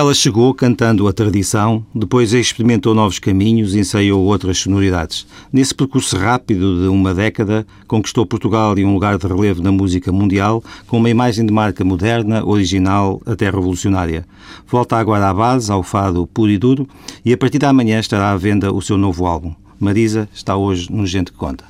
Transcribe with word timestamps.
Ela 0.00 0.14
chegou 0.14 0.54
cantando 0.54 1.06
a 1.06 1.12
tradição, 1.12 1.84
depois 1.94 2.32
experimentou 2.32 2.94
novos 2.94 3.18
caminhos 3.18 3.74
e 3.74 3.80
ensaiou 3.80 4.24
outras 4.24 4.56
sonoridades. 4.56 5.26
Nesse 5.52 5.74
percurso 5.74 6.16
rápido 6.16 6.80
de 6.80 6.88
uma 6.88 7.12
década, 7.12 7.66
conquistou 7.86 8.24
Portugal 8.24 8.78
e 8.78 8.84
um 8.86 8.94
lugar 8.94 9.18
de 9.18 9.26
relevo 9.26 9.62
na 9.62 9.70
música 9.70 10.10
mundial, 10.10 10.64
com 10.86 10.96
uma 10.96 11.10
imagem 11.10 11.44
de 11.44 11.52
marca 11.52 11.84
moderna, 11.84 12.42
original, 12.42 13.20
até 13.26 13.50
revolucionária. 13.50 14.24
Volta 14.66 14.96
agora 14.96 15.28
à 15.28 15.34
base, 15.34 15.70
ao 15.70 15.82
fado 15.82 16.26
puro 16.26 16.50
e 16.50 16.56
duro, 16.56 16.88
e 17.22 17.34
a 17.34 17.36
partir 17.36 17.58
da 17.58 17.70
manhã 17.70 18.00
estará 18.00 18.30
à 18.30 18.36
venda 18.38 18.72
o 18.72 18.80
seu 18.80 18.96
novo 18.96 19.26
álbum. 19.26 19.54
Marisa 19.78 20.26
está 20.32 20.56
hoje 20.56 20.90
no 20.90 21.06
Gente 21.06 21.30
que 21.30 21.36
Conta. 21.36 21.66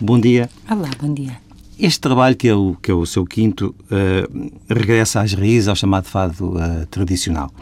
Bom 0.00 0.18
dia. 0.18 0.48
Olá, 0.70 0.88
bom 0.98 1.12
dia. 1.12 1.47
Este 1.78 2.00
trabalho, 2.00 2.34
que 2.34 2.48
é 2.48 2.54
o, 2.54 2.74
que 2.74 2.90
é 2.90 2.94
o 2.94 3.06
seu 3.06 3.24
quinto, 3.24 3.74
uh, 3.84 4.50
regressa 4.68 5.20
às 5.20 5.32
raízes, 5.32 5.68
ao 5.68 5.76
chamado 5.76 6.06
fado 6.06 6.56
uh, 6.56 6.86
tradicional. 6.90 7.52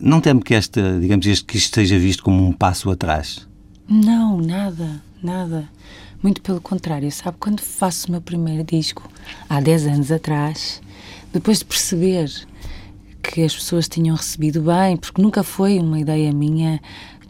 Não 0.00 0.20
temo 0.20 0.40
que, 0.40 0.54
esta, 0.54 0.98
digamos, 0.98 1.26
este, 1.26 1.44
que 1.44 1.58
isto 1.58 1.74
seja 1.74 1.98
visto 1.98 2.22
como 2.22 2.46
um 2.46 2.52
passo 2.52 2.90
atrás? 2.90 3.46
Não, 3.86 4.40
nada, 4.40 5.02
nada. 5.22 5.68
Muito 6.22 6.40
pelo 6.40 6.60
contrário. 6.62 7.12
Sabe, 7.12 7.36
quando 7.38 7.60
faço 7.60 8.08
o 8.08 8.12
meu 8.12 8.22
primeiro 8.22 8.64
disco, 8.64 9.06
há 9.48 9.60
10 9.60 9.86
anos 9.86 10.10
atrás, 10.10 10.80
depois 11.30 11.58
de 11.58 11.66
perceber 11.66 12.30
que 13.22 13.42
as 13.42 13.54
pessoas 13.54 13.88
tinham 13.88 14.16
recebido 14.16 14.62
bem, 14.62 14.96
porque 14.96 15.20
nunca 15.20 15.42
foi 15.42 15.78
uma 15.78 16.00
ideia 16.00 16.32
minha 16.32 16.80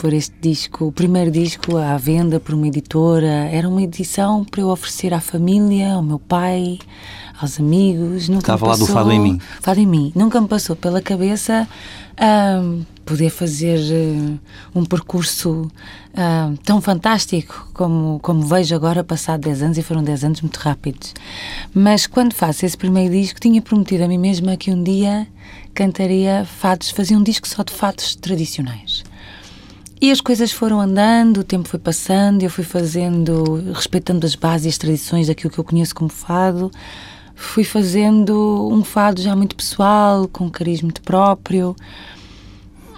por 0.03 0.13
este 0.13 0.35
disco, 0.41 0.87
o 0.87 0.91
primeiro 0.91 1.31
disco 1.31 1.77
à 1.77 1.97
venda 1.97 2.41
por 2.41 2.57
uma 2.57 2.67
editora. 2.67 3.49
Era 3.53 3.69
uma 3.69 3.81
edição 3.81 4.45
para 4.45 4.61
eu 4.61 4.69
oferecer 4.69 5.15
à 5.15 5.21
família, 5.21 5.95
ao 5.95 6.03
meu 6.03 6.19
pai, 6.19 6.81
aos 7.41 7.61
amigos. 7.61 8.29
Nunca 8.29 8.53
Estava 8.53 8.67
lá 8.67 8.77
do 8.77 8.85
Fado 8.85 9.13
em 9.13 9.21
Mim. 9.21 9.41
Fado 9.61 9.79
em 9.79 9.87
Mim. 9.87 10.13
Nunca 10.13 10.41
me 10.41 10.49
passou 10.49 10.75
pela 10.75 11.01
cabeça 11.01 11.69
um, 12.61 12.83
poder 13.05 13.31
fazer 13.31 13.79
uh, 13.79 14.41
um 14.75 14.85
percurso 14.85 15.71
uh, 15.71 16.57
tão 16.65 16.81
fantástico 16.81 17.71
como, 17.73 18.19
como 18.25 18.43
vejo 18.43 18.75
agora, 18.75 19.05
passado 19.05 19.43
10 19.43 19.63
anos, 19.63 19.79
e 19.79 19.85
foram 19.85 20.03
10 20.03 20.25
anos 20.25 20.41
muito 20.41 20.57
rápidos. 20.57 21.15
Mas 21.73 22.09
quando 22.09 22.35
faço 22.35 22.67
esse 22.67 22.77
primeiro 22.77 23.15
disco, 23.15 23.39
tinha 23.39 23.63
prometido 23.63 24.03
a 24.03 24.09
mim 24.09 24.19
mesma 24.19 24.57
que 24.57 24.73
um 24.73 24.83
dia 24.83 25.29
cantaria 25.73 26.45
fados, 26.45 26.91
fazia 26.91 27.17
um 27.17 27.23
disco 27.23 27.47
só 27.47 27.63
de 27.63 27.73
fados 27.73 28.17
tradicionais. 28.17 29.05
E 30.03 30.11
as 30.11 30.21
coisas 30.21 30.51
foram 30.51 30.81
andando, 30.81 31.39
o 31.39 31.45
tempo 31.45 31.69
foi 31.69 31.79
passando, 31.79 32.43
eu 32.43 32.51
fui 32.51 32.65
fazendo, 32.65 33.63
respeitando 33.73 34.27
as 34.27 34.35
bases 34.35 34.67
e 34.67 34.69
as 34.71 34.77
tradições 34.77 35.29
daquilo 35.29 35.49
que 35.49 35.61
eu 35.61 35.63
conheço 35.63 35.95
como 35.95 36.11
fado, 36.11 36.73
fui 37.37 37.63
fazendo 37.63 38.69
um 38.73 38.83
fado 38.83 39.23
já 39.23 39.37
muito 39.37 39.55
pessoal, 39.55 40.27
com 40.27 40.47
um 40.47 40.51
cariz 40.51 40.83
muito 40.83 41.01
próprio. 41.03 41.77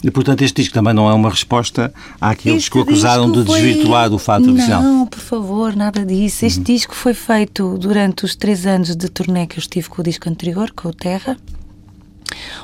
E, 0.02 0.10
portanto, 0.10 0.40
este 0.40 0.62
disco 0.62 0.72
também 0.72 0.94
não 0.94 1.06
é 1.06 1.12
uma 1.12 1.28
resposta 1.28 1.92
àqueles 2.18 2.60
este 2.60 2.70
que 2.70 2.78
o 2.78 2.80
acusaram 2.80 3.30
de 3.30 3.44
foi... 3.44 3.60
desvirtuar 3.60 4.10
o 4.10 4.18
fado 4.18 4.44
tradicional? 4.44 4.82
Não, 4.82 5.06
por 5.06 5.20
favor, 5.20 5.76
nada 5.76 6.06
disso. 6.06 6.46
Este 6.46 6.60
uhum. 6.60 6.64
disco 6.64 6.94
foi 6.94 7.12
feito 7.12 7.76
durante 7.76 8.24
os 8.24 8.34
três 8.34 8.64
anos 8.64 8.96
de 8.96 9.10
turnê 9.10 9.46
que 9.46 9.58
eu 9.58 9.60
estive 9.60 9.90
com 9.90 10.00
o 10.00 10.04
disco 10.04 10.26
anterior, 10.30 10.70
com 10.70 10.88
o 10.88 10.94
Terra 10.94 11.36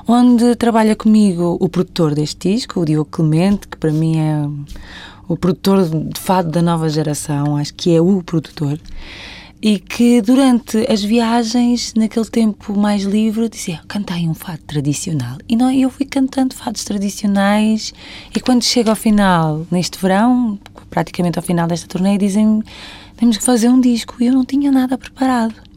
onde 0.07 0.55
trabalha 0.57 0.97
comigo 0.97 1.57
o 1.61 1.69
produtor 1.69 2.15
deste 2.15 2.53
disco, 2.53 2.81
o 2.81 2.85
Diogo 2.85 3.11
Clemente, 3.11 3.69
que 3.69 3.77
para 3.77 3.93
mim 3.93 4.19
é 4.19 4.49
o 5.29 5.37
produtor 5.37 5.89
de 5.89 6.21
fado 6.21 6.51
da 6.51 6.61
nova 6.61 6.89
geração, 6.89 7.57
acho 7.57 7.75
que 7.75 7.95
é 7.95 8.01
o 8.01 8.23
produtor, 8.23 8.81
e 9.63 9.79
que 9.79 10.21
durante 10.23 10.79
as 10.91 11.03
viagens, 11.03 11.93
naquele 11.95 12.25
tempo 12.25 12.77
mais 12.77 13.03
livre, 13.03 13.49
dizia: 13.49 13.81
cantai 13.87 14.27
um 14.27 14.35
fado 14.35 14.63
tradicional. 14.67 15.37
E 15.49 15.55
não, 15.55 15.71
eu 15.71 15.91
fui 15.91 16.07
cantando 16.07 16.55
fados 16.55 16.83
tradicionais, 16.83 17.93
e 18.35 18.41
quando 18.41 18.65
chega 18.65 18.91
ao 18.91 18.97
final, 18.97 19.67
neste 19.71 19.99
verão, 19.99 20.59
praticamente 20.89 21.39
ao 21.39 21.45
final 21.45 21.69
desta 21.69 21.87
turnê, 21.87 22.19
dizem 22.19 22.63
temos 23.17 23.37
que 23.37 23.45
fazer 23.45 23.69
um 23.69 23.81
disco, 23.81 24.17
e 24.19 24.27
eu 24.27 24.33
não 24.33 24.45
tinha 24.45 24.73
nada 24.73 24.97
preparado 24.97 25.70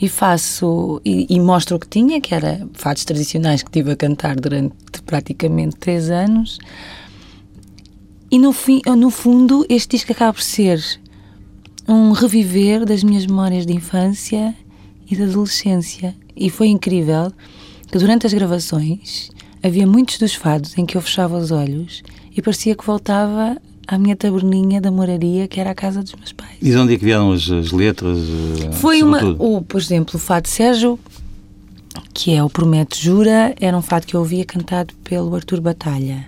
e 0.00 0.08
faço 0.08 1.00
e, 1.04 1.26
e, 1.28 1.40
mostro 1.40 1.76
o 1.76 1.78
que 1.80 1.88
tinha, 1.88 2.20
que 2.20 2.34
era 2.34 2.68
fados 2.74 3.04
tradicionais 3.04 3.62
que 3.62 3.70
tive 3.70 3.92
a 3.92 3.96
cantar 3.96 4.36
durante 4.36 4.74
praticamente 5.04 5.76
três 5.76 6.10
anos. 6.10 6.58
E 8.30 8.38
no, 8.38 8.52
fim, 8.52 8.82
no 8.84 9.10
fundo, 9.10 9.64
este 9.68 9.96
disco 9.96 10.12
acaba 10.12 10.34
por 10.34 10.42
ser 10.42 10.82
um 11.88 12.12
reviver 12.12 12.84
das 12.84 13.02
minhas 13.02 13.26
memórias 13.26 13.64
de 13.64 13.72
infância 13.72 14.54
e 15.08 15.16
de 15.16 15.22
adolescência. 15.22 16.14
E 16.34 16.50
foi 16.50 16.68
incrível 16.68 17.32
que 17.90 17.98
durante 17.98 18.26
as 18.26 18.34
gravações 18.34 19.30
havia 19.62 19.86
muitos 19.86 20.18
dos 20.18 20.34
fados 20.34 20.76
em 20.76 20.84
que 20.84 20.96
eu 20.96 21.00
fechava 21.00 21.38
os 21.38 21.50
olhos 21.50 22.02
e 22.36 22.42
parecia 22.42 22.74
que 22.74 22.84
voltava 22.84 23.56
à 23.86 23.98
minha 23.98 24.16
taberninha 24.16 24.80
da 24.80 24.90
moraria, 24.90 25.46
que 25.46 25.60
era 25.60 25.70
a 25.70 25.74
casa 25.74 26.02
dos 26.02 26.14
meus 26.14 26.32
pais. 26.32 26.56
E 26.60 26.70
de 26.70 26.76
onde 26.76 26.94
é 26.94 26.98
que 26.98 27.04
vieram 27.04 27.32
as, 27.32 27.48
as 27.50 27.70
letras? 27.72 28.18
Eh, 28.18 28.72
Foi 28.72 29.02
uma. 29.02 29.22
O, 29.38 29.62
por 29.62 29.80
exemplo, 29.80 30.16
o 30.16 30.18
fado 30.18 30.48
Sérgio, 30.48 30.98
que 32.12 32.34
é 32.34 32.42
o 32.42 32.50
Promete 32.50 33.02
Jura, 33.02 33.54
era 33.60 33.76
um 33.76 33.82
fado 33.82 34.06
que 34.06 34.14
eu 34.14 34.20
ouvia 34.20 34.44
cantado 34.44 34.94
pelo 35.04 35.34
Artur 35.34 35.60
Batalha. 35.60 36.26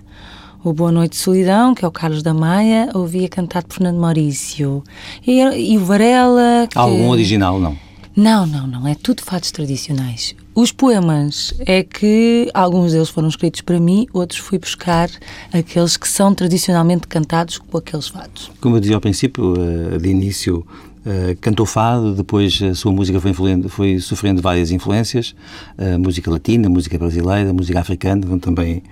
O 0.63 0.73
Boa 0.73 0.91
Noite 0.91 1.15
Solidão, 1.15 1.73
que 1.73 1.85
é 1.85 1.87
o 1.87 1.91
Carlos 1.91 2.21
da 2.21 2.33
Maia, 2.33 2.89
ouvia 2.93 3.29
cantado 3.29 3.67
por 3.67 3.75
Fernando 3.75 3.97
Maurício. 3.97 4.83
E, 5.25 5.39
e 5.39 5.77
o 5.77 5.85
Varela. 5.85 6.67
Que... 6.69 6.77
Algum 6.77 7.09
original, 7.09 7.59
não? 7.59 7.77
Não, 8.15 8.45
não, 8.45 8.67
não. 8.67 8.87
É 8.87 8.93
tudo 8.93 9.21
fados 9.23 9.51
tradicionais. 9.51 10.35
Os 10.59 10.73
poemas 10.73 11.53
é 11.65 11.83
que 11.83 12.51
alguns 12.53 12.91
deles 12.91 13.07
foram 13.07 13.29
escritos 13.29 13.61
para 13.61 13.79
mim, 13.79 14.05
outros 14.11 14.39
fui 14.39 14.59
buscar 14.59 15.09
aqueles 15.53 15.95
que 15.95 16.05
são 16.05 16.35
tradicionalmente 16.35 17.07
cantados 17.07 17.57
com 17.59 17.77
aqueles 17.77 18.09
fados. 18.09 18.51
Como 18.59 18.75
eu 18.75 18.81
dizia 18.81 18.97
ao 18.97 18.99
princípio, 18.99 19.53
eh, 19.57 19.97
de 19.97 20.09
início 20.09 20.65
Uh, 20.99 21.33
cantou 21.39 21.65
fado, 21.65 22.13
depois 22.13 22.61
a 22.61 22.75
sua 22.75 22.91
música 22.91 23.21
foi, 23.21 23.33
foi 23.69 23.99
sofrendo 23.99 24.41
várias 24.41 24.69
influências, 24.69 25.33
uh, 25.77 25.97
música 25.97 26.29
latina, 26.29 26.67
música 26.69 26.97
brasileira, 26.99 27.53
música 27.53 27.79
africana, 27.79 28.37
também 28.37 28.83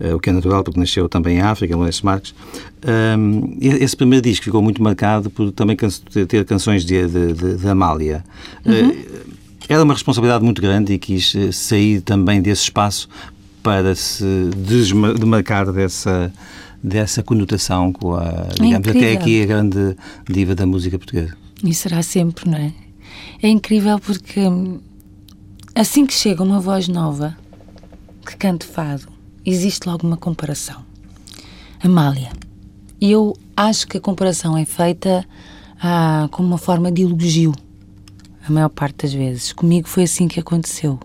uh, 0.00 0.16
o 0.16 0.18
que 0.18 0.28
é 0.28 0.32
natural, 0.32 0.64
porque 0.64 0.78
nasceu 0.78 1.08
também 1.08 1.36
em 1.36 1.40
África, 1.40 1.76
Lourenço 1.76 2.04
Marques. 2.04 2.34
Um, 3.16 3.56
esse 3.60 3.96
primeiro 3.96 4.24
disco 4.24 4.44
ficou 4.44 4.60
muito 4.60 4.82
marcado 4.82 5.30
por 5.30 5.52
também 5.52 5.76
can 5.76 5.88
ter 6.26 6.44
canções 6.44 6.84
de, 6.84 7.06
de, 7.06 7.32
de, 7.32 7.56
de 7.58 7.68
Amália. 7.68 8.24
Uhum. 8.66 9.32
Era 9.72 9.84
uma 9.84 9.94
responsabilidade 9.94 10.44
muito 10.44 10.60
grande 10.60 10.92
e 10.92 10.98
quis 10.98 11.34
sair 11.50 12.02
também 12.02 12.42
desse 12.42 12.64
espaço 12.64 13.08
para 13.62 13.94
se 13.94 14.50
demarcar 15.18 15.72
dessa, 15.72 16.30
dessa 16.82 17.22
conotação 17.22 17.90
com 17.90 18.14
a, 18.14 18.48
digamos, 18.60 18.86
até 18.86 19.12
aqui 19.12 19.42
a 19.42 19.46
grande 19.46 19.96
diva 20.28 20.54
da 20.54 20.66
música 20.66 20.98
portuguesa. 20.98 21.34
E 21.64 21.72
será 21.72 22.02
sempre, 22.02 22.50
não 22.50 22.58
é? 22.58 22.70
É 23.42 23.48
incrível 23.48 23.98
porque 23.98 24.40
hum, 24.40 24.78
assim 25.74 26.04
que 26.04 26.12
chega 26.12 26.42
uma 26.42 26.60
voz 26.60 26.86
nova 26.86 27.34
que 28.26 28.36
canta 28.36 28.66
fado, 28.66 29.08
existe 29.42 29.88
logo 29.88 30.06
uma 30.06 30.18
comparação. 30.18 30.84
Amália. 31.82 32.30
Eu 33.00 33.34
acho 33.56 33.88
que 33.88 33.96
a 33.96 34.00
comparação 34.02 34.54
é 34.54 34.66
feita 34.66 35.26
ah, 35.82 36.28
como 36.30 36.46
uma 36.46 36.58
forma 36.58 36.92
de 36.92 37.00
elogio, 37.00 37.54
a 38.46 38.52
maior 38.52 38.68
parte 38.68 39.02
das 39.02 39.12
vezes. 39.12 39.52
Comigo 39.52 39.88
foi 39.88 40.04
assim 40.04 40.28
que 40.28 40.40
aconteceu. 40.40 40.98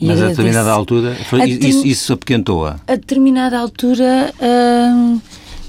E 0.00 0.06
Mas 0.06 0.20
a 0.20 0.28
determinada 0.28 0.70
altura, 0.70 1.14
foi, 1.28 1.48
isso, 1.48 1.86
isso 1.86 2.12
apequentou-a? 2.12 2.80
A 2.88 2.96
determinada 2.96 3.58
altura. 3.58 4.34
Ah, 4.40 5.16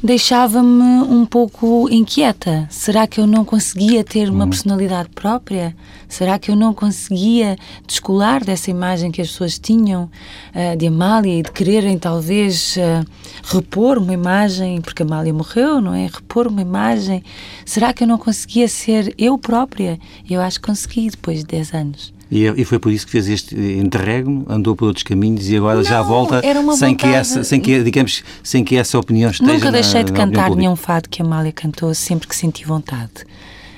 deixava-me 0.03 1.01
um 1.03 1.25
pouco 1.25 1.87
inquieta. 1.89 2.67
Será 2.69 3.07
que 3.07 3.21
eu 3.21 3.25
não 3.25 3.45
conseguia 3.45 4.03
ter 4.03 4.29
uma 4.29 4.43
uhum. 4.43 4.49
personalidade 4.49 5.07
própria? 5.15 5.73
Será 6.09 6.37
que 6.37 6.51
eu 6.51 6.55
não 6.57 6.73
conseguia 6.73 7.55
descolar 7.87 8.43
dessa 8.43 8.69
imagem 8.69 9.11
que 9.11 9.21
as 9.21 9.29
pessoas 9.29 9.57
tinham 9.57 10.11
uh, 10.53 10.77
de 10.77 10.87
Amália 10.87 11.39
e 11.39 11.41
de 11.41 11.51
quererem 11.51 11.97
talvez 11.97 12.75
uh, 12.75 13.05
repor 13.43 13.97
uma 13.97 14.13
imagem, 14.13 14.81
porque 14.81 15.03
Amália 15.03 15.33
morreu, 15.33 15.79
não 15.79 15.93
é? 15.93 16.07
Repor 16.07 16.47
uma 16.47 16.61
imagem. 16.61 17.23
Será 17.65 17.93
que 17.93 18.03
eu 18.03 18.07
não 18.07 18.17
conseguia 18.17 18.67
ser 18.67 19.15
eu 19.17 19.37
própria? 19.37 19.97
Eu 20.29 20.41
acho 20.41 20.59
que 20.59 20.67
consegui 20.67 21.09
depois 21.09 21.39
de 21.39 21.45
10 21.45 21.73
anos. 21.73 22.13
E, 22.33 22.61
e, 22.61 22.65
foi 22.65 22.79
por 22.79 22.91
isso 22.91 23.05
que 23.05 23.11
fez 23.11 23.29
este 23.29 23.55
interregno, 23.55 24.43
andou 24.49 24.75
por 24.75 24.87
outros 24.87 25.03
caminhos 25.03 25.47
e 25.47 25.55
agora 25.55 25.75
não, 25.75 25.83
já 25.83 26.01
volta 26.01 26.41
sem 26.75 26.95
que 26.95 27.05
essa, 27.05 27.43
sem 27.43 27.61
que 27.61 27.83
digamos, 27.83 28.23
sem 28.41 28.63
que 28.63 28.75
essa 28.75 28.97
opinião 28.97 29.29
esteja 29.29 29.53
Nunca 29.53 29.71
deixei 29.71 30.01
na, 30.01 30.05
de 30.07 30.13
cantar 30.13 30.49
nenhum 30.55 30.75
fado 30.75 31.07
que 31.09 31.21
a 31.21 31.25
Amália 31.25 31.51
cantou 31.51 31.93
sempre 31.93 32.27
que 32.27 32.35
senti 32.35 32.65
vontade. 32.65 33.11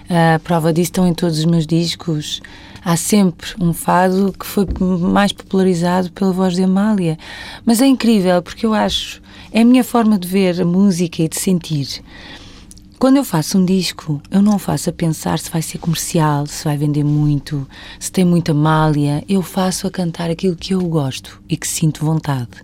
A 0.09 0.39
prova 0.39 0.71
disso 0.71 0.89
estão 0.89 1.05
em 1.05 1.13
todos 1.13 1.39
os 1.39 1.45
meus 1.45 1.67
discos. 1.67 2.41
Há 2.83 2.95
sempre 2.95 3.49
um 3.59 3.73
fado 3.73 4.33
que 4.39 4.45
foi 4.45 4.65
mais 4.79 5.33
popularizado 5.33 6.09
pela 6.11 6.31
voz 6.31 6.53
de 6.53 6.63
Amália. 6.63 7.17
Mas 7.65 7.81
é 7.81 7.85
incrível 7.87 8.41
porque 8.41 8.65
eu 8.65 8.73
acho, 8.73 9.21
é 9.51 9.61
a 9.61 9.65
minha 9.65 9.83
forma 9.83 10.17
de 10.17 10.29
ver 10.29 10.61
a 10.61 10.65
música 10.65 11.23
e 11.23 11.27
de 11.27 11.37
sentir. 11.37 11.87
Quando 12.97 13.17
eu 13.17 13.25
faço 13.25 13.57
um 13.57 13.65
disco, 13.65 14.21
eu 14.31 14.41
não 14.41 14.57
faço 14.57 14.89
a 14.89 14.93
pensar 14.93 15.37
se 15.37 15.51
vai 15.51 15.61
ser 15.61 15.79
comercial, 15.79 16.47
se 16.47 16.63
vai 16.63 16.77
vender 16.77 17.03
muito, 17.03 17.67
se 17.99 18.09
tem 18.09 18.23
muita 18.23 18.53
malha. 18.53 19.23
Eu 19.27 19.41
faço 19.41 19.85
a 19.85 19.91
cantar 19.91 20.29
aquilo 20.29 20.55
que 20.55 20.73
eu 20.73 20.81
gosto 20.81 21.41
e 21.47 21.57
que 21.57 21.67
sinto 21.67 22.05
vontade. 22.05 22.63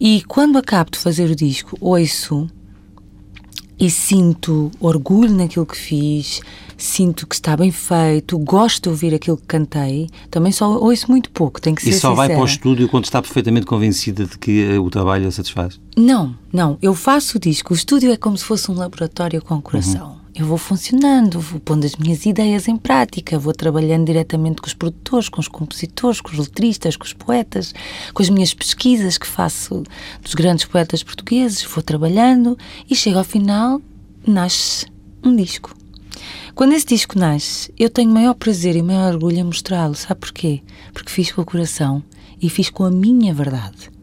E 0.00 0.22
quando 0.26 0.56
acabo 0.56 0.90
de 0.90 0.98
fazer 0.98 1.30
o 1.30 1.36
disco, 1.36 1.76
ouço 1.78 2.48
e 3.78 3.90
sinto 3.90 4.70
orgulho 4.80 5.34
naquilo 5.34 5.66
que 5.66 5.76
fiz, 5.76 6.40
sinto 6.76 7.26
que 7.26 7.34
está 7.34 7.56
bem 7.56 7.70
feito, 7.70 8.38
gosto 8.38 8.84
de 8.84 8.88
ouvir 8.90 9.14
aquilo 9.14 9.36
que 9.36 9.46
cantei, 9.46 10.08
também 10.30 10.52
só 10.52 10.78
ouço 10.78 11.10
muito 11.10 11.30
pouco, 11.30 11.60
tem 11.60 11.74
que 11.74 11.82
ser 11.82 11.90
E 11.90 11.92
só 11.92 12.10
sincera. 12.10 12.14
vai 12.14 12.28
para 12.28 12.40
o 12.42 12.44
estúdio 12.44 12.88
quando 12.88 13.04
está 13.04 13.20
perfeitamente 13.20 13.66
convencida 13.66 14.24
de 14.26 14.38
que 14.38 14.62
eh, 14.64 14.78
o 14.78 14.88
trabalho 14.90 15.26
a 15.26 15.30
satisfaz? 15.30 15.80
Não, 15.96 16.34
não, 16.52 16.78
eu 16.80 16.94
faço 16.94 17.36
o 17.36 17.40
disco, 17.40 17.72
o 17.72 17.76
estúdio 17.76 18.12
é 18.12 18.16
como 18.16 18.36
se 18.38 18.44
fosse 18.44 18.70
um 18.70 18.74
laboratório 18.74 19.42
com 19.42 19.56
o 19.56 19.62
coração. 19.62 20.16
Eu 20.36 20.46
vou 20.46 20.58
funcionando, 20.58 21.38
vou 21.38 21.60
pondo 21.60 21.86
as 21.86 21.94
minhas 21.94 22.26
ideias 22.26 22.66
em 22.66 22.76
prática, 22.76 23.38
vou 23.38 23.52
trabalhando 23.52 24.06
diretamente 24.06 24.60
com 24.60 24.66
os 24.66 24.74
produtores, 24.74 25.28
com 25.28 25.40
os 25.40 25.46
compositores, 25.46 26.20
com 26.20 26.32
os 26.32 26.38
letristas, 26.38 26.96
com 26.96 27.04
os 27.04 27.12
poetas, 27.12 27.72
com 28.12 28.20
as 28.20 28.28
minhas 28.28 28.52
pesquisas 28.52 29.16
que 29.16 29.28
faço 29.28 29.84
dos 30.20 30.34
grandes 30.34 30.64
poetas 30.64 31.04
portugueses, 31.04 31.62
vou 31.62 31.84
trabalhando 31.84 32.58
e 32.90 32.96
chego 32.96 33.18
ao 33.18 33.24
final, 33.24 33.80
nasce 34.26 34.86
um 35.22 35.36
disco. 35.36 35.72
Quando 36.52 36.72
esse 36.72 36.86
disco 36.86 37.16
nasce, 37.16 37.72
eu 37.78 37.88
tenho 37.88 38.10
maior 38.10 38.34
prazer 38.34 38.74
e 38.74 38.82
maior 38.82 39.14
orgulho 39.14 39.38
em 39.38 39.44
mostrá-lo. 39.44 39.94
Sabe 39.94 40.18
porquê? 40.18 40.62
Porque 40.92 41.12
fiz 41.12 41.30
com 41.30 41.42
o 41.42 41.46
coração 41.46 42.02
e 42.42 42.50
fiz 42.50 42.70
com 42.70 42.82
a 42.82 42.90
minha 42.90 43.32
verdade. 43.32 43.93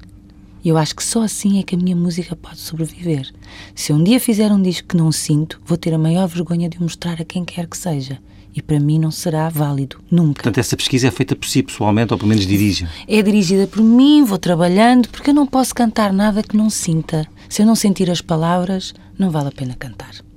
E 0.64 0.70
eu 0.70 0.78
acho 0.78 0.96
que 0.96 1.04
só 1.04 1.24
assim 1.24 1.60
é 1.60 1.64
que 1.64 1.76
a 1.76 1.78
minha 1.78 1.96
música 1.96 2.36
pode 2.36 2.60
sobreviver. 2.60 3.32
Se 3.74 3.92
um 3.92 4.04
dia 4.04 4.20
fizer 4.20 4.52
um 4.52 4.62
disco 4.62 4.90
que 4.90 4.98
não 4.98 5.12
sinto, 5.12 5.60
vou 5.66 5.78
ter 5.78 5.94
a 5.94 5.98
maior 5.98 6.28
vergonha 6.28 6.70
de 6.70 6.78
o 6.78 6.84
mostrar 6.84 7.22
a 7.22 7.26
quem 7.26 7.44
quer 7.44 7.68
que 7.68 7.78
seja. 7.78 8.20
E 8.54 8.62
para 8.62 8.80
mim 8.80 9.00
não 9.00 9.12
será 9.12 9.48
válido, 9.50 9.98
nunca. 10.12 10.44
Portanto, 10.44 10.58
essa 10.58 10.76
pesquisa 10.76 11.08
é 11.08 11.12
feita 11.12 11.36
por 11.36 11.48
si 11.48 11.64
pessoalmente, 11.64 12.14
ou 12.14 12.18
pelo 12.18 12.30
menos 12.30 12.46
dirige. 12.46 12.88
É 13.08 13.22
dirigida 13.22 13.66
por 13.66 13.82
mim, 13.82 14.24
vou 14.24 14.38
trabalhando, 14.38 15.08
porque 15.08 15.30
eu 15.30 15.34
não 15.34 15.48
posso 15.48 15.74
cantar 15.74 16.12
nada 16.12 16.44
que 16.44 16.58
não 16.58 16.70
sinta. 16.70 17.26
Se 17.48 17.62
eu 17.62 17.66
não 17.66 17.76
sentir 17.76 18.12
as 18.12 18.22
palavras, 18.22 18.94
não 19.18 19.32
vale 19.32 19.48
a 19.48 19.52
pena 19.52 19.74
cantar. 19.74 20.31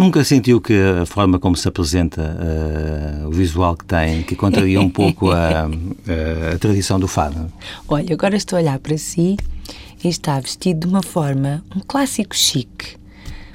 Nunca 0.00 0.24
sentiu 0.24 0.62
que 0.62 0.72
a 1.02 1.04
forma 1.04 1.38
como 1.38 1.54
se 1.54 1.68
apresenta, 1.68 2.22
uh, 2.22 3.28
o 3.28 3.30
visual 3.30 3.76
que 3.76 3.84
tem, 3.84 4.22
que 4.22 4.34
contraria 4.34 4.80
um 4.80 4.88
pouco 4.88 5.30
a, 5.30 5.36
a, 5.36 5.64
a, 6.56 6.58
tradição 6.58 6.98
do 6.98 7.06
fado? 7.06 7.52
Olha, 7.86 8.14
agora 8.14 8.34
estou 8.34 8.56
a 8.56 8.62
olhar 8.62 8.78
para 8.78 8.96
si 8.96 9.36
e 10.02 10.08
está 10.08 10.40
vestido 10.40 10.80
de 10.80 10.86
uma 10.86 11.02
forma, 11.02 11.62
um 11.76 11.80
clássico 11.80 12.34
chique. 12.34 12.96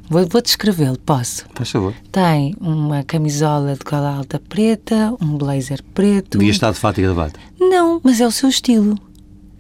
Vou, 0.08 0.24
vou 0.28 0.40
descrevê-lo, 0.40 1.00
posso? 1.00 1.48
Faz 1.56 1.72
favor. 1.72 1.96
Tem 2.12 2.56
uma 2.62 3.04
camisola 3.04 3.74
de 3.74 3.84
gola 3.84 4.16
alta 4.16 4.40
preta, 4.40 5.16
um 5.20 5.40
blazer 5.40 5.82
preto. 5.96 6.38
Devia 6.38 6.52
estar 6.52 6.72
de 6.72 6.78
fato 6.78 7.00
e 7.00 7.02
gravata? 7.02 7.40
Não, 7.60 8.00
mas 8.04 8.22
é 8.22 8.28
o 8.28 8.32
seu 8.32 8.50
estilo. 8.50 9.00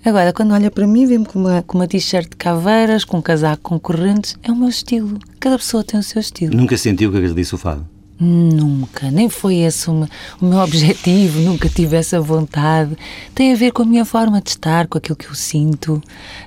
Agora, 0.06 0.31
quando 0.31 0.54
olha 0.54 0.69
para 0.69 0.86
mim, 0.86 1.07
vê-me 1.07 1.25
com 1.25 1.40
uma, 1.40 1.63
com 1.63 1.80
uma 1.80 1.88
t-shirt 1.88 2.30
de 2.30 2.36
caveiras, 2.36 3.04
com 3.04 3.18
um 3.18 3.22
casaco 3.24 3.63
com 3.63 3.80
correntes. 3.80 4.38
É 4.44 4.52
o 4.52 4.56
meu 4.56 4.69
estilo. 4.69 5.18
Cada 5.40 5.57
pessoa 5.57 5.84
tem 5.84 6.00
o 6.00 6.04
seu 6.04 6.19
estilo. 6.19 6.56
Nunca 6.56 6.78
sentiu 6.78 7.12
que 7.12 7.18
agredisse 7.18 7.56
o 7.56 7.57
fado? 7.57 7.84
Nunca. 8.19 9.10
Nem 9.10 9.30
foi 9.30 9.56
esse 9.56 9.90
o 9.90 10.07
meu, 10.40 10.60
objetivo. 10.62 11.40
Nunca 11.40 11.68
tive 11.68 11.98
essa 11.98 12.22
vontade. 12.22 12.96
Tem 13.34 13.52
a 13.52 13.56
ver 13.56 13.72
com 13.72 13.81
a 13.81 13.86
minha 13.86 14.06
forma 14.06 14.40
de 14.40 14.52
estar, 14.52 14.86
com 14.86 15.00
aquilo 15.00 15.16
que 15.16 15.25
eu 15.25 15.34
sinto. 15.34 16.00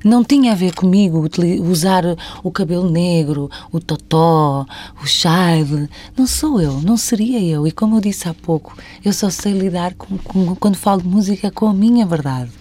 Não 0.05 0.23
tinha 0.23 0.53
a 0.53 0.55
ver 0.55 0.73
comigo 0.73 1.29
usar 1.61 2.05
o 2.45 2.53
cabelo 2.53 2.89
negro, 2.89 3.51
o 3.73 3.81
totó, 3.81 4.65
o 5.03 5.07
chade. 5.07 5.91
Não 6.17 6.29
sou 6.29 6.61
eu. 6.61 6.81
Não 6.81 6.97
seria 6.97 7.43
eu. 7.43 7.67
E 7.67 7.73
como 7.73 7.97
eu 7.97 8.01
disse 8.01 8.29
há 8.29 8.35
pouco, 8.35 8.79
eu 9.05 9.13
só 9.13 9.29
sei 9.31 9.53
lidar 9.53 9.95
com, 9.95 10.17
com 10.17 10.55
quando 10.55 10.77
falo 10.77 11.03
de 11.03 11.09
música 11.09 11.51
com 11.51 11.67
a 11.67 11.75
minha 11.75 12.07
verdade. 12.07 12.53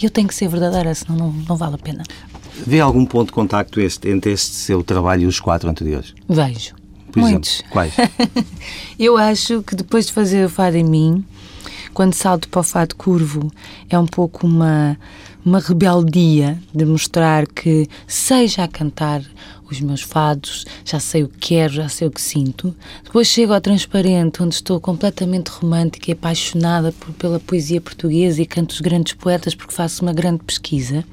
E 0.00 0.04
eu 0.04 0.10
tenho 0.10 0.28
que 0.28 0.34
ser 0.34 0.48
verdadeira, 0.48 0.94
senão 0.94 1.16
não, 1.16 1.32
não 1.32 1.56
vale 1.56 1.74
a 1.74 1.78
pena. 1.78 2.02
Vê 2.66 2.80
algum 2.80 3.04
ponto 3.04 3.28
de 3.28 3.32
contacto 3.32 3.80
este, 3.80 4.08
entre 4.08 4.32
este 4.32 4.54
seu 4.54 4.82
trabalho 4.82 5.22
e 5.22 5.26
os 5.26 5.40
quatro 5.40 5.68
anteriores? 5.68 6.14
Vejo. 6.28 6.74
Por 7.12 7.20
Muitos. 7.20 7.54
Exemplo, 7.54 7.70
quais? 7.70 7.94
eu 8.98 9.16
acho 9.16 9.62
que 9.62 9.74
depois 9.74 10.06
de 10.06 10.12
fazer 10.12 10.44
o 10.44 10.48
Fado 10.48 10.76
em 10.76 10.84
mim, 10.84 11.24
quando 11.94 12.14
salto 12.14 12.48
para 12.48 12.60
o 12.60 12.62
Fado 12.62 12.94
Curvo, 12.94 13.50
é 13.88 13.98
um 13.98 14.06
pouco 14.06 14.46
uma, 14.46 14.98
uma 15.44 15.60
rebeldia 15.60 16.58
de 16.74 16.84
mostrar 16.84 17.46
que 17.46 17.88
sei 18.06 18.48
já 18.48 18.68
cantar 18.68 19.22
os 19.70 19.80
meus 19.80 20.02
fados, 20.02 20.64
já 20.84 21.00
sei 21.00 21.22
o 21.24 21.28
que 21.28 21.38
quero, 21.38 21.74
já 21.74 21.88
sei 21.88 22.08
o 22.08 22.10
que 22.10 22.20
sinto. 22.20 22.74
Depois 23.04 23.26
chego 23.26 23.52
ao 23.52 23.60
Transparente, 23.60 24.42
onde 24.42 24.54
estou 24.54 24.80
completamente 24.80 25.48
romântica 25.48 26.10
e 26.10 26.12
apaixonada 26.12 26.92
por, 26.92 27.12
pela 27.14 27.40
poesia 27.40 27.80
portuguesa 27.80 28.40
e 28.40 28.46
canto 28.46 28.72
os 28.72 28.80
grandes 28.80 29.14
poetas 29.14 29.54
porque 29.54 29.74
faço 29.74 30.02
uma 30.02 30.12
grande 30.12 30.42
pesquisa. 30.44 31.04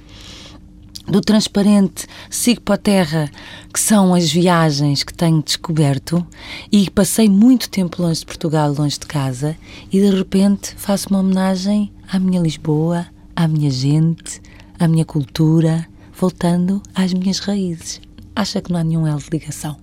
Do 1.05 1.19
Transparente 1.19 2.07
sigo 2.29 2.61
para 2.61 2.75
a 2.75 2.77
Terra, 2.77 3.31
que 3.73 3.79
são 3.79 4.13
as 4.13 4.31
viagens 4.31 5.03
que 5.03 5.13
tenho 5.13 5.43
descoberto, 5.43 6.25
e 6.71 6.89
passei 6.89 7.27
muito 7.27 7.69
tempo 7.69 8.01
longe 8.01 8.21
de 8.21 8.25
Portugal, 8.25 8.73
longe 8.73 8.97
de 8.97 9.05
casa, 9.05 9.57
e 9.91 9.99
de 9.99 10.09
repente 10.09 10.73
faço 10.77 11.09
uma 11.09 11.19
homenagem 11.19 11.91
à 12.09 12.17
minha 12.17 12.41
Lisboa, 12.41 13.05
à 13.35 13.49
minha 13.49 13.69
gente, 13.69 14.41
à 14.79 14.87
minha 14.87 15.03
cultura, 15.03 15.85
voltando 16.13 16.81
às 16.95 17.13
minhas 17.13 17.39
raízes 17.39 17.99
acha 18.35 18.61
que 18.61 18.71
não 18.71 18.79
há 18.79 18.83
nenhum 18.83 19.07
elo 19.07 19.19
de 19.19 19.29
ligação. 19.31 19.77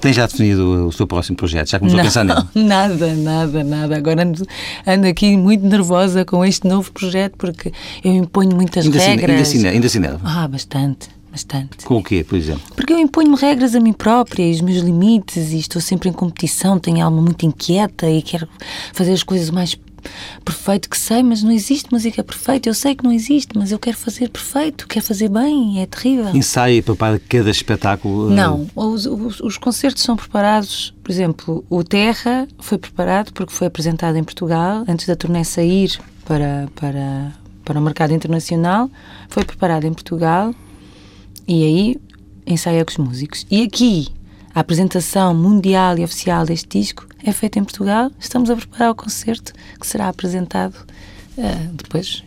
Tem 0.00 0.12
já 0.12 0.26
definido 0.26 0.86
o 0.86 0.92
seu 0.92 1.06
próximo 1.06 1.36
projeto? 1.36 1.70
Já 1.70 1.78
começou 1.78 1.96
não, 1.96 2.02
a 2.02 2.06
pensar 2.06 2.24
nele? 2.24 2.42
Nada, 2.68 3.14
nada, 3.14 3.64
nada. 3.64 3.96
Agora 3.96 4.22
ando, 4.22 4.46
ando, 4.86 5.06
aqui 5.06 5.36
muito 5.36 5.66
nervosa 5.66 6.24
com 6.24 6.44
este 6.44 6.68
novo 6.68 6.92
projeto 6.92 7.34
porque 7.36 7.72
eu 8.04 8.12
imponho 8.12 8.54
muitas 8.54 8.84
ainda 8.84 8.98
regras. 8.98 9.54
Ainda, 9.54 9.68
ainda 9.70 9.88
se 9.88 9.98
nerva? 9.98 10.20
Ah, 10.22 10.46
bastante. 10.46 11.08
Bastante. 11.30 11.84
Com 11.84 11.96
o 11.98 12.02
quê, 12.02 12.24
por 12.24 12.36
exemplo? 12.36 12.62
Porque 12.74 12.92
eu 12.92 12.98
imponho-me 12.98 13.36
regras 13.36 13.74
a 13.74 13.80
mim 13.80 13.92
própria 13.92 14.42
e 14.42 14.52
os 14.52 14.62
meus 14.62 14.78
limites 14.82 15.52
e 15.52 15.58
estou 15.58 15.82
sempre 15.82 16.08
em 16.08 16.12
competição, 16.12 16.78
tenho 16.78 17.04
alma 17.04 17.20
muito 17.20 17.44
inquieta 17.44 18.08
e 18.08 18.22
quero 18.22 18.48
fazer 18.94 19.12
as 19.12 19.22
coisas 19.22 19.50
mais 19.50 19.76
perfeito 20.44 20.88
que 20.88 20.98
sei, 20.98 21.22
mas 21.22 21.42
não 21.42 21.50
existe 21.50 21.92
música 21.92 22.22
perfeita. 22.22 22.68
Eu 22.68 22.74
sei 22.74 22.94
que 22.94 23.04
não 23.04 23.12
existe, 23.12 23.56
mas 23.56 23.72
eu 23.72 23.78
quero 23.78 23.96
fazer 23.96 24.28
perfeito, 24.28 24.86
quero 24.86 25.04
fazer 25.04 25.28
bem, 25.28 25.80
é 25.80 25.86
terrível. 25.86 26.34
Ensaio 26.34 26.82
para 26.82 27.18
cada 27.18 27.50
espetáculo? 27.50 28.30
Não, 28.30 28.68
os, 28.74 29.06
os, 29.06 29.40
os, 29.40 29.58
concertos 29.58 30.02
são 30.02 30.16
preparados, 30.16 30.94
por 31.02 31.10
exemplo, 31.10 31.64
o 31.68 31.82
Terra 31.82 32.46
foi 32.58 32.78
preparado 32.78 33.32
porque 33.32 33.52
foi 33.52 33.66
apresentado 33.66 34.16
em 34.16 34.24
Portugal 34.24 34.84
antes 34.88 35.06
da 35.06 35.16
turnê 35.16 35.44
sair 35.44 35.98
para, 36.24 36.68
para, 36.74 37.32
para 37.64 37.78
o 37.78 37.82
mercado 37.82 38.12
internacional, 38.12 38.90
foi 39.28 39.44
preparado 39.44 39.84
em 39.84 39.92
Portugal 39.92 40.54
e 41.46 41.64
aí 41.64 42.00
ensaia 42.46 42.84
com 42.84 42.90
os 42.90 42.98
músicos. 42.98 43.46
E 43.50 43.62
aqui, 43.62 44.08
a 44.54 44.60
apresentação 44.60 45.34
mundial 45.34 45.98
e 45.98 46.04
oficial 46.04 46.44
deste 46.44 46.78
disco 46.78 47.05
é 47.28 47.32
feita 47.32 47.58
em 47.58 47.64
Portugal. 47.64 48.10
Estamos 48.18 48.50
a 48.50 48.56
preparar 48.56 48.90
o 48.90 48.94
concerto 48.94 49.52
que 49.80 49.86
será 49.86 50.08
apresentado 50.08 50.74
uh, 51.36 51.72
depois. 51.72 52.22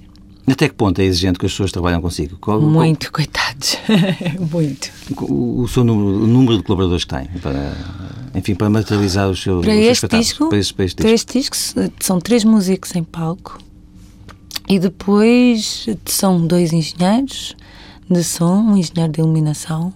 Até 0.48 0.68
que 0.68 0.74
ponto 0.74 1.00
é 1.00 1.06
exigente 1.06 1.38
que 1.38 1.46
as 1.46 1.51
pessoas 1.51 1.72
trabalham 1.72 2.01
consigo? 2.01 2.38
Qual, 2.38 2.60
Muito, 2.60 3.12
qual... 3.12 3.25
coitados. 3.25 3.77
Muito. 4.51 4.91
O, 5.22 5.62
o 5.62 5.68
seu 5.68 5.84
número, 5.84 6.24
o 6.24 6.27
número 6.27 6.58
de 6.58 6.63
colaboradores 6.63 7.03
que 7.03 7.15
tem, 7.15 7.27
para, 7.39 7.74
enfim, 8.34 8.56
para 8.56 8.70
materializar 8.70 9.29
os 9.29 9.41
seus, 9.41 9.63
para 9.63 9.74
os 9.74 9.79
seus 9.79 9.91
este 9.91 10.08
disco, 10.08 10.50
para, 10.50 10.58
este, 10.58 10.74
para, 10.74 10.86
este 10.86 11.01
para 11.01 11.12
este 11.12 11.39
disco 11.39 11.56
são 12.00 12.20
três 12.20 12.44
músicos 12.44 12.96
em 12.96 13.03
palco 13.03 13.60
e 14.68 14.79
depois 14.79 15.88
são 16.06 16.46
dois 16.46 16.74
engenheiros 16.74 17.56
de 18.10 18.24
som, 18.24 18.60
um 18.60 18.77
engenheiro 18.77 19.13
de 19.13 19.20
iluminação 19.20 19.94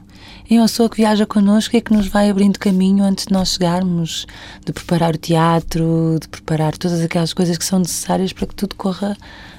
é 0.49 0.55
uma 0.55 0.67
pessoa 0.67 0.89
que 0.89 0.97
viaja 0.97 1.25
connosco 1.25 1.75
e 1.75 1.81
que 1.81 1.93
nos 1.93 2.07
vai 2.07 2.29
abrindo 2.29 2.59
caminho 2.59 3.03
antes 3.03 3.25
de 3.25 3.33
nós 3.33 3.53
chegarmos, 3.53 4.27
de 4.65 4.73
preparar 4.73 5.15
o 5.15 5.17
teatro, 5.17 6.17
de 6.21 6.27
preparar 6.27 6.77
todas 6.77 7.01
aquelas 7.01 7.33
coisas 7.33 7.57
que 7.57 7.65
são 7.65 7.79
necessárias 7.79 8.33
para 8.33 8.47
que 8.47 8.55
tudo 8.55 8.75
corra 8.75 9.17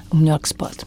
o 0.09 0.15
melhor 0.15 0.39
que 0.39 0.47
se 0.47 0.53
pode. 0.53 0.77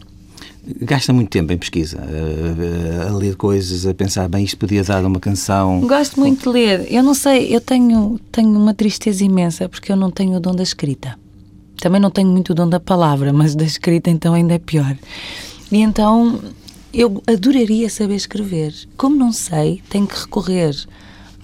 Gasta 0.81 1.11
muito 1.11 1.29
tempo 1.29 1.51
em 1.51 1.57
pesquisa, 1.57 1.99
a, 1.99 3.09
a, 3.09 3.15
ler 3.15 3.35
coisas, 3.35 3.87
a 3.87 3.93
pensar, 3.93 4.27
bem, 4.27 4.43
isto 4.43 4.57
podia 4.57 4.83
dar 4.83 5.03
uma 5.03 5.19
canção. 5.19 5.81
Gosto 5.81 6.19
muito 6.19 6.43
de 6.43 6.49
ler. 6.49 6.87
Eu 6.93 7.01
não 7.01 7.13
sei, 7.13 7.55
eu 7.55 7.61
tenho, 7.61 8.19
tenho 8.31 8.49
uma 8.49 8.73
tristeza 8.73 9.23
imensa 9.23 9.67
porque 9.67 9.91
eu 9.91 9.95
não 9.95 10.11
tenho 10.11 10.35
o 10.37 10.39
dom 10.39 10.53
da 10.53 10.61
escrita. 10.61 11.17
Também 11.77 11.99
não 11.99 12.11
tenho 12.11 12.29
muito 12.29 12.51
o 12.51 12.55
dom 12.55 12.67
da 12.67 12.79
palavra, 12.79 13.31
mas 13.31 13.55
da 13.55 13.63
escrita 13.63 14.09
então 14.09 14.33
ainda 14.33 14.53
é 14.53 14.59
pior. 14.59 14.95
E 15.71 15.81
então 15.81 16.39
eu 16.93 17.21
adoraria 17.27 17.89
saber 17.89 18.15
escrever. 18.15 18.73
Como 18.97 19.15
não 19.15 19.31
sei, 19.31 19.81
tenho 19.89 20.07
que 20.07 20.19
recorrer 20.19 20.75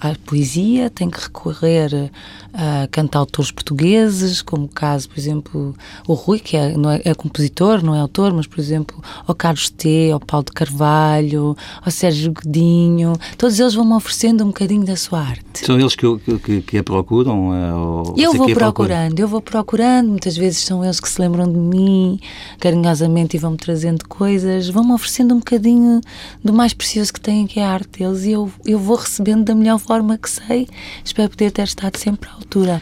à 0.00 0.14
poesia, 0.24 0.90
tenho 0.90 1.10
que 1.10 1.20
recorrer 1.20 2.10
uh, 2.56 2.88
cantautores 2.90 3.50
portugueses, 3.50 4.42
como 4.42 4.64
o 4.64 4.68
caso, 4.68 5.08
por 5.08 5.18
exemplo, 5.18 5.74
o 6.06 6.14
Rui, 6.14 6.38
que 6.38 6.56
é, 6.56 6.76
não 6.76 6.90
é, 6.90 7.00
é, 7.04 7.14
compositor, 7.14 7.84
não 7.84 7.94
é 7.94 8.00
autor, 8.00 8.32
mas, 8.32 8.46
por 8.46 8.58
exemplo, 8.58 9.00
o 9.26 9.34
Carlos 9.34 9.70
T, 9.70 10.12
o 10.14 10.20
Paulo 10.20 10.46
de 10.46 10.52
Carvalho, 10.52 11.56
o 11.84 11.90
Sérgio 11.90 12.32
Godinho, 12.32 13.14
todos 13.36 13.60
eles 13.60 13.74
vão-me 13.74 13.92
oferecendo 13.92 14.42
um 14.42 14.48
bocadinho 14.48 14.84
da 14.84 14.96
sua 14.96 15.20
arte. 15.20 15.64
São 15.64 15.78
eles 15.78 15.94
que, 15.94 16.06
que, 16.42 16.62
que 16.62 16.78
a 16.78 16.82
procuram? 16.82 17.50
Ou 17.76 18.14
eu 18.16 18.32
vou 18.32 18.52
procurando, 18.52 19.20
eu 19.20 19.28
vou 19.28 19.40
procurando, 19.40 20.08
muitas 20.08 20.36
vezes 20.36 20.58
são 20.58 20.84
eles 20.84 21.00
que 21.00 21.08
se 21.08 21.20
lembram 21.20 21.50
de 21.50 21.58
mim 21.58 22.18
carinhosamente 22.58 23.36
e 23.36 23.40
vão-me 23.40 23.56
trazendo 23.56 24.06
coisas, 24.08 24.68
vão-me 24.68 24.92
oferecendo 24.92 25.34
um 25.34 25.38
bocadinho 25.38 26.00
do 26.42 26.52
mais 26.52 26.72
precioso 26.72 27.12
que 27.12 27.20
têm, 27.20 27.46
que 27.46 27.60
é 27.60 27.64
a 27.64 27.70
arte 27.70 27.98
deles, 27.98 28.24
e 28.24 28.32
eu, 28.32 28.50
eu 28.64 28.78
vou 28.78 28.96
recebendo 28.96 29.44
da 29.44 29.54
melhor 29.54 29.78
forma 29.78 30.16
que 30.16 30.30
sei. 30.30 30.68
Espero 31.04 31.30
poder 31.30 31.50
ter 31.50 31.64
estado 31.64 31.96
sempre 31.96 32.28
à 32.30 32.45
altura. 32.46 32.80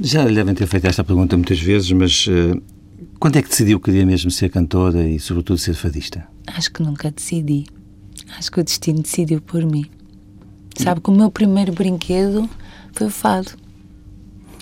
Já 0.00 0.24
lhe 0.24 0.34
devem 0.34 0.54
ter 0.54 0.66
feito 0.66 0.86
esta 0.86 1.02
pergunta 1.02 1.36
muitas 1.36 1.58
vezes, 1.60 1.90
mas 1.92 2.26
uh, 2.26 2.60
quando 3.18 3.36
é 3.36 3.42
que 3.42 3.48
decidiu 3.48 3.78
que 3.78 3.86
queria 3.86 4.04
mesmo 4.04 4.30
ser 4.30 4.48
cantora 4.48 5.08
e, 5.08 5.18
sobretudo, 5.18 5.58
ser 5.58 5.74
fadista? 5.74 6.26
Acho 6.46 6.72
que 6.72 6.82
nunca 6.82 7.10
decidi. 7.10 7.66
Acho 8.36 8.50
que 8.50 8.60
o 8.60 8.64
destino 8.64 9.00
decidiu 9.00 9.40
por 9.40 9.64
mim. 9.64 9.86
Sabe 10.76 11.00
que 11.00 11.10
o 11.10 11.12
meu 11.12 11.30
primeiro 11.30 11.72
brinquedo 11.72 12.48
foi 12.92 13.06
o 13.06 13.10
fado. 13.10 13.52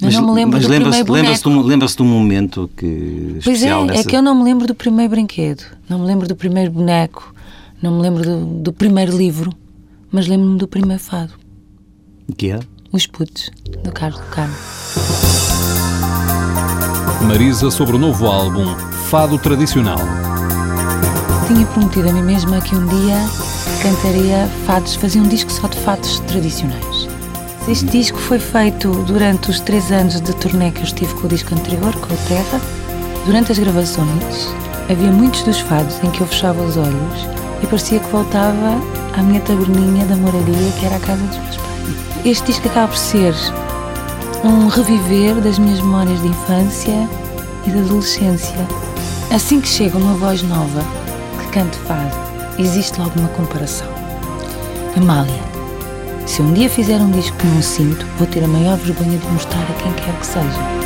Eu 0.00 0.06
mas, 0.06 0.14
não 0.14 0.26
me 0.26 0.34
lembro 0.34 0.60
do 0.60 0.68
lembra 0.68 0.90
primeiro 0.90 1.12
lembra-se 1.12 1.42
de, 1.42 1.48
lembra 1.48 1.86
um 2.00 2.04
momento 2.04 2.70
que 2.76 3.38
Pois 3.42 3.62
é, 3.62 3.84
nessa... 3.84 4.00
é 4.00 4.04
que 4.04 4.14
eu 4.14 4.20
não 4.20 4.34
me 4.34 4.44
lembro 4.44 4.66
do 4.66 4.74
primeiro 4.74 5.10
brinquedo, 5.10 5.64
não 5.88 6.00
me 6.00 6.06
lembro 6.06 6.28
do 6.28 6.36
primeiro 6.36 6.70
boneco, 6.70 7.34
não 7.80 7.96
me 7.96 8.02
lembro 8.02 8.22
do, 8.22 8.44
do 8.44 8.72
primeiro 8.74 9.16
livro, 9.16 9.50
mas 10.10 10.26
lembro-me 10.26 10.58
do 10.58 10.68
primeiro 10.68 11.02
fado. 11.02 11.32
O 12.28 12.34
que 12.34 12.50
é? 12.50 12.60
Os 12.92 13.06
Putos, 13.06 13.50
do 13.82 13.92
Carlos 13.92 14.20
Carmo. 14.30 14.54
Marisa 17.22 17.70
sobre 17.70 17.96
o 17.96 17.98
novo 17.98 18.26
álbum 18.26 18.64
Fado 19.08 19.38
Tradicional. 19.38 19.98
Tinha 21.46 21.66
prometido 21.66 22.08
a 22.08 22.12
mim 22.12 22.22
mesma 22.22 22.60
que 22.60 22.74
um 22.74 22.86
dia 22.86 23.18
cantaria 23.82 24.48
fados, 24.66 24.94
fazia 24.94 25.20
um 25.20 25.28
disco 25.28 25.50
só 25.50 25.66
de 25.66 25.76
fados 25.78 26.20
tradicionais. 26.20 27.08
Este 27.68 27.86
disco 27.86 28.18
foi 28.18 28.38
feito 28.38 28.92
durante 29.04 29.50
os 29.50 29.60
três 29.60 29.90
anos 29.90 30.20
de 30.20 30.34
turnê 30.36 30.70
que 30.70 30.80
eu 30.80 30.84
estive 30.84 31.12
com 31.14 31.26
o 31.26 31.28
disco 31.28 31.54
anterior, 31.54 31.94
com 31.96 32.14
o 32.14 32.18
Terra. 32.28 32.60
Durante 33.24 33.50
as 33.50 33.58
gravações, 33.58 34.54
havia 34.88 35.10
muitos 35.10 35.42
dos 35.42 35.58
fados 35.58 36.02
em 36.04 36.10
que 36.10 36.20
eu 36.20 36.26
fechava 36.26 36.62
os 36.62 36.76
olhos 36.76 37.26
e 37.62 37.66
parecia 37.66 37.98
que 37.98 38.08
voltava 38.10 38.80
à 39.16 39.22
minha 39.22 39.40
taberninha 39.40 40.06
da 40.06 40.16
moradia, 40.16 40.72
que 40.78 40.86
era 40.86 40.96
a 40.96 41.00
casa 41.00 41.22
dos 41.24 41.38
meus 41.38 41.56
pais. 41.56 41.65
Este 42.25 42.46
disco 42.46 42.68
acaba 42.68 42.88
por 42.88 42.96
ser 42.96 43.35
um 44.44 44.68
reviver 44.68 45.35
das 45.40 45.58
minhas 45.58 45.80
memórias 45.80 46.20
de 46.20 46.28
infância 46.28 47.08
e 47.66 47.70
de 47.70 47.78
adolescência. 47.78 48.66
Assim 49.32 49.61
que 49.61 49.68
chega 49.68 49.96
uma 49.96 50.14
voz 50.14 50.42
nova 50.42 50.85
que 51.38 51.49
cante 51.49 51.76
fado, 51.78 52.16
existe 52.58 52.99
logo 53.00 53.18
uma 53.18 53.28
comparação. 53.28 53.88
Amália, 54.96 55.42
se 56.26 56.42
um 56.42 56.52
dia 56.52 56.68
fizer 56.68 57.00
um 57.00 57.11
disco 57.11 57.37
que 57.37 57.46
não 57.46 57.62
sinto, 57.62 58.06
vou 58.18 58.26
ter 58.26 58.42
a 58.42 58.49
maior 58.49 58.76
vergonha 58.76 59.18
de 59.18 59.26
mostrar 59.28 59.62
a 59.62 59.82
quem 59.82 59.92
quer 59.92 60.14
que 60.18 60.26
seja. 60.26 60.85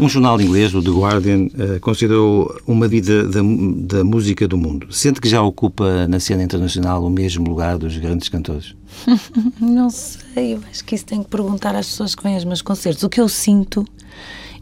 Um 0.00 0.08
jornal 0.08 0.40
inglês, 0.40 0.74
o 0.74 0.82
The 0.82 0.90
Guardian, 0.90 1.46
uh, 1.46 1.80
considerou 1.80 2.58
uma 2.66 2.88
vida 2.88 3.24
da, 3.24 3.40
da, 3.40 4.04
música 4.04 4.48
do 4.48 4.56
mundo. 4.56 4.92
Sente 4.92 5.20
que 5.20 5.28
já 5.28 5.42
ocupa 5.42 6.06
na 6.08 6.18
cena 6.18 6.42
internacional 6.42 7.04
o 7.04 7.10
mesmo 7.10 7.48
lugar 7.48 7.78
dos 7.78 7.96
grandes 7.96 8.28
cantores? 8.28 8.74
Não 9.60 9.90
sei, 9.90 10.54
eu 10.54 10.60
acho 10.70 10.84
que 10.84 10.94
isso 10.94 11.04
tem 11.04 11.22
que 11.22 11.28
perguntar 11.28 11.74
às 11.74 11.86
pessoas 11.86 12.14
que 12.14 12.22
vêm 12.22 12.34
aos 12.34 12.44
meus 12.44 12.62
concertos. 12.62 13.02
O 13.02 13.08
que 13.08 13.20
eu 13.20 13.28
sinto 13.28 13.84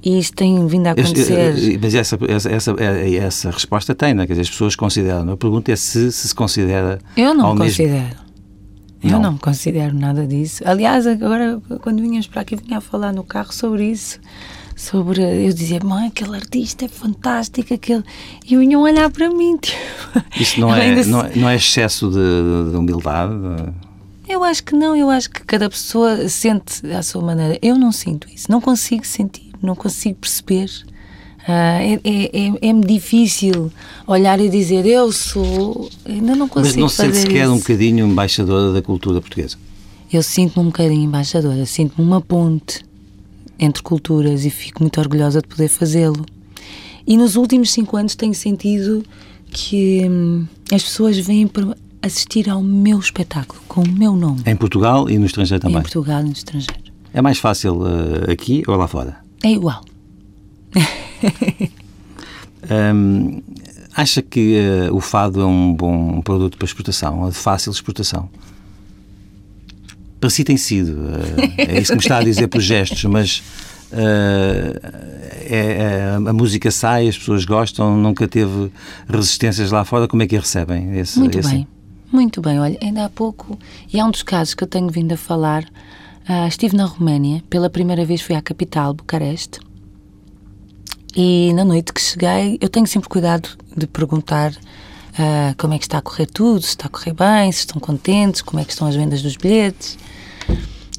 e 0.02 0.18
isto 0.18 0.36
tem 0.36 0.66
vindo 0.66 0.86
a 0.86 0.92
acontecer. 0.92 1.78
Mas 1.80 1.94
essa, 1.94 2.18
essa, 2.28 2.50
essa, 2.50 2.76
essa 2.78 3.50
resposta 3.50 3.94
tem, 3.94 4.14
não 4.14 4.22
é? 4.22 4.26
Quer 4.26 4.34
dizer, 4.34 4.42
as 4.42 4.50
pessoas 4.50 4.76
consideram. 4.76 5.32
A 5.32 5.36
pergunta 5.36 5.72
é 5.72 5.76
se 5.76 6.12
se, 6.12 6.28
se 6.28 6.34
considera. 6.34 7.00
Eu 7.16 7.34
não 7.34 7.54
me 7.54 7.60
considero. 7.60 7.98
Mesmo... 7.98 8.28
Eu 9.02 9.10
não. 9.10 9.22
não 9.22 9.32
me 9.32 9.38
considero 9.38 9.94
nada 9.94 10.26
disso. 10.26 10.62
Aliás, 10.66 11.06
agora, 11.06 11.60
quando 11.82 12.00
vinhas 12.00 12.26
para 12.26 12.42
aqui, 12.42 12.56
vinha 12.56 12.78
a 12.78 12.80
falar 12.80 13.12
no 13.12 13.24
carro 13.24 13.52
sobre 13.52 13.90
isso. 13.90 14.20
Sobre. 14.78 15.20
Eu 15.20 15.52
dizia, 15.52 15.80
mãe, 15.82 16.06
aquele 16.06 16.36
artista 16.36 16.84
é 16.84 16.88
fantástico, 16.88 17.74
aquele. 17.74 18.04
E 18.48 18.56
vinham 18.56 18.80
olhar 18.82 19.10
para 19.10 19.28
mim. 19.28 19.58
Tipo, 19.58 20.42
isso 20.42 20.60
não 20.60 20.74
é, 20.74 21.04
não, 21.04 21.20
é, 21.20 21.32
não 21.36 21.48
é 21.48 21.56
excesso 21.56 22.08
de, 22.10 22.70
de 22.70 22.76
humildade? 22.76 23.32
Eu 24.28 24.44
acho 24.44 24.62
que 24.62 24.74
não, 24.74 24.96
eu 24.96 25.10
acho 25.10 25.28
que 25.30 25.42
cada 25.42 25.68
pessoa 25.68 26.28
sente 26.28 26.86
à 26.92 27.02
sua 27.02 27.22
maneira. 27.22 27.58
Eu 27.60 27.76
não 27.76 27.92
sinto 27.92 28.28
isso, 28.28 28.50
não 28.50 28.60
consigo 28.60 29.06
sentir 29.06 29.48
não 29.62 29.74
consigo 29.74 30.16
perceber. 30.16 30.70
Uh, 31.40 31.50
é, 31.50 32.00
é, 32.04 32.46
é, 32.46 32.68
é, 32.70 32.72
difícil 32.86 33.72
olhar 34.06 34.38
e 34.38 34.48
dizer 34.48 34.84
eu 34.86 35.10
sou. 35.12 35.88
Ainda 36.04 36.36
não 36.36 36.48
consigo. 36.48 36.66
Mas 36.66 36.76
não 36.76 36.88
se 36.88 36.96
sente 36.96 37.16
sequer 37.16 37.44
isso. 37.44 37.52
um 37.52 37.58
bocadinho 37.58 38.06
embaixadora 38.06 38.72
da 38.72 38.82
cultura 38.82 39.20
portuguesa? 39.20 39.56
Eu 40.12 40.22
sinto-me 40.22 40.66
um 40.66 40.70
bocadinho 40.70 41.04
embaixadora, 41.04 41.64
sinto-me 41.66 42.06
uma 42.06 42.20
ponte 42.20 42.84
entre 43.58 43.82
culturas 43.82 44.44
e 44.44 44.50
fico 44.50 44.82
muito 44.82 45.00
orgulhosa 45.00 45.40
de 45.40 45.48
poder 45.48 45.68
fazê-lo. 45.68 46.24
E 47.06 47.16
nos 47.16 47.36
últimos 47.36 47.70
cinco 47.72 47.96
anos 47.96 48.14
tenho 48.14 48.34
sentido 48.34 49.02
que 49.50 50.06
hum, 50.08 50.46
as 50.72 50.82
pessoas 50.82 51.18
vêm 51.18 51.46
para 51.46 51.76
assistir 52.02 52.48
ao 52.48 52.62
meu 52.62 52.98
espetáculo, 52.98 53.60
com 53.66 53.82
o 53.82 53.88
meu 53.88 54.14
nome. 54.14 54.42
Em 54.46 54.56
Portugal 54.56 55.08
e 55.10 55.18
no 55.18 55.26
estrangeiro 55.26 55.62
também? 55.62 55.78
Em 55.78 55.82
Portugal 55.82 56.20
e 56.20 56.24
no 56.24 56.32
estrangeiro. 56.32 56.88
É 57.12 57.22
mais 57.22 57.38
fácil 57.38 57.80
uh, 57.80 58.30
aqui 58.30 58.62
ou 58.66 58.76
lá 58.76 58.86
fora? 58.86 59.16
É 59.42 59.50
igual. 59.50 59.82
um, 62.94 63.42
acha 63.94 64.22
que 64.22 64.58
uh, 64.90 64.94
o 64.94 65.00
fado 65.00 65.40
é 65.40 65.46
um 65.46 65.74
bom 65.74 66.20
produto 66.20 66.58
para 66.58 66.66
exportação, 66.66 67.26
é 67.26 67.30
de 67.30 67.36
fácil 67.36 67.72
exportação? 67.72 68.28
Para 70.20 70.30
si 70.30 70.44
tem 70.44 70.56
sido, 70.56 70.92
uh, 70.92 71.16
é 71.56 71.80
isso 71.80 71.92
que 71.92 71.98
me 71.98 72.02
está 72.02 72.18
a 72.18 72.24
dizer 72.24 72.48
por 72.48 72.60
gestos, 72.60 73.04
mas 73.04 73.42
uh, 73.92 74.78
é, 75.42 75.50
é, 75.50 76.14
a 76.16 76.32
música 76.32 76.70
sai, 76.70 77.08
as 77.08 77.16
pessoas 77.16 77.44
gostam, 77.44 77.96
nunca 77.96 78.26
teve 78.26 78.70
resistências 79.08 79.70
lá 79.70 79.84
fora, 79.84 80.08
como 80.08 80.22
é 80.22 80.26
que 80.26 80.36
a 80.36 80.40
recebem? 80.40 80.98
Esse, 80.98 81.18
Muito 81.18 81.38
esse... 81.38 81.48
bem, 81.48 81.68
muito 82.10 82.40
bem. 82.40 82.58
Olha, 82.58 82.78
ainda 82.82 83.04
há 83.04 83.08
pouco, 83.08 83.58
e 83.92 84.00
há 84.00 84.04
um 84.04 84.10
dos 84.10 84.22
casos 84.22 84.54
que 84.54 84.64
eu 84.64 84.68
tenho 84.68 84.88
vindo 84.88 85.12
a 85.12 85.16
falar, 85.16 85.64
Uh, 86.28 86.46
estive 86.46 86.76
na 86.76 86.84
Roménia, 86.84 87.42
pela 87.48 87.70
primeira 87.70 88.04
vez 88.04 88.20
fui 88.20 88.34
à 88.34 88.42
capital, 88.42 88.92
Bucareste, 88.92 89.60
e 91.16 91.52
na 91.54 91.64
noite 91.64 91.92
que 91.92 92.00
cheguei, 92.00 92.58
eu 92.60 92.68
tenho 92.68 92.86
sempre 92.86 93.08
cuidado 93.08 93.48
de 93.74 93.86
perguntar 93.86 94.52
uh, 94.52 95.54
como 95.56 95.72
é 95.72 95.78
que 95.78 95.84
está 95.84 95.98
a 95.98 96.02
correr 96.02 96.26
tudo, 96.26 96.60
se 96.60 96.68
está 96.68 96.86
a 96.86 96.90
correr 96.90 97.14
bem, 97.14 97.50
se 97.50 97.60
estão 97.60 97.80
contentes, 97.80 98.42
como 98.42 98.60
é 98.60 98.64
que 98.64 98.72
estão 98.72 98.86
as 98.86 98.94
vendas 98.94 99.22
dos 99.22 99.36
bilhetes. 99.36 99.98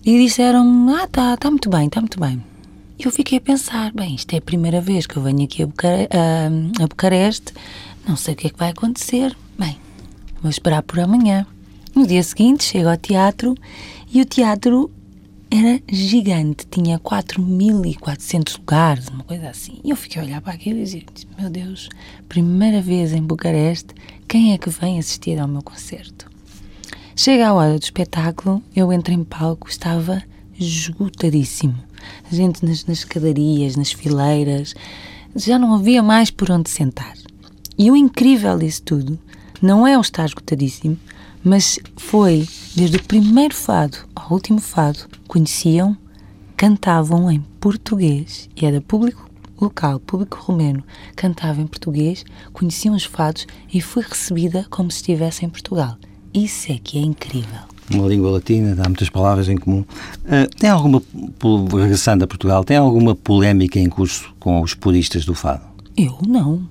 E 0.05 0.17
disseram 0.17 0.87
ah, 0.89 1.03
está 1.03 1.35
tá 1.37 1.49
muito 1.49 1.69
bem, 1.69 1.87
está 1.87 1.99
muito 1.99 2.19
bem. 2.19 2.43
E 2.97 3.05
eu 3.05 3.11
fiquei 3.11 3.37
a 3.37 3.41
pensar, 3.41 3.91
bem, 3.93 4.15
isto 4.15 4.33
é 4.33 4.37
a 4.37 4.41
primeira 4.41 4.81
vez 4.81 5.05
que 5.05 5.17
eu 5.17 5.23
venho 5.23 5.43
aqui 5.43 5.63
a, 5.63 5.67
Bucare 5.67 6.09
a 6.81 6.87
Bucareste, 6.87 7.53
não 8.07 8.15
sei 8.15 8.33
o 8.33 8.37
que 8.37 8.47
é 8.47 8.49
que 8.49 8.59
vai 8.59 8.71
acontecer. 8.71 9.35
Bem, 9.57 9.77
vou 10.41 10.49
esperar 10.49 10.81
por 10.83 10.99
amanhã. 10.99 11.45
No 11.95 12.05
dia 12.05 12.21
seguinte, 12.23 12.63
chego 12.63 12.89
ao 12.89 12.97
teatro 12.97 13.55
e 14.11 14.21
o 14.21 14.25
teatro 14.25 14.91
era 15.51 15.81
gigante, 15.91 16.67
tinha 16.69 16.99
4.400 16.99 18.57
lugares, 18.59 19.07
uma 19.07 19.23
coisa 19.23 19.49
assim. 19.49 19.79
E 19.83 19.89
eu 19.89 19.95
fiquei 19.95 20.21
a 20.21 20.25
olhar 20.25 20.41
para 20.41 20.53
aquilo 20.53 20.79
e 20.79 20.83
dizia: 20.83 21.03
Meu 21.39 21.49
Deus, 21.49 21.89
primeira 22.27 22.81
vez 22.81 23.13
em 23.13 23.21
Bucareste, 23.21 23.95
quem 24.27 24.53
é 24.53 24.57
que 24.57 24.69
vem 24.69 24.99
assistir 24.99 25.39
ao 25.39 25.47
meu 25.47 25.63
concerto? 25.63 26.28
Chega 27.21 27.49
a 27.49 27.53
hora 27.53 27.77
do 27.77 27.83
espetáculo, 27.83 28.63
eu 28.73 28.93
entro 28.93 29.13
em 29.13 29.25
palco, 29.25 29.67
estava 29.67 30.23
esgotadíssimo. 30.57 31.75
A 32.31 32.33
gente 32.33 32.65
nas, 32.65 32.85
nas 32.85 32.99
escadarias, 32.99 33.75
nas 33.75 33.91
fileiras, 33.91 34.73
já 35.35 35.59
não 35.59 35.75
havia 35.75 36.01
mais 36.01 36.31
por 36.31 36.49
onde 36.49 36.69
sentar. 36.69 37.13
E 37.77 37.91
o 37.91 37.95
incrível 37.97 38.57
disso 38.57 38.83
tudo 38.83 39.19
não 39.61 39.85
é 39.85 39.97
o 39.97 40.01
estar 40.01 40.23
esgotadíssimo, 40.23 40.97
mas 41.43 41.77
foi 41.97 42.47
desde 42.73 42.95
o 42.95 43.03
primeiro 43.03 43.53
fado 43.53 43.97
ao 44.15 44.31
último 44.31 44.61
fado, 44.61 44.99
conheciam, 45.27 45.97
cantavam 46.55 47.29
em 47.29 47.41
português 47.59 48.49
e 48.55 48.65
era 48.65 48.79
público 48.79 49.29
local, 49.59 49.99
público 49.99 50.37
romeno, 50.39 50.85
cantava 51.17 51.59
em 51.59 51.67
português, 51.67 52.23
conheciam 52.53 52.95
os 52.95 53.03
fados 53.03 53.45
e 53.73 53.81
fui 53.81 54.03
recebida 54.03 54.65
como 54.69 54.89
se 54.89 54.99
estivesse 54.99 55.43
em 55.43 55.49
Portugal. 55.49 55.97
Isso 56.33 56.71
é 56.71 56.77
que 56.77 56.97
é 56.97 57.01
incrível. 57.01 57.59
Uma 57.91 58.07
língua 58.07 58.31
latina, 58.31 58.75
dá 58.75 58.83
muitas 58.83 59.09
palavras 59.09 59.49
em 59.49 59.57
comum. 59.57 59.79
Uh, 59.79 60.47
tem 60.59 60.69
alguma, 60.69 61.01
regressando 61.71 62.23
a 62.23 62.27
Portugal, 62.27 62.63
tem 62.63 62.77
alguma 62.77 63.15
polémica 63.15 63.79
em 63.79 63.89
curso 63.89 64.33
com 64.39 64.61
os 64.61 64.75
puristas 64.75 65.25
do 65.25 65.33
fado? 65.33 65.63
Eu 65.97 66.17
não. 66.27 66.67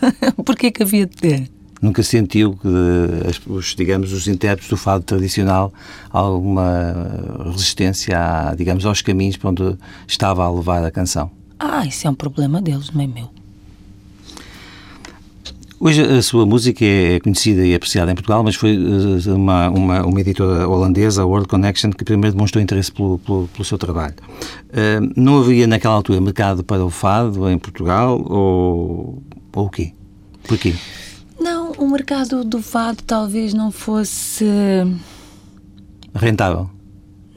Porquê 0.44 0.70
que 0.70 0.82
havia 0.82 1.06
de 1.06 1.14
ter? 1.14 1.50
Nunca 1.80 2.02
sentiu 2.02 2.56
que, 2.56 2.68
os, 3.50 3.74
digamos, 3.74 4.12
os 4.12 4.28
intérpretes 4.28 4.68
do 4.68 4.76
fado 4.76 5.02
tradicional 5.02 5.72
alguma 6.10 6.94
resistência, 7.52 8.18
a, 8.18 8.54
digamos, 8.54 8.84
aos 8.84 9.00
caminhos 9.00 9.36
para 9.36 9.50
onde 9.50 9.78
estava 10.06 10.44
a 10.44 10.50
levar 10.50 10.84
a 10.84 10.90
canção? 10.90 11.30
Ah, 11.58 11.86
isso 11.86 12.06
é 12.06 12.10
um 12.10 12.14
problema 12.14 12.60
deles, 12.60 12.90
não 12.90 13.02
é 13.02 13.06
meu. 13.06 13.30
Hoje 15.82 16.02
a 16.02 16.20
sua 16.20 16.44
música 16.44 16.84
é 16.84 17.18
conhecida 17.20 17.64
e 17.64 17.74
apreciada 17.74 18.12
em 18.12 18.14
Portugal, 18.14 18.44
mas 18.44 18.54
foi 18.54 18.74
eh, 18.76 19.30
uma, 19.30 19.70
uma, 19.70 20.04
uma 20.04 20.20
editora 20.20 20.68
holandesa, 20.68 21.22
a 21.22 21.24
World 21.24 21.48
Connection, 21.48 21.90
que 21.90 22.04
primeiro 22.04 22.36
demonstrou 22.36 22.62
interesse 22.62 22.92
pelo, 22.92 23.18
pelo, 23.18 23.48
pelo 23.48 23.64
seu 23.64 23.78
trabalho. 23.78 24.14
Uh, 24.68 25.10
não 25.16 25.40
havia 25.40 25.66
naquela 25.66 25.94
altura 25.94 26.20
mercado 26.20 26.62
para 26.62 26.84
o 26.84 26.90
fado 26.90 27.48
em 27.48 27.58
Portugal 27.58 28.20
ou, 28.20 29.22
ou 29.54 29.66
o 29.66 29.70
quê? 29.70 29.94
Porquê? 30.46 30.74
Não, 31.40 31.72
o 31.72 31.88
mercado 31.88 32.44
do 32.44 32.60
fado 32.60 33.02
talvez 33.02 33.54
não 33.54 33.72
fosse... 33.72 34.44
Rentável? 36.14 36.68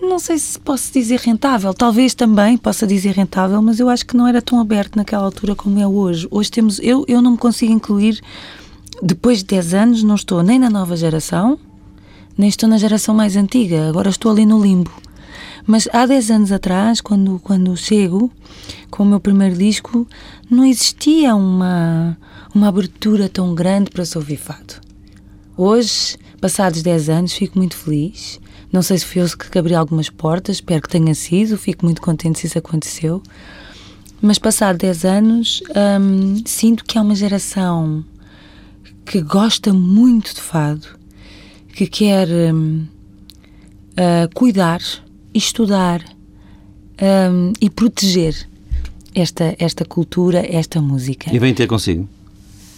Não 0.03 0.19
sei 0.19 0.37
se 0.37 0.59
posso 0.59 0.91
dizer 0.91 1.21
rentável, 1.21 1.73
talvez 1.73 2.13
também 2.13 2.57
possa 2.57 2.85
dizer 2.85 3.15
rentável, 3.15 3.61
mas 3.61 3.79
eu 3.79 3.87
acho 3.87 4.05
que 4.05 4.17
não 4.17 4.27
era 4.27 4.41
tão 4.41 4.59
aberto 4.59 4.97
naquela 4.97 5.23
altura 5.23 5.55
como 5.55 5.79
é 5.79 5.87
hoje. 5.87 6.27
Hoje 6.29 6.51
temos, 6.51 6.77
eu, 6.79 7.05
eu 7.07 7.21
não 7.21 7.31
me 7.31 7.37
consigo 7.37 7.71
incluir, 7.71 8.19
depois 9.01 9.37
de 9.37 9.45
10 9.45 9.73
anos, 9.73 10.03
não 10.03 10.15
estou 10.15 10.43
nem 10.43 10.59
na 10.59 10.69
nova 10.69 10.97
geração, 10.97 11.57
nem 12.37 12.49
estou 12.49 12.67
na 12.67 12.77
geração 12.77 13.15
mais 13.15 13.37
antiga, 13.37 13.87
agora 13.87 14.09
estou 14.09 14.29
ali 14.29 14.45
no 14.45 14.61
limbo. 14.61 14.91
Mas 15.65 15.87
há 15.93 16.05
10 16.05 16.31
anos 16.31 16.51
atrás, 16.51 16.99
quando, 16.99 17.39
quando 17.39 17.75
chego 17.77 18.29
com 18.91 19.03
o 19.03 19.05
meu 19.05 19.21
primeiro 19.21 19.55
disco, 19.55 20.05
não 20.49 20.65
existia 20.65 21.33
uma, 21.33 22.17
uma 22.53 22.67
abertura 22.67 23.29
tão 23.29 23.55
grande 23.55 23.89
para 23.89 24.03
se 24.03 24.17
ouvir 24.17 24.37
fado. 24.37 24.81
Hoje, 25.55 26.17
passados 26.41 26.83
10 26.83 27.07
anos, 27.07 27.31
fico 27.31 27.57
muito 27.57 27.77
feliz 27.77 28.42
não 28.73 28.81
sei 28.81 28.97
se 28.97 29.05
foi 29.05 29.21
eu 29.21 29.27
que 29.37 29.59
abri 29.59 29.75
algumas 29.75 30.09
portas, 30.09 30.55
espero 30.55 30.81
que 30.81 30.89
tenha 30.89 31.13
sido, 31.13 31.59
fico 31.59 31.85
muito 31.85 32.01
contente 32.01 32.39
se 32.39 32.47
isso 32.47 32.57
aconteceu. 32.57 33.21
Mas 34.19 34.39
passado 34.39 34.79
10 34.79 35.05
anos, 35.05 35.63
hum, 36.01 36.41
sinto 36.43 36.83
que 36.83 36.97
há 36.97 37.01
uma 37.03 37.13
geração 37.13 38.03
que 39.05 39.21
gosta 39.21 39.71
muito 39.71 40.33
de 40.33 40.41
fado, 40.41 40.87
que 41.75 41.85
quer 41.85 42.27
hum, 42.27 42.87
uh, 43.91 44.33
cuidar, 44.33 44.81
estudar 45.35 46.03
hum, 46.99 47.53
e 47.61 47.69
proteger 47.69 48.49
esta, 49.13 49.55
esta 49.59 49.85
cultura, 49.85 50.43
esta 50.49 50.81
música. 50.81 51.31
E 51.31 51.37
vem 51.37 51.53
ter 51.53 51.67
consigo? 51.67 52.09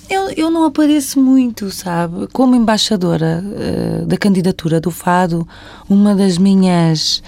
Eu, 0.09 0.29
eu 0.31 0.51
não 0.51 0.65
apareço 0.65 1.19
muito, 1.19 1.71
sabe? 1.71 2.27
Como 2.31 2.55
embaixadora 2.55 3.43
uh, 3.43 4.05
da 4.05 4.17
candidatura 4.17 4.79
do 4.79 4.91
Fado, 4.91 5.47
uma 5.89 6.13
das 6.13 6.37
minhas 6.37 7.23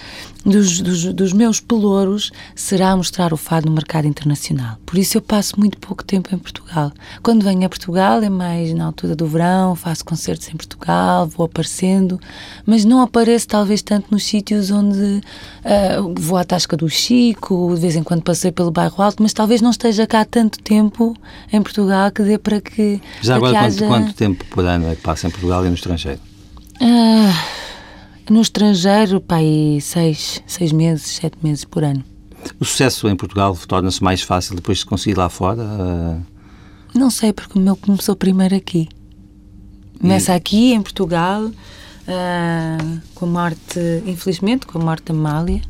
dos, 0.45 0.81
dos, 0.81 1.13
dos, 1.13 1.33
meus 1.33 1.59
pelouros 1.59 2.31
será 2.55 2.95
mostrar 2.95 3.33
o 3.33 3.37
fado 3.37 3.67
no 3.67 3.75
mercado 3.75 4.07
internacional. 4.07 4.77
Por 4.85 4.97
isso 4.97 5.17
eu 5.17 5.21
passo 5.21 5.59
muito 5.59 5.77
pouco 5.77 6.03
tempo 6.03 6.33
em 6.33 6.37
Portugal. 6.37 6.91
Quando 7.21 7.43
venho 7.43 7.65
a 7.65 7.69
Portugal 7.69 8.21
é 8.21 8.29
mais 8.29 8.73
na 8.73 8.85
altura 8.85 9.15
do 9.15 9.27
verão, 9.27 9.75
faço 9.75 10.05
concertos 10.05 10.47
em 10.49 10.55
Portugal, 10.55 11.27
vou 11.27 11.45
aparecendo, 11.45 12.19
mas 12.65 12.85
não 12.85 13.01
apareço 13.01 13.47
talvez 13.47 13.81
tanto 13.81 14.07
nos 14.11 14.23
sítios 14.23 14.71
onde 14.71 14.97
uh, 14.97 16.13
vou 16.17 16.37
à 16.37 16.43
Tasca 16.43 16.77
do 16.77 16.89
Chico, 16.89 17.73
de 17.75 17.81
vez 17.81 17.95
em 17.95 18.03
quando 18.03 18.21
passei 18.21 18.51
pelo 18.51 18.71
Bairro 18.71 19.01
Alto, 19.01 19.21
mas 19.21 19.33
talvez 19.33 19.61
não 19.61 19.71
esteja 19.71 20.07
cá 20.07 20.25
tanto 20.25 20.59
tempo 20.59 21.15
em 21.51 21.61
Portugal 21.61 22.11
que 22.11 22.23
dê 22.23 22.37
para 22.37 22.61
que. 22.61 23.01
Já 23.21 23.35
agora, 23.35 23.53
quanto, 23.53 23.65
haja... 23.65 23.87
quanto 23.87 24.13
tempo 24.13 24.45
por 24.45 24.65
ano 24.65 24.89
é 24.89 24.95
que 24.95 25.01
passa 25.01 25.27
em 25.27 25.29
Portugal 25.29 25.65
e 25.65 25.69
no 25.69 25.75
estrangeiro? 25.75 26.19
Uh, 26.81 27.66
no 28.33 28.41
estrangeiro, 28.41 29.21
pá, 29.21 29.37
aí 29.37 29.79
seis, 29.81 30.41
seis 30.45 30.71
meses, 30.71 31.05
sete 31.05 31.37
meses 31.41 31.63
por 31.63 31.83
ano. 31.83 32.03
O 32.59 32.65
sucesso 32.65 33.07
em 33.07 33.15
Portugal 33.15 33.57
torna-se 33.67 34.03
mais 34.03 34.21
fácil 34.21 34.55
depois 34.55 34.79
de 34.79 34.85
conseguir 34.85 35.17
lá 35.17 35.29
fora? 35.29 35.63
Uh... 35.63 36.21
Não 36.93 37.09
sei, 37.09 37.33
porque 37.33 37.57
o 37.57 37.61
meu 37.61 37.75
começou 37.75 38.15
primeiro 38.15 38.55
aqui. 38.55 38.87
Começa 39.99 40.31
e... 40.31 40.35
aqui, 40.35 40.73
em 40.73 40.81
Portugal, 40.81 41.43
uh, 41.45 43.01
com 43.15 43.25
a 43.25 43.29
morte, 43.29 43.79
infelizmente, 44.05 44.65
com 44.65 44.79
a 44.79 44.83
morte 44.83 45.05
da 45.05 45.13
Amália, 45.13 45.61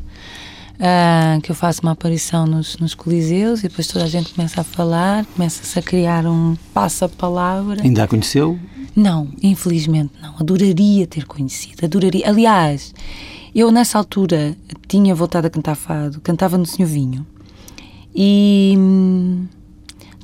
uh, 0.74 1.40
que 1.40 1.50
eu 1.50 1.56
faço 1.56 1.82
uma 1.82 1.92
aparição 1.92 2.46
nos, 2.46 2.76
nos 2.78 2.94
Coliseus 2.94 3.60
e 3.60 3.68
depois 3.68 3.86
toda 3.86 4.04
a 4.04 4.08
gente 4.08 4.32
começa 4.34 4.60
a 4.60 4.64
falar, 4.64 5.24
começa-se 5.26 5.78
a 5.78 5.82
criar 5.82 6.26
um 6.26 6.56
passa-palavra. 6.72 7.82
Ainda 7.82 8.04
a 8.04 8.08
conheceu? 8.08 8.58
Não, 8.98 9.28
infelizmente 9.40 10.12
não. 10.20 10.34
Adoraria 10.40 11.06
ter 11.06 11.24
conhecido, 11.24 11.84
adoraria. 11.84 12.28
Aliás, 12.28 12.92
eu 13.54 13.70
nessa 13.70 13.96
altura 13.96 14.56
tinha 14.88 15.14
voltado 15.14 15.46
a 15.46 15.50
cantar 15.50 15.76
fado, 15.76 16.20
cantava 16.20 16.58
no 16.58 16.66
Senhor 16.66 16.88
Vinho 16.88 17.24
e 18.12 18.74
hum, 18.76 19.46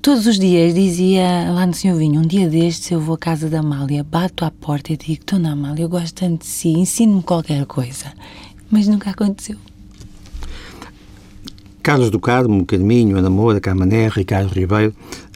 todos 0.02 0.26
os 0.26 0.40
dias 0.40 0.74
dizia 0.74 1.52
lá 1.52 1.64
no 1.64 1.72
Senhor 1.72 1.96
Vinho: 1.96 2.20
um 2.20 2.26
dia 2.26 2.48
destes 2.48 2.90
eu 2.90 3.00
vou 3.00 3.14
à 3.14 3.18
casa 3.18 3.48
da 3.48 3.60
Amália, 3.60 4.02
bato 4.02 4.44
à 4.44 4.50
porta 4.50 4.92
e 4.92 4.96
digo: 4.96 5.24
Dona 5.24 5.52
Amália, 5.52 5.84
eu 5.84 5.88
gosto 5.88 6.12
tanto 6.12 6.40
de 6.40 6.46
si, 6.46 6.70
ensine-me 6.70 7.22
qualquer 7.22 7.64
coisa. 7.66 8.12
Mas 8.68 8.88
nunca 8.88 9.10
aconteceu. 9.10 9.56
Carlos 11.84 12.08
do 12.08 12.18
Carmo, 12.18 12.64
Carminho, 12.64 13.18
Ana 13.18 13.28
Moura, 13.28 13.60
Camané, 13.60 14.08
Ricardo 14.08 14.48
Ribeiro, 14.48 14.94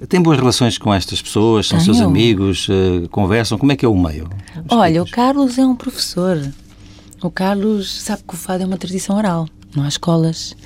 tem 0.08 0.18
boas 0.18 0.38
relações 0.38 0.78
com 0.78 0.94
estas 0.94 1.20
pessoas? 1.20 1.68
São 1.68 1.78
Tenho. 1.78 1.94
seus 1.94 2.00
amigos? 2.00 2.66
Uh, 2.70 3.06
conversam? 3.10 3.58
Como 3.58 3.70
é 3.70 3.76
que 3.76 3.84
é 3.84 3.88
o 3.88 3.94
meio? 3.94 4.30
Olha, 4.70 5.02
o 5.02 5.10
Carlos 5.10 5.58
é 5.58 5.66
um 5.66 5.76
professor. 5.76 6.40
O 7.22 7.30
Carlos 7.30 8.00
sabe 8.00 8.22
que 8.26 8.32
o 8.32 8.36
fado 8.36 8.62
é 8.62 8.66
uma 8.66 8.78
tradição 8.78 9.18
oral, 9.18 9.46
não 9.76 9.84
há 9.84 9.88
escolas. 9.88 10.56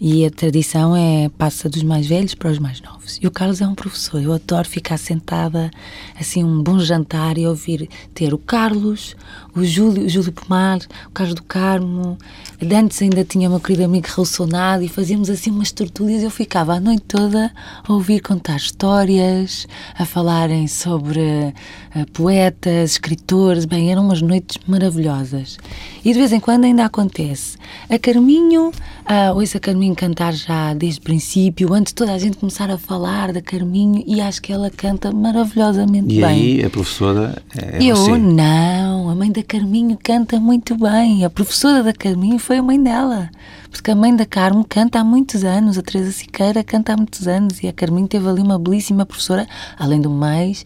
E 0.00 0.24
a 0.24 0.30
tradição 0.30 0.96
é 0.96 1.28
passa 1.36 1.68
dos 1.68 1.82
mais 1.82 2.06
velhos 2.06 2.34
para 2.34 2.50
os 2.50 2.58
mais 2.58 2.80
novos. 2.80 3.18
E 3.20 3.26
o 3.26 3.30
Carlos 3.30 3.60
é 3.60 3.66
um 3.66 3.74
professor. 3.74 4.22
Eu 4.22 4.32
adoro 4.32 4.66
ficar 4.66 4.96
sentada, 4.96 5.70
assim, 6.18 6.42
um 6.42 6.62
bom 6.62 6.78
jantar 6.78 7.36
e 7.36 7.46
ouvir 7.46 7.90
ter 8.14 8.32
o 8.32 8.38
Carlos, 8.38 9.14
o 9.54 9.64
Júlio, 9.64 10.04
o 10.04 10.08
Júlio 10.08 10.32
Pomar, 10.32 10.78
o 11.06 11.10
Carlos 11.10 11.34
do 11.34 11.42
Carmo. 11.42 12.18
Antes 12.62 13.00
ainda 13.02 13.24
tinha 13.24 13.48
o 13.48 13.52
meu 13.52 13.60
querido 13.60 13.84
amigo 13.84 14.06
relacionado 14.14 14.82
e 14.82 14.88
fazíamos 14.88 15.30
assim 15.30 15.50
umas 15.50 15.72
tertúlias. 15.72 16.22
Eu 16.22 16.30
ficava 16.30 16.74
a 16.74 16.80
noite 16.80 17.02
toda 17.08 17.52
a 17.86 17.92
ouvir 17.92 18.20
contar 18.20 18.56
histórias, 18.56 19.66
a 19.98 20.04
falarem 20.04 20.68
sobre 20.68 21.20
uh, 21.20 22.10
poetas, 22.12 22.92
escritores. 22.92 23.64
Bem, 23.64 23.90
eram 23.90 24.04
umas 24.04 24.20
noites 24.20 24.58
maravilhosas. 24.66 25.58
E 26.04 26.12
de 26.12 26.18
vez 26.18 26.32
em 26.32 26.40
quando 26.40 26.64
ainda 26.64 26.84
acontece. 26.84 27.56
A 27.88 27.98
Carminho, 27.98 28.68
uh, 28.68 29.34
ouço 29.34 29.56
a 29.56 29.60
Carminho 29.60 29.94
cantar 29.94 30.32
já 30.34 30.74
desde 30.74 31.00
o 31.00 31.02
princípio, 31.02 31.72
antes 31.72 31.92
de 31.92 31.94
toda 31.94 32.12
a 32.12 32.18
gente 32.18 32.36
começar 32.36 32.70
a 32.70 32.78
falar 32.78 33.32
da 33.32 33.40
Carminho, 33.40 34.02
e 34.06 34.20
acho 34.20 34.40
que 34.42 34.52
ela 34.52 34.70
canta 34.70 35.12
maravilhosamente 35.12 36.14
e 36.14 36.20
bem. 36.20 36.38
E 36.42 36.60
aí 36.60 36.64
a 36.64 36.70
professora 36.70 37.42
é 37.56 37.82
Eu 37.82 37.96
você. 37.96 38.18
não, 38.18 39.10
a 39.10 39.14
mãe 39.14 39.30
da 39.32 39.39
Carminho 39.42 39.98
canta 40.02 40.38
muito 40.40 40.76
bem. 40.76 41.24
A 41.24 41.30
professora 41.30 41.82
da 41.82 41.92
Carminho 41.92 42.38
foi 42.38 42.58
a 42.58 42.62
mãe 42.62 42.82
dela. 42.82 43.30
Porque 43.70 43.90
a 43.90 43.94
mãe 43.94 44.14
da 44.14 44.26
Carmo 44.26 44.64
canta 44.68 44.98
há 44.98 45.04
muitos 45.04 45.44
anos, 45.44 45.78
a 45.78 45.82
Teresa 45.82 46.12
Siqueira 46.12 46.64
canta 46.64 46.92
há 46.92 46.96
muitos 46.96 47.28
anos, 47.28 47.62
e 47.62 47.68
a 47.68 47.72
Carminho 47.72 48.08
teve 48.08 48.28
ali 48.28 48.42
uma 48.42 48.58
belíssima 48.58 49.06
professora, 49.06 49.46
além 49.78 50.00
do 50.00 50.10
mais 50.10 50.64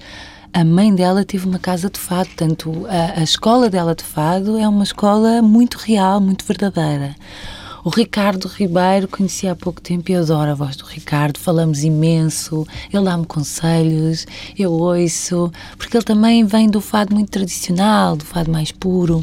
a 0.54 0.64
mãe 0.64 0.94
dela 0.94 1.24
teve 1.24 1.48
uma 1.48 1.58
casa 1.58 1.90
de 1.90 1.98
fado, 1.98 2.28
portanto, 2.28 2.86
a, 2.88 3.18
a 3.18 3.24
escola 3.24 3.68
dela 3.68 3.92
de 3.92 4.04
fado 4.04 4.56
é 4.56 4.68
uma 4.68 4.84
escola 4.84 5.42
muito 5.42 5.74
real, 5.78 6.20
muito 6.20 6.44
verdadeira. 6.44 7.16
O 7.84 7.90
Ricardo 7.90 8.48
Ribeiro 8.48 9.06
conheci 9.06 9.46
há 9.46 9.54
pouco 9.54 9.78
tempo 9.78 10.10
e 10.10 10.14
adoro 10.14 10.50
a 10.50 10.54
voz 10.54 10.74
do 10.74 10.86
Ricardo, 10.86 11.38
falamos 11.38 11.84
imenso, 11.84 12.66
ele 12.90 13.04
dá-me 13.04 13.26
conselhos, 13.26 14.26
eu 14.58 14.72
ouço, 14.72 15.52
porque 15.76 15.94
ele 15.94 16.04
também 16.04 16.46
vem 16.46 16.70
do 16.70 16.80
fado 16.80 17.14
muito 17.14 17.28
tradicional, 17.28 18.16
do 18.16 18.24
fado 18.24 18.50
mais 18.50 18.72
puro. 18.72 19.22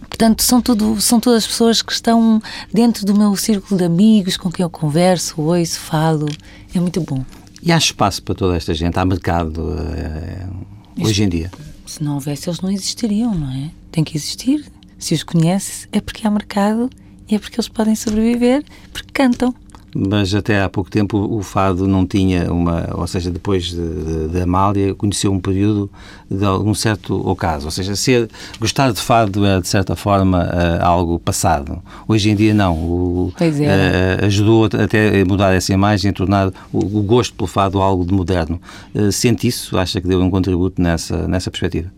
Portanto, 0.00 0.42
são, 0.42 0.60
tudo, 0.60 1.00
são 1.00 1.18
todas 1.18 1.46
pessoas 1.46 1.80
que 1.80 1.92
estão 1.92 2.42
dentro 2.70 3.06
do 3.06 3.14
meu 3.14 3.34
círculo 3.36 3.78
de 3.78 3.84
amigos, 3.84 4.36
com 4.36 4.50
quem 4.50 4.62
eu 4.62 4.68
converso, 4.68 5.40
ouço, 5.40 5.80
falo. 5.80 6.26
É 6.74 6.78
muito 6.78 7.00
bom. 7.00 7.24
E 7.62 7.72
há 7.72 7.78
espaço 7.78 8.22
para 8.22 8.34
toda 8.34 8.54
esta 8.54 8.74
gente? 8.74 8.98
Há 8.98 9.04
mercado 9.06 9.62
uh, 9.62 10.66
hoje 11.06 11.22
em 11.22 11.28
dia? 11.30 11.50
Se 11.86 12.04
não 12.04 12.14
houvesse, 12.14 12.50
eles 12.50 12.60
não 12.60 12.70
existiriam, 12.70 13.34
não 13.34 13.50
é? 13.50 13.70
Tem 13.90 14.04
que 14.04 14.14
existir. 14.14 14.70
Se 14.98 15.14
os 15.14 15.22
conhece, 15.22 15.88
é 15.90 16.02
porque 16.02 16.26
há 16.26 16.30
mercado 16.30 16.90
e 17.28 17.34
é 17.34 17.38
porque 17.38 17.56
eles 17.56 17.68
podem 17.68 17.94
sobreviver, 17.94 18.62
porque 18.92 19.10
cantam. 19.12 19.54
mas 19.94 20.34
até 20.34 20.62
há 20.62 20.68
pouco 20.68 20.90
tempo 20.90 21.16
o 21.18 21.42
fado 21.42 21.88
não 21.88 22.06
tinha 22.06 22.52
uma, 22.52 22.88
ou 22.94 23.06
seja, 23.06 23.30
depois 23.30 23.64
de, 23.64 24.28
de 24.28 24.40
Amália, 24.40 24.94
conheceu 24.94 25.32
um 25.32 25.40
período 25.40 25.90
de 26.30 26.44
algum 26.44 26.74
certo 26.74 27.14
ocaso, 27.26 27.64
ou 27.64 27.70
seja, 27.70 27.96
ser, 27.96 28.28
gostar 28.60 28.92
de 28.92 29.00
fado 29.00 29.44
era 29.44 29.60
de 29.60 29.68
certa 29.68 29.96
forma 29.96 30.44
uh, 30.44 30.84
algo 30.84 31.18
passado. 31.18 31.82
Hoje 32.06 32.30
em 32.30 32.36
dia 32.36 32.52
não, 32.52 32.74
o, 32.74 33.32
é. 33.40 34.22
uh, 34.22 34.26
ajudou 34.26 34.66
até 34.66 35.20
a 35.20 35.24
mudar 35.24 35.52
essa 35.54 35.72
imagem, 35.72 36.10
a 36.10 36.14
tornar 36.14 36.48
o, 36.72 36.78
o 36.78 37.02
gosto 37.02 37.34
pelo 37.34 37.48
fado 37.48 37.80
algo 37.80 38.04
de 38.04 38.12
moderno. 38.12 38.60
Uh, 38.94 39.10
sente 39.10 39.48
isso? 39.48 39.78
Acha 39.78 40.00
que 40.00 40.06
deu 40.06 40.20
um 40.20 40.30
contributo 40.30 40.80
nessa, 40.80 41.26
nessa 41.26 41.50
perspectiva? 41.50 41.90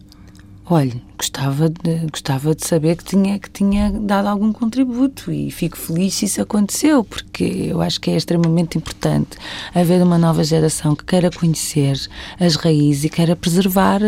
Olha, 0.70 1.00
gostava 1.16 1.70
de, 1.70 2.06
gostava 2.12 2.54
de 2.54 2.66
saber 2.66 2.94
que 2.96 3.04
tinha, 3.04 3.38
que 3.38 3.50
tinha 3.50 3.90
dado 3.90 4.28
algum 4.28 4.52
contributo 4.52 5.32
e 5.32 5.50
fico 5.50 5.78
feliz 5.78 6.12
se 6.12 6.26
isso 6.26 6.42
aconteceu, 6.42 7.02
porque 7.02 7.68
eu 7.70 7.80
acho 7.80 7.98
que 7.98 8.10
é 8.10 8.16
extremamente 8.16 8.76
importante 8.76 9.38
haver 9.74 10.02
uma 10.02 10.18
nova 10.18 10.44
geração 10.44 10.94
que 10.94 11.06
queira 11.06 11.30
conhecer 11.30 11.98
as 12.38 12.54
raízes 12.56 13.04
e 13.04 13.08
queira 13.08 13.34
preservar 13.34 14.00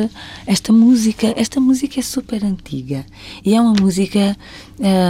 esta 0.46 0.70
música. 0.70 1.33
Esta 1.35 1.59
música 1.59 1.99
é 1.99 2.03
super 2.03 2.44
antiga 2.44 3.07
e 3.42 3.55
é 3.55 3.61
uma 3.61 3.73
música 3.73 4.37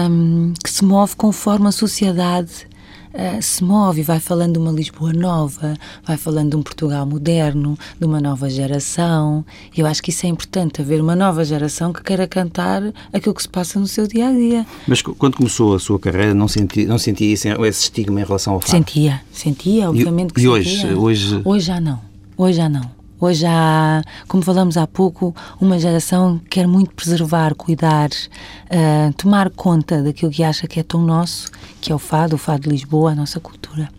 hum, 0.09 0.55
que 0.63 0.71
se 0.71 0.85
move 0.85 1.17
conforme 1.17 1.67
a 1.67 1.73
sociedade 1.73 2.70
uh, 3.15 3.43
se 3.43 3.63
move 3.63 4.01
e 4.01 4.05
vai 4.05 4.21
falando 4.21 4.55
de 4.55 4.59
uma 4.59 4.73
Lisboa 4.73 5.13
nova, 5.13 5.77
vai 6.05 6.17
falando 6.17 6.51
de 6.51 6.57
um 6.57 6.63
Portugal 6.63 7.07
moderno, 7.07 7.79
de 7.99 8.07
uma 8.07 8.21
nova 8.21 8.49
geração. 8.49 9.45
E 9.77 9.81
eu 9.81 9.87
acho 9.87 10.03
que 10.03 10.11
isso 10.11 10.27
é 10.27 10.29
importante, 10.29 10.81
haver 10.81 11.01
uma 11.01 11.17
nova 11.17 11.45
geração 11.45 11.93
que 11.93 12.03
queira 12.03 12.27
cantar 12.27 12.83
aquilo 13.13 13.35
que 13.35 13.43
se 13.43 13.49
passa 13.49 13.79
no 13.79 13.87
seu 13.87 14.07
dia 14.07 14.29
a 14.29 14.33
dia. 14.33 14.67
Mas 14.87 15.03
quando 15.03 15.37
começou 15.37 15.75
a 15.75 15.79
sua 15.79 15.99
carreira, 15.99 16.35
não 16.35 16.49
sentia, 16.49 16.87
não 16.87 16.99
sentia 16.99 17.33
esse, 17.33 17.49
esse 17.49 17.83
estigma 17.83 18.21
em 18.21 18.25
relação 18.25 18.55
ao 18.55 18.61
fado? 18.61 18.71
Sentia, 18.71 19.21
sentia, 19.33 19.89
obviamente 19.89 20.33
que 20.33 20.41
e 20.41 20.45
sentia. 20.45 20.53
hoje, 20.53 20.95
hoje? 20.95 21.43
Hoje 21.45 21.67
já 21.67 21.81
não. 21.81 22.01
Hoje 22.37 22.57
já 22.57 22.69
não. 22.69 23.00
Hoje 23.21 23.45
há, 23.47 24.03
como 24.27 24.43
falamos 24.43 24.79
há 24.79 24.87
pouco, 24.87 25.35
uma 25.61 25.79
geração 25.79 26.39
que 26.39 26.51
quer 26.51 26.67
muito 26.67 26.95
preservar, 26.95 27.55
cuidar, 27.55 28.09
uh, 28.09 29.13
tomar 29.15 29.51
conta 29.51 30.03
daquilo 30.03 30.31
que 30.31 30.43
acha 30.43 30.67
que 30.67 30.81
é 30.81 30.83
tão 30.83 31.03
nosso, 31.03 31.51
que 31.81 31.93
é 31.93 31.95
o 31.95 31.99
fado, 31.99 32.37
o 32.37 32.39
fado 32.39 32.63
de 32.63 32.71
Lisboa, 32.71 33.13
a 33.13 33.15
nossa 33.15 33.39
cultura. 33.39 33.91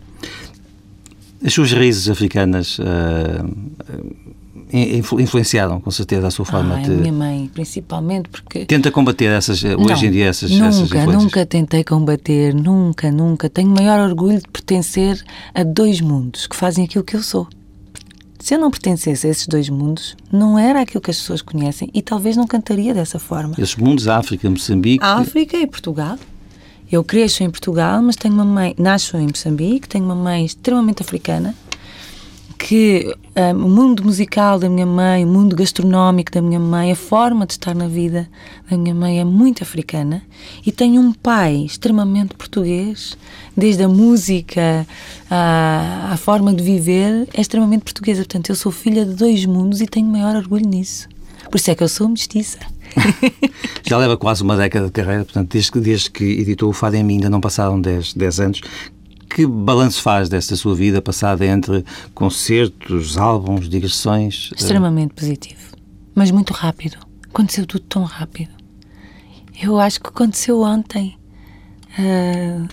As 1.44 1.52
suas 1.52 1.72
raízes 1.72 2.08
africanas 2.08 2.78
uh, 2.78 2.82
influenciaram, 4.72 5.80
com 5.80 5.90
certeza, 5.90 6.26
a 6.26 6.30
sua 6.30 6.44
forma 6.44 6.76
ah, 6.76 6.80
de... 6.80 6.90
a 6.90 6.94
minha 6.94 7.12
mãe, 7.12 7.50
principalmente, 7.52 8.28
porque... 8.28 8.64
Tenta 8.64 8.90
combater 8.90 9.26
essas, 9.26 9.62
hoje 9.62 9.76
não, 9.76 10.04
em 10.04 10.10
dia, 10.10 10.26
essas, 10.26 10.50
nunca, 10.50 10.66
essas 10.66 10.80
influências? 10.82 11.22
Nunca 11.22 11.46
tentei 11.46 11.84
combater, 11.84 12.54
nunca, 12.54 13.10
nunca. 13.10 13.50
Tenho 13.50 13.68
maior 13.68 14.00
orgulho 14.00 14.38
de 14.38 14.48
pertencer 14.48 15.22
a 15.54 15.62
dois 15.62 16.00
mundos 16.00 16.46
que 16.46 16.56
fazem 16.56 16.84
aquilo 16.84 17.04
que 17.04 17.14
eu 17.14 17.22
sou. 17.22 17.46
Se 18.42 18.56
eu 18.56 18.58
não 18.58 18.72
pertencesse 18.72 19.24
a 19.24 19.30
esses 19.30 19.46
dois 19.46 19.68
mundos, 19.68 20.16
não 20.32 20.58
era 20.58 20.80
aquilo 20.80 21.00
que 21.00 21.12
as 21.12 21.16
pessoas 21.16 21.40
conhecem 21.40 21.88
e 21.94 22.02
talvez 22.02 22.36
não 22.36 22.44
cantaria 22.44 22.92
dessa 22.92 23.16
forma. 23.16 23.54
Esses 23.56 23.76
mundos, 23.76 24.08
África, 24.08 24.50
Moçambique. 24.50 24.98
África 25.04 25.56
e 25.56 25.64
Portugal. 25.64 26.18
Eu 26.90 27.04
cresço 27.04 27.44
em 27.44 27.50
Portugal, 27.50 28.02
mas 28.02 28.16
tenho 28.16 28.34
uma 28.34 28.44
mãe, 28.44 28.74
nasço 28.76 29.16
em 29.16 29.28
Moçambique, 29.28 29.88
tenho 29.88 30.04
uma 30.04 30.16
mãe 30.16 30.44
extremamente 30.44 31.02
africana, 31.02 31.54
que 32.62 33.12
um, 33.34 33.66
o 33.66 33.68
mundo 33.68 34.04
musical 34.04 34.56
da 34.56 34.68
minha 34.68 34.86
mãe, 34.86 35.24
o 35.24 35.28
mundo 35.28 35.56
gastronómico 35.56 36.30
da 36.30 36.40
minha 36.40 36.60
mãe, 36.60 36.92
a 36.92 36.96
forma 36.96 37.44
de 37.44 37.54
estar 37.54 37.74
na 37.74 37.88
vida 37.88 38.28
da 38.70 38.78
minha 38.78 38.94
mãe 38.94 39.18
é 39.18 39.24
muito 39.24 39.64
africana 39.64 40.22
e 40.64 40.70
tenho 40.70 41.02
um 41.02 41.12
pai 41.12 41.64
extremamente 41.64 42.34
português, 42.36 43.18
desde 43.56 43.82
a 43.82 43.88
música 43.88 44.86
à, 45.28 46.10
à 46.12 46.16
forma 46.16 46.54
de 46.54 46.62
viver, 46.62 47.28
é 47.34 47.40
extremamente 47.40 47.82
portuguesa. 47.82 48.20
Portanto, 48.20 48.50
eu 48.50 48.54
sou 48.54 48.70
filha 48.70 49.04
de 49.04 49.14
dois 49.14 49.44
mundos 49.44 49.80
e 49.80 49.86
tenho 49.88 50.06
maior 50.06 50.36
orgulho 50.36 50.68
nisso. 50.68 51.08
Por 51.50 51.56
isso 51.56 51.68
é 51.68 51.74
que 51.74 51.82
eu 51.82 51.88
sou 51.88 52.08
mestiça. 52.08 52.60
Já 53.82 53.98
leva 53.98 54.16
quase 54.16 54.44
uma 54.44 54.56
década 54.56 54.86
de 54.86 54.92
carreira, 54.92 55.24
portanto, 55.24 55.50
desde 55.50 55.72
que, 55.72 55.80
desde 55.80 56.10
que 56.12 56.24
editou 56.24 56.70
o 56.70 56.72
Fado 56.72 56.94
em 56.94 57.02
mim 57.02 57.14
ainda 57.14 57.28
não 57.28 57.40
passaram 57.40 57.80
10, 57.80 58.14
10 58.14 58.40
anos. 58.40 58.60
Que 59.34 59.46
balanço 59.46 60.02
faz 60.02 60.28
desta 60.28 60.54
sua 60.54 60.74
vida 60.74 61.00
passada 61.00 61.46
entre 61.46 61.84
concertos, 62.14 63.16
álbuns, 63.16 63.66
digressões? 63.66 64.50
Extremamente 64.54 65.14
positivo, 65.14 65.74
mas 66.14 66.30
muito 66.30 66.52
rápido. 66.52 66.98
Aconteceu 67.28 67.64
tudo 67.64 67.84
tão 67.88 68.04
rápido. 68.04 68.50
Eu 69.62 69.80
acho 69.80 70.00
que 70.00 70.08
aconteceu 70.08 70.60
ontem. 70.60 71.16
Uh, 71.98 72.68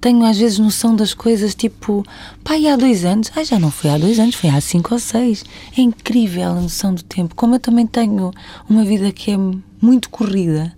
tenho 0.00 0.24
às 0.24 0.38
vezes 0.38 0.60
noção 0.60 0.94
das 0.94 1.12
coisas, 1.12 1.52
tipo, 1.54 2.04
pai, 2.44 2.68
há 2.68 2.76
dois 2.76 3.04
anos. 3.04 3.32
Ah, 3.34 3.42
já 3.42 3.58
não 3.58 3.70
foi 3.70 3.90
há 3.90 3.98
dois 3.98 4.20
anos, 4.20 4.36
foi 4.36 4.50
há 4.50 4.60
cinco 4.60 4.94
ou 4.94 5.00
seis. 5.00 5.44
É 5.76 5.80
incrível 5.80 6.50
a 6.50 6.60
noção 6.60 6.94
do 6.94 7.02
tempo. 7.02 7.34
Como 7.34 7.56
eu 7.56 7.60
também 7.60 7.88
tenho 7.88 8.30
uma 8.70 8.84
vida 8.84 9.10
que 9.10 9.32
é 9.32 9.36
muito 9.82 10.10
corrida, 10.10 10.72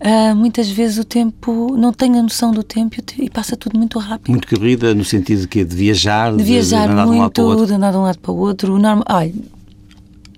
Uh, 0.00 0.34
muitas 0.34 0.70
vezes 0.70 0.96
o 0.96 1.04
tempo, 1.04 1.76
não 1.76 1.92
tenho 1.92 2.18
a 2.18 2.22
noção 2.22 2.52
do 2.52 2.62
tempo 2.62 2.96
e 3.18 3.28
passa 3.28 3.54
tudo 3.54 3.78
muito 3.78 3.98
rápido. 3.98 4.30
Muito 4.30 4.48
corrida 4.48 4.94
no 4.94 5.04
sentido 5.04 5.42
de 5.42 5.48
que 5.48 5.62
de 5.62 5.76
viajar, 5.76 6.34
de, 6.34 6.42
viajar 6.42 6.86
de 6.86 6.92
andar 6.92 7.06
muito, 7.06 7.12
de 7.12 7.18
um 7.18 7.22
lado 7.22 7.32
para 7.32 7.42
o 7.42 7.46
outro. 7.46 7.66
de 7.66 7.74
andar 7.74 7.90
de 7.90 7.96
um 7.98 8.02
lado 8.02 8.18
para 8.18 8.32
o 8.32 8.36
outro. 8.36 8.78
Normal, 8.78 9.04
olha, 9.10 9.34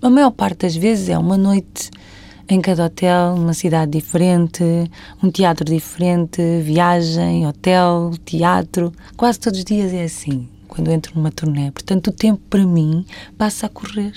a 0.03 0.11
maior 0.11 0.33
parte 0.33 0.62
das 0.62 0.75
vezes 0.75 1.09
é 1.09 1.16
uma 1.16 1.37
noite 1.37 1.90
em 2.48 2.61
cada 2.61 2.87
hotel, 2.87 3.37
numa 3.37 3.55
cidade 3.55 3.92
diferente, 3.92 4.64
um 5.22 5.31
teatro 5.31 5.64
diferente, 5.64 6.42
viagem, 6.61 7.46
hotel, 7.46 8.11
teatro. 8.25 8.92
Quase 9.16 9.38
todos 9.38 9.61
os 9.61 9.64
dias 9.64 9.92
é 9.92 10.03
assim, 10.03 10.48
quando 10.66 10.90
entro 10.90 11.12
numa 11.14 11.31
turnê. 11.31 11.70
Portanto, 11.70 12.09
o 12.09 12.12
tempo 12.12 12.42
para 12.51 12.66
mim 12.66 13.07
passa 13.38 13.66
a 13.66 13.68
correr. 13.68 14.12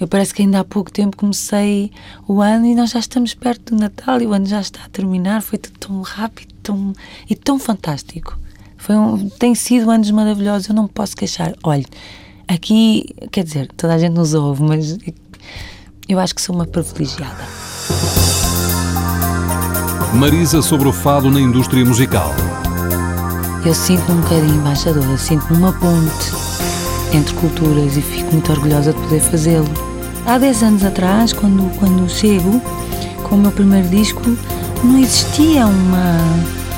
Eu 0.00 0.06
parece 0.06 0.32
que 0.32 0.42
ainda 0.42 0.60
há 0.60 0.64
pouco 0.64 0.92
tempo 0.92 1.16
comecei 1.16 1.90
o 2.26 2.40
ano 2.40 2.66
e 2.66 2.74
nós 2.74 2.90
já 2.90 3.00
estamos 3.00 3.34
perto 3.34 3.74
do 3.74 3.80
Natal 3.80 4.20
e 4.20 4.26
o 4.26 4.32
ano 4.32 4.46
já 4.46 4.60
está 4.60 4.84
a 4.84 4.88
terminar. 4.88 5.42
Foi 5.42 5.58
tudo 5.58 5.78
tão 5.78 6.00
rápido 6.02 6.54
tão, 6.68 6.92
e 7.28 7.34
tão 7.34 7.58
fantástico. 7.58 8.38
Foi 8.76 8.94
um, 8.94 9.28
tem 9.28 9.54
sido 9.54 9.90
anos 9.90 10.10
maravilhosos, 10.10 10.68
eu 10.68 10.74
não 10.74 10.86
posso 10.86 11.16
queixar. 11.16 11.52
Olhe, 11.64 11.86
aqui, 12.46 13.06
quer 13.32 13.44
dizer, 13.44 13.68
toda 13.76 13.94
a 13.94 13.98
gente 13.98 14.12
nos 14.12 14.34
ouve, 14.34 14.62
mas 14.62 14.98
eu 16.08 16.18
acho 16.18 16.34
que 16.34 16.42
sou 16.42 16.54
uma 16.54 16.66
privilegiada. 16.66 17.44
Marisa 20.14 20.62
sobre 20.62 20.88
o 20.88 20.92
fado 20.92 21.30
na 21.30 21.40
indústria 21.40 21.84
musical. 21.84 22.32
Eu 23.64 23.74
sinto-me 23.74 24.18
um 24.18 24.20
bocadinho 24.22 24.54
embaixadora, 24.54 25.18
sinto-me 25.18 25.58
uma 25.58 25.72
ponte 25.72 26.32
entre 27.12 27.34
culturas 27.34 27.96
e 27.96 28.02
fico 28.02 28.32
muito 28.32 28.52
orgulhosa 28.52 28.92
de 28.92 29.00
poder 29.00 29.20
fazê-lo 29.20 29.87
há 30.26 30.38
10 30.38 30.62
anos 30.62 30.84
atrás, 30.84 31.32
quando, 31.32 31.70
quando 31.78 32.08
chego 32.08 32.60
com 33.22 33.36
o 33.36 33.38
meu 33.38 33.50
primeiro 33.50 33.88
disco, 33.88 34.22
não 34.82 34.98
existia 34.98 35.66
uma, 35.66 36.16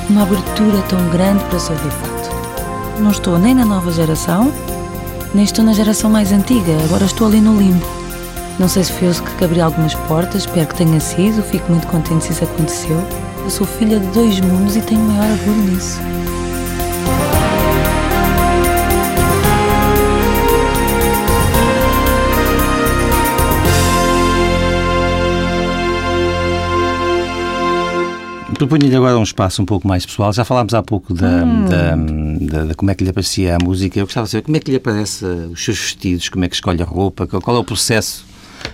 uma 0.08 0.22
abertura 0.22 0.82
tão 0.88 1.08
grande 1.10 1.42
para 1.44 1.58
ser 1.58 1.76
fato. 1.76 3.00
Não 3.00 3.10
estou 3.10 3.38
nem 3.38 3.54
na 3.54 3.64
nova 3.64 3.90
geração, 3.92 4.52
nem 5.34 5.44
estou 5.44 5.64
na 5.64 5.72
geração 5.72 6.10
mais 6.10 6.32
antiga, 6.32 6.72
agora 6.84 7.04
estou 7.04 7.26
ali 7.26 7.40
no 7.40 7.56
limbo. 7.56 7.86
Não 8.58 8.68
sei 8.68 8.84
se 8.84 8.92
foi 8.92 9.08
eu 9.08 9.14
que 9.14 9.44
abri 9.44 9.60
algumas 9.60 9.94
portas, 9.94 10.42
espero 10.42 10.66
que 10.66 10.76
tenha 10.76 11.00
sido, 11.00 11.42
fico 11.42 11.70
muito 11.70 11.86
contente 11.86 12.24
se 12.24 12.32
isso 12.32 12.44
aconteceu. 12.44 13.02
Eu 13.42 13.50
sou 13.50 13.66
filha 13.66 13.98
de 13.98 14.06
dois 14.08 14.38
mundos 14.40 14.76
e 14.76 14.82
tenho 14.82 15.00
maior 15.00 15.30
orgulho 15.30 15.72
nisso. 15.72 15.98
Proponho-lhe 28.60 28.94
agora 28.94 29.18
um 29.18 29.22
espaço 29.22 29.62
um 29.62 29.64
pouco 29.64 29.88
mais 29.88 30.04
pessoal. 30.04 30.30
Já 30.34 30.44
falámos 30.44 30.74
há 30.74 30.82
pouco 30.82 31.14
da, 31.14 31.44
hum. 31.46 31.64
da, 31.64 31.96
da, 31.96 32.64
da, 32.66 32.74
como 32.74 32.90
é 32.90 32.94
que 32.94 33.02
lhe 33.02 33.08
aparecia 33.08 33.56
a 33.56 33.58
música. 33.64 33.98
Eu 33.98 34.04
gostava 34.04 34.26
de 34.26 34.32
saber 34.32 34.42
como 34.42 34.54
é 34.54 34.60
que 34.60 34.70
lhe 34.70 34.76
aparece 34.76 35.24
os 35.24 35.64
seus 35.64 35.78
vestidos, 35.78 36.28
como 36.28 36.44
é 36.44 36.48
que 36.48 36.56
escolhe 36.56 36.82
a 36.82 36.84
roupa, 36.84 37.26
qual 37.26 37.56
é 37.56 37.58
o 37.58 37.64
processo 37.64 38.22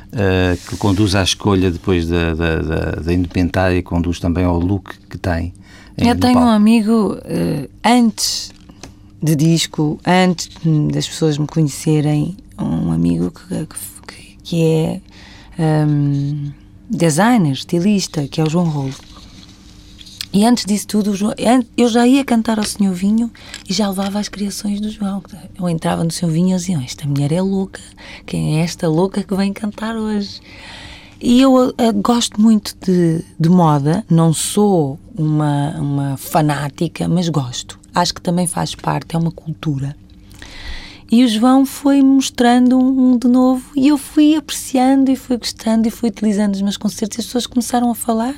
uh, 0.09 0.57
que 0.69 0.77
conduz 0.77 1.15
à 1.15 1.23
escolha 1.23 1.71
depois 1.71 2.09
da, 2.09 2.35
da, 2.35 2.57
da, 2.57 2.91
da 2.97 3.15
indumentária 3.15 3.77
e 3.77 3.83
conduz 3.83 4.19
também 4.19 4.45
ao 4.45 4.59
look 4.59 4.93
que 5.09 5.17
tem. 5.17 5.55
Eu 5.97 6.19
tenho 6.19 6.41
um 6.41 6.49
amigo, 6.49 7.15
uh, 7.15 7.71
antes 7.85 8.53
de 9.23 9.37
disco, 9.37 10.01
antes 10.05 10.49
das 10.93 11.07
pessoas 11.07 11.39
me 11.39 11.47
conhecerem, 11.47 12.37
um 12.59 12.91
amigo 12.91 13.31
que, 13.31 13.67
que, 14.05 14.37
que 14.43 14.65
é 14.65 15.01
um, 15.87 16.51
designer, 16.91 17.53
estilista, 17.53 18.27
que 18.27 18.41
é 18.41 18.45
o 18.45 18.51
João 18.51 18.69
Rolo. 18.69 19.16
E 20.37 20.45
antes 20.45 20.67
disso 20.67 20.87
tudo, 20.87 21.15
eu 21.79 21.89
já 21.89 22.07
ia 22.07 22.23
cantar 22.23 22.59
ao 22.59 22.65
Senhor 22.67 22.93
Vinho 22.93 23.33
e 23.67 23.73
já 23.73 23.89
levava 23.89 24.19
as 24.19 24.29
criações 24.29 24.83
do 24.83 24.91
João. 24.91 25.23
Eu 25.59 25.67
entrava 25.67 26.05
no 26.05 26.11
Senhor 26.11 26.31
Vinho 26.31 26.55
e 26.55 26.59
dizia: 26.59 26.79
Esta 26.85 27.07
mulher 27.07 27.33
é 27.33 27.41
louca, 27.41 27.81
quem 28.27 28.59
é 28.59 28.63
esta 28.63 28.87
louca 28.87 29.23
que 29.23 29.35
vem 29.35 29.51
cantar 29.55 29.97
hoje? 29.97 30.43
E 31.23 31.41
eu 31.41 31.55
uh, 31.55 31.75
gosto 32.03 32.39
muito 32.39 32.77
de, 32.83 33.25
de, 33.41 33.49
moda, 33.49 34.05
não 34.11 34.35
sou 34.35 35.01
uma, 35.17 35.71
uma 35.81 36.17
fanática, 36.19 37.09
mas 37.09 37.31
gosto. 37.31 37.81
acho 37.95 38.13
que 38.13 38.21
também 38.21 38.47
faz 38.47 38.75
parte, 38.75 39.17
é 39.17 39.19
uma 39.19 39.33
cultura. 39.33 39.97
E 41.11 41.25
o 41.25 41.29
João 41.29 41.65
foi 41.65 42.03
mostrando 42.03 42.79
um 42.79 43.17
de 43.17 43.27
novo 43.27 43.71
e 43.75 43.89
eu 43.89 43.97
fui 43.97 44.35
apreciando 44.35 45.11
e 45.11 45.17
fui 45.17 45.39
gostando 45.39 45.89
e 45.89 45.91
fui 45.91 46.11
utilizando 46.11 46.57
os 46.57 46.61
meus 46.61 46.77
concertos 46.77 47.17
e 47.17 47.21
as 47.23 47.27
pessoas 47.27 47.47
começaram 47.47 47.91
a 47.91 47.95
falar. 47.95 48.35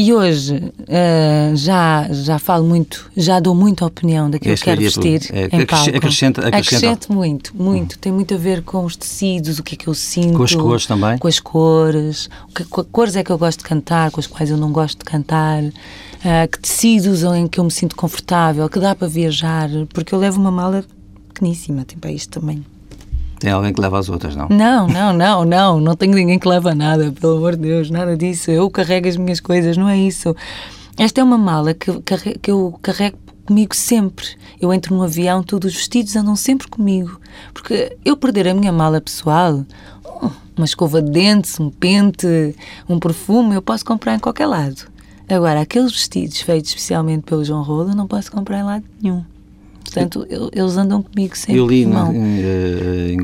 E 0.00 0.12
hoje 0.12 0.54
uh, 0.54 1.56
já, 1.56 2.06
já 2.12 2.38
falo 2.38 2.64
muito, 2.64 3.10
já 3.16 3.40
dou 3.40 3.52
muita 3.52 3.84
opinião 3.84 4.30
daquilo 4.30 4.54
que 4.54 4.62
quero 4.62 4.80
vestir 4.80 5.22
é, 5.32 5.46
em 5.46 5.66
palco. 5.66 5.88
Acrescenta, 5.88 6.46
acrescenta. 6.46 6.46
Acrescento 6.46 7.12
muito, 7.12 7.52
muito. 7.56 7.96
Hum. 7.96 7.98
Tem 8.00 8.12
muito 8.12 8.32
a 8.32 8.36
ver 8.36 8.62
com 8.62 8.84
os 8.84 8.94
tecidos, 8.94 9.58
o 9.58 9.62
que 9.64 9.74
é 9.74 9.76
que 9.76 9.88
eu 9.88 9.94
sinto. 9.94 10.36
Com 10.36 10.44
as 10.44 10.54
cores 10.54 10.86
também? 10.86 11.18
Com 11.18 11.26
as 11.26 11.40
cores. 11.40 12.30
Que, 12.54 12.62
com 12.66 12.84
cores 12.84 13.16
é 13.16 13.24
que 13.24 13.32
eu 13.32 13.36
gosto 13.36 13.58
de 13.58 13.64
cantar, 13.64 14.12
com 14.12 14.20
as 14.20 14.28
quais 14.28 14.50
eu 14.50 14.56
não 14.56 14.70
gosto 14.70 14.98
de 14.98 15.04
cantar. 15.04 15.64
Uh, 15.64 16.48
que 16.48 16.60
tecidos 16.60 17.24
em 17.24 17.48
que 17.48 17.58
eu 17.58 17.64
me 17.64 17.70
sinto 17.72 17.96
confortável, 17.96 18.68
que 18.68 18.78
dá 18.78 18.94
para 18.94 19.08
viajar. 19.08 19.68
Porque 19.92 20.14
eu 20.14 20.18
levo 20.20 20.40
uma 20.40 20.52
mala 20.52 20.84
pequeníssima, 21.26 21.84
tem 21.84 21.98
para 21.98 22.12
isto 22.12 22.38
também. 22.38 22.64
Tem 23.38 23.50
alguém 23.50 23.72
que 23.72 23.80
leva 23.80 23.98
as 23.98 24.08
outras, 24.08 24.34
não? 24.34 24.48
Não, 24.48 24.88
não, 24.88 25.12
não, 25.12 25.44
não. 25.44 25.80
Não 25.80 25.94
tenho 25.94 26.14
ninguém 26.14 26.38
que 26.38 26.48
leva 26.48 26.74
nada, 26.74 27.12
pelo 27.12 27.36
amor 27.36 27.56
de 27.56 27.62
Deus, 27.62 27.90
nada 27.90 28.16
disso. 28.16 28.50
Eu 28.50 28.68
carrego 28.68 29.08
as 29.08 29.16
minhas 29.16 29.40
coisas, 29.40 29.76
não 29.76 29.88
é 29.88 29.96
isso. 29.96 30.34
Esta 30.96 31.20
é 31.20 31.24
uma 31.24 31.38
mala 31.38 31.72
que, 31.74 31.92
que 32.40 32.50
eu 32.50 32.78
carrego 32.82 33.16
comigo 33.46 33.74
sempre. 33.74 34.26
Eu 34.60 34.74
entro 34.74 34.94
no 34.94 35.02
avião, 35.02 35.42
todos 35.42 35.72
os 35.72 35.78
vestidos 35.78 36.16
andam 36.16 36.36
sempre 36.36 36.66
comigo. 36.68 37.20
Porque 37.54 37.96
eu 38.04 38.16
perder 38.16 38.48
a 38.48 38.54
minha 38.54 38.72
mala 38.72 39.00
pessoal, 39.00 39.64
uma 40.56 40.64
escova 40.64 41.00
de 41.00 41.10
dentes, 41.10 41.58
um 41.60 41.70
pente, 41.70 42.26
um 42.88 42.98
perfume, 42.98 43.54
eu 43.54 43.62
posso 43.62 43.84
comprar 43.84 44.16
em 44.16 44.18
qualquer 44.18 44.46
lado. 44.46 44.90
Agora, 45.28 45.60
aqueles 45.60 45.92
vestidos 45.92 46.40
feitos 46.40 46.70
especialmente 46.70 47.22
pelo 47.22 47.44
João 47.44 47.62
Rolo, 47.62 47.90
eu 47.90 47.96
não 47.96 48.06
posso 48.06 48.32
comprar 48.32 48.58
em 48.58 48.64
lado 48.64 48.84
nenhum. 49.00 49.24
Portanto, 49.88 50.26
eles 50.52 50.76
andam 50.76 51.02
comigo 51.02 51.36
sempre. 51.36 51.56
Eu 51.56 51.66
li, 51.66 51.86
não, 51.86 52.12
eh, 52.14 53.16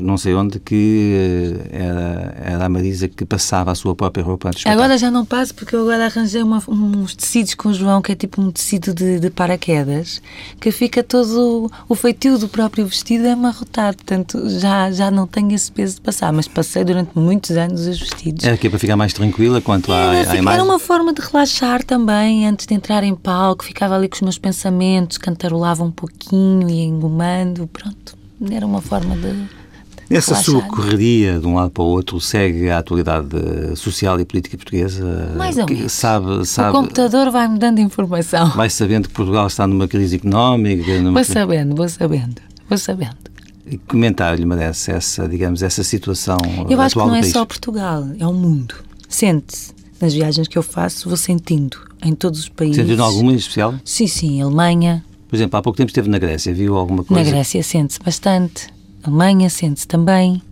não 0.00 0.18
sei 0.18 0.34
onde, 0.34 0.58
que 0.58 1.60
eh, 1.70 1.84
era, 1.84 2.34
era 2.42 2.64
a 2.64 2.68
Marisa 2.68 3.06
que 3.06 3.24
passava 3.24 3.70
a 3.70 3.74
sua 3.74 3.94
própria 3.94 4.24
roupa 4.24 4.48
antes 4.48 4.66
Agora 4.66 4.98
já 4.98 5.10
não 5.10 5.24
passo, 5.24 5.54
porque 5.54 5.74
eu 5.74 5.82
agora 5.82 6.06
arranjei 6.06 6.42
uma, 6.42 6.62
uns 6.68 7.14
tecidos 7.14 7.54
com 7.54 7.68
o 7.68 7.74
João, 7.74 8.02
que 8.02 8.12
é 8.12 8.14
tipo 8.16 8.42
um 8.42 8.50
tecido 8.50 8.92
de, 8.92 9.20
de 9.20 9.30
paraquedas, 9.30 10.20
que 10.60 10.72
fica 10.72 11.02
todo. 11.02 11.70
O 11.88 11.94
feitio 11.94 12.38
do 12.38 12.48
próprio 12.48 12.86
vestido 12.86 13.26
é 13.26 13.32
amarrotado. 13.32 13.98
Portanto, 13.98 14.48
já, 14.58 14.90
já 14.90 15.10
não 15.10 15.26
tenho 15.26 15.52
esse 15.52 15.70
peso 15.70 15.96
de 15.96 16.00
passar, 16.00 16.32
mas 16.32 16.48
passei 16.48 16.82
durante 16.82 17.10
muitos 17.14 17.52
anos 17.52 17.86
os 17.86 18.00
vestidos. 18.00 18.44
Era 18.44 18.54
aqui 18.54 18.68
para 18.68 18.78
ficar 18.78 18.96
mais 18.96 19.12
tranquila 19.12 19.60
quanto 19.60 19.92
à, 19.92 20.10
à 20.10 20.36
imagem? 20.36 20.54
Era 20.54 20.64
uma 20.64 20.78
forma 20.78 21.12
de 21.12 21.20
relaxar 21.20 21.84
também, 21.84 22.46
antes 22.46 22.66
de 22.66 22.74
entrar 22.74 23.04
em 23.04 23.14
palco, 23.14 23.64
ficava 23.64 23.94
ali 23.94 24.08
com 24.08 24.16
os 24.16 24.22
meus 24.22 24.38
pensamentos, 24.38 25.18
cantarolava 25.18 25.84
um 25.84 25.90
pouquinho 26.00 26.70
e 26.70 26.80
engomando, 26.80 27.66
pronto. 27.66 28.16
Era 28.50 28.64
uma 28.64 28.80
forma 28.80 29.14
de. 29.16 29.60
Essa 30.08 30.34
sua 30.34 30.62
correria 30.62 31.38
de 31.38 31.46
um 31.46 31.54
lado 31.54 31.70
para 31.70 31.84
o 31.84 31.86
outro 31.86 32.20
segue 32.20 32.68
a 32.68 32.78
atualidade 32.78 33.28
social 33.76 34.18
e 34.18 34.24
política 34.24 34.56
portuguesa? 34.56 35.32
Mais 35.36 35.56
ou 35.56 35.66
menos. 35.66 35.92
Sabe, 35.92 36.44
sabe, 36.46 36.70
o 36.70 36.80
computador 36.80 37.30
vai-me 37.30 37.58
dando 37.58 37.80
informação. 37.80 38.50
Vai 38.56 38.68
sabendo 38.68 39.08
que 39.08 39.14
Portugal 39.14 39.46
está 39.46 39.68
numa 39.68 39.86
crise 39.86 40.16
económica? 40.16 40.98
Numa... 41.00 41.12
Vou 41.12 41.24
sabendo, 41.24 41.76
vou 41.76 41.88
sabendo, 41.88 42.42
vou 42.68 42.76
sabendo. 42.76 43.30
E 43.64 43.78
comentar-lhe 43.78 44.44
merece 44.44 44.90
essa, 44.90 45.28
digamos, 45.28 45.62
essa 45.62 45.84
situação 45.84 46.38
Eu 46.68 46.80
acho 46.80 46.98
que 46.98 47.06
não 47.06 47.14
é 47.14 47.22
só 47.22 47.44
Portugal, 47.44 48.04
é 48.18 48.26
o 48.26 48.32
mundo. 48.32 48.74
Sente-se. 49.08 49.72
Nas 50.00 50.12
viagens 50.12 50.48
que 50.48 50.58
eu 50.58 50.62
faço, 50.62 51.08
vou 51.08 51.16
sentindo 51.16 51.76
em 52.02 52.14
todos 52.14 52.40
os 52.40 52.48
países. 52.48 52.76
Sentindo 52.76 53.02
alguma 53.02 53.32
em 53.32 53.36
especial? 53.36 53.74
Sim, 53.84 54.06
sim. 54.06 54.42
Alemanha, 54.42 55.04
por 55.30 55.36
exemplo, 55.36 55.56
há 55.56 55.62
pouco 55.62 55.76
tempo 55.76 55.90
esteve 55.90 56.10
na 56.10 56.18
Grécia, 56.18 56.52
viu 56.52 56.76
alguma 56.76 57.04
coisa? 57.04 57.22
Na 57.22 57.30
Grécia 57.30 57.62
sente-se 57.62 58.00
bastante, 58.00 58.66
Alemanha 59.04 59.48
sente-se 59.48 59.86
também, 59.86 60.42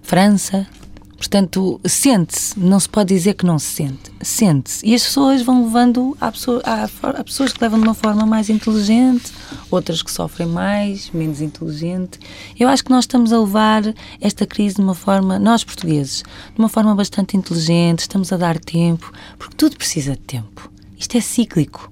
França. 0.00 0.64
Portanto, 1.16 1.80
sente-se, 1.84 2.56
não 2.56 2.78
se 2.78 2.88
pode 2.88 3.12
dizer 3.12 3.34
que 3.34 3.44
não 3.44 3.58
se 3.58 3.66
sente, 3.66 4.12
sente-se. 4.22 4.86
E 4.86 4.94
as 4.94 5.02
pessoas 5.02 5.42
vão 5.42 5.64
levando, 5.64 6.16
há, 6.20 6.30
pessoa, 6.30 6.62
há, 6.64 6.84
há, 6.84 7.24
pessoas 7.24 7.52
que 7.52 7.60
levam 7.60 7.80
de 7.80 7.84
uma 7.88 7.94
forma 7.94 8.24
mais 8.24 8.48
inteligente, 8.48 9.32
outras 9.72 10.02
que 10.02 10.12
sofrem 10.12 10.46
mais, 10.46 11.10
menos 11.10 11.40
inteligente. 11.40 12.20
Eu 12.56 12.68
acho 12.68 12.84
que 12.84 12.90
nós 12.90 13.02
estamos 13.02 13.32
a 13.32 13.40
levar 13.40 13.92
esta 14.20 14.46
crise 14.46 14.76
de 14.76 14.82
uma 14.82 14.94
forma, 14.94 15.40
nós 15.40 15.64
portugueses, 15.64 16.22
de 16.54 16.58
uma 16.60 16.68
forma 16.68 16.94
bastante 16.94 17.36
inteligente, 17.36 18.02
estamos 18.02 18.32
a 18.32 18.36
dar 18.36 18.56
tempo, 18.56 19.12
porque 19.36 19.56
tudo 19.56 19.76
precisa 19.76 20.12
de 20.12 20.20
tempo. 20.20 20.70
Isto 20.96 21.16
é 21.16 21.20
cíclico 21.20 21.90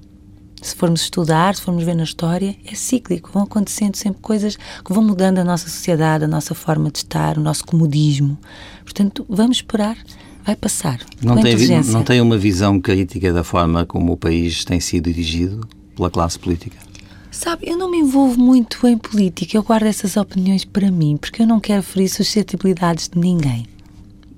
se 0.60 0.74
formos 0.74 1.02
estudar, 1.02 1.54
se 1.54 1.62
formos 1.62 1.84
ver 1.84 1.94
na 1.94 2.04
história, 2.04 2.56
é 2.64 2.74
cíclico. 2.74 3.30
Vão 3.32 3.42
acontecendo 3.42 3.96
sempre 3.96 4.20
coisas 4.20 4.56
que 4.56 4.92
vão 4.92 5.02
mudando 5.02 5.38
a 5.38 5.44
nossa 5.44 5.68
sociedade, 5.68 6.24
a 6.24 6.28
nossa 6.28 6.54
forma 6.54 6.90
de 6.90 6.98
estar, 6.98 7.38
o 7.38 7.40
nosso 7.40 7.64
comodismo. 7.64 8.38
Portanto, 8.82 9.24
vamos 9.28 9.58
esperar. 9.58 9.96
Vai 10.44 10.54
passar. 10.54 11.00
Não 11.20 11.42
tem, 11.42 11.56
não 11.86 12.04
tem 12.04 12.20
uma 12.20 12.38
visão 12.38 12.80
crítica 12.80 13.32
da 13.32 13.42
forma 13.42 13.84
como 13.84 14.12
o 14.12 14.16
país 14.16 14.64
tem 14.64 14.78
sido 14.78 15.12
dirigido 15.12 15.68
pela 15.96 16.08
classe 16.08 16.38
política? 16.38 16.76
Sabe, 17.32 17.68
eu 17.68 17.76
não 17.76 17.90
me 17.90 17.98
envolvo 17.98 18.40
muito 18.40 18.86
em 18.86 18.96
política. 18.96 19.56
Eu 19.56 19.62
guardo 19.64 19.86
essas 19.86 20.16
opiniões 20.16 20.64
para 20.64 20.90
mim, 20.90 21.16
porque 21.16 21.42
eu 21.42 21.46
não 21.46 21.58
quero 21.58 21.82
ferir 21.82 22.08
suscetibilidades 22.08 23.08
de 23.08 23.18
ninguém. 23.18 23.66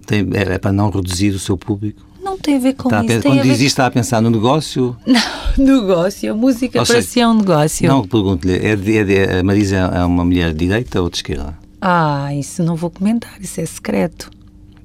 Tem, 0.07 0.26
é, 0.33 0.54
é 0.54 0.59
para 0.59 0.72
não 0.72 0.88
reduzir 0.88 1.31
o 1.31 1.38
seu 1.38 1.59
público? 1.59 2.00
Não 2.22 2.38
tem 2.38 2.57
a 2.57 2.59
ver 2.59 2.74
com 2.74 2.88
está 2.88 3.04
isso. 3.04 3.22
quando 3.22 3.42
diz 3.42 3.52
isto, 3.52 3.66
está 3.66 3.87
a 3.87 3.90
pensar 3.90 4.20
no 4.20 4.31
negócio? 4.31 4.96
Não, 5.07 5.20
negócio. 5.62 6.33
A 6.33 6.37
música 6.37 6.85
para 6.85 7.03
si 7.03 7.21
é 7.21 7.29
um 7.29 7.35
negócio. 7.35 7.88
Não, 7.88 8.07
pergunto-lhe, 8.07 8.55
é, 8.55 8.73
é, 8.73 9.38
a 9.40 9.42
Marisa 9.42 9.77
é 9.77 10.05
uma 10.05 10.25
mulher 10.25 10.53
de 10.53 10.66
direita 10.66 11.03
ou 11.03 11.11
de 11.11 11.16
esquerda? 11.16 11.57
Ah, 11.81 12.35
isso 12.35 12.62
não 12.62 12.75
vou 12.75 12.90
comentar, 12.90 13.40
isso 13.40 13.61
é 13.61 13.66
secreto. 13.66 14.31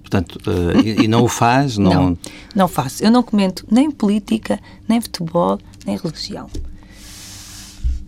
Portanto, 0.01 0.39
uh, 0.47 0.79
e, 0.86 1.05
e, 1.05 1.07
não 1.07 1.23
o 1.23 1.27
faz? 1.27 1.77
Não... 1.79 1.91
não, 1.91 2.17
não 2.55 2.67
faço. 2.67 3.03
Eu 3.03 3.09
não 3.09 3.23
comento 3.23 3.65
nem 3.71 3.89
política, 3.89 4.59
nem 4.88 5.01
futebol, 5.01 5.57
nem 5.88 5.97
religião. 5.97 6.47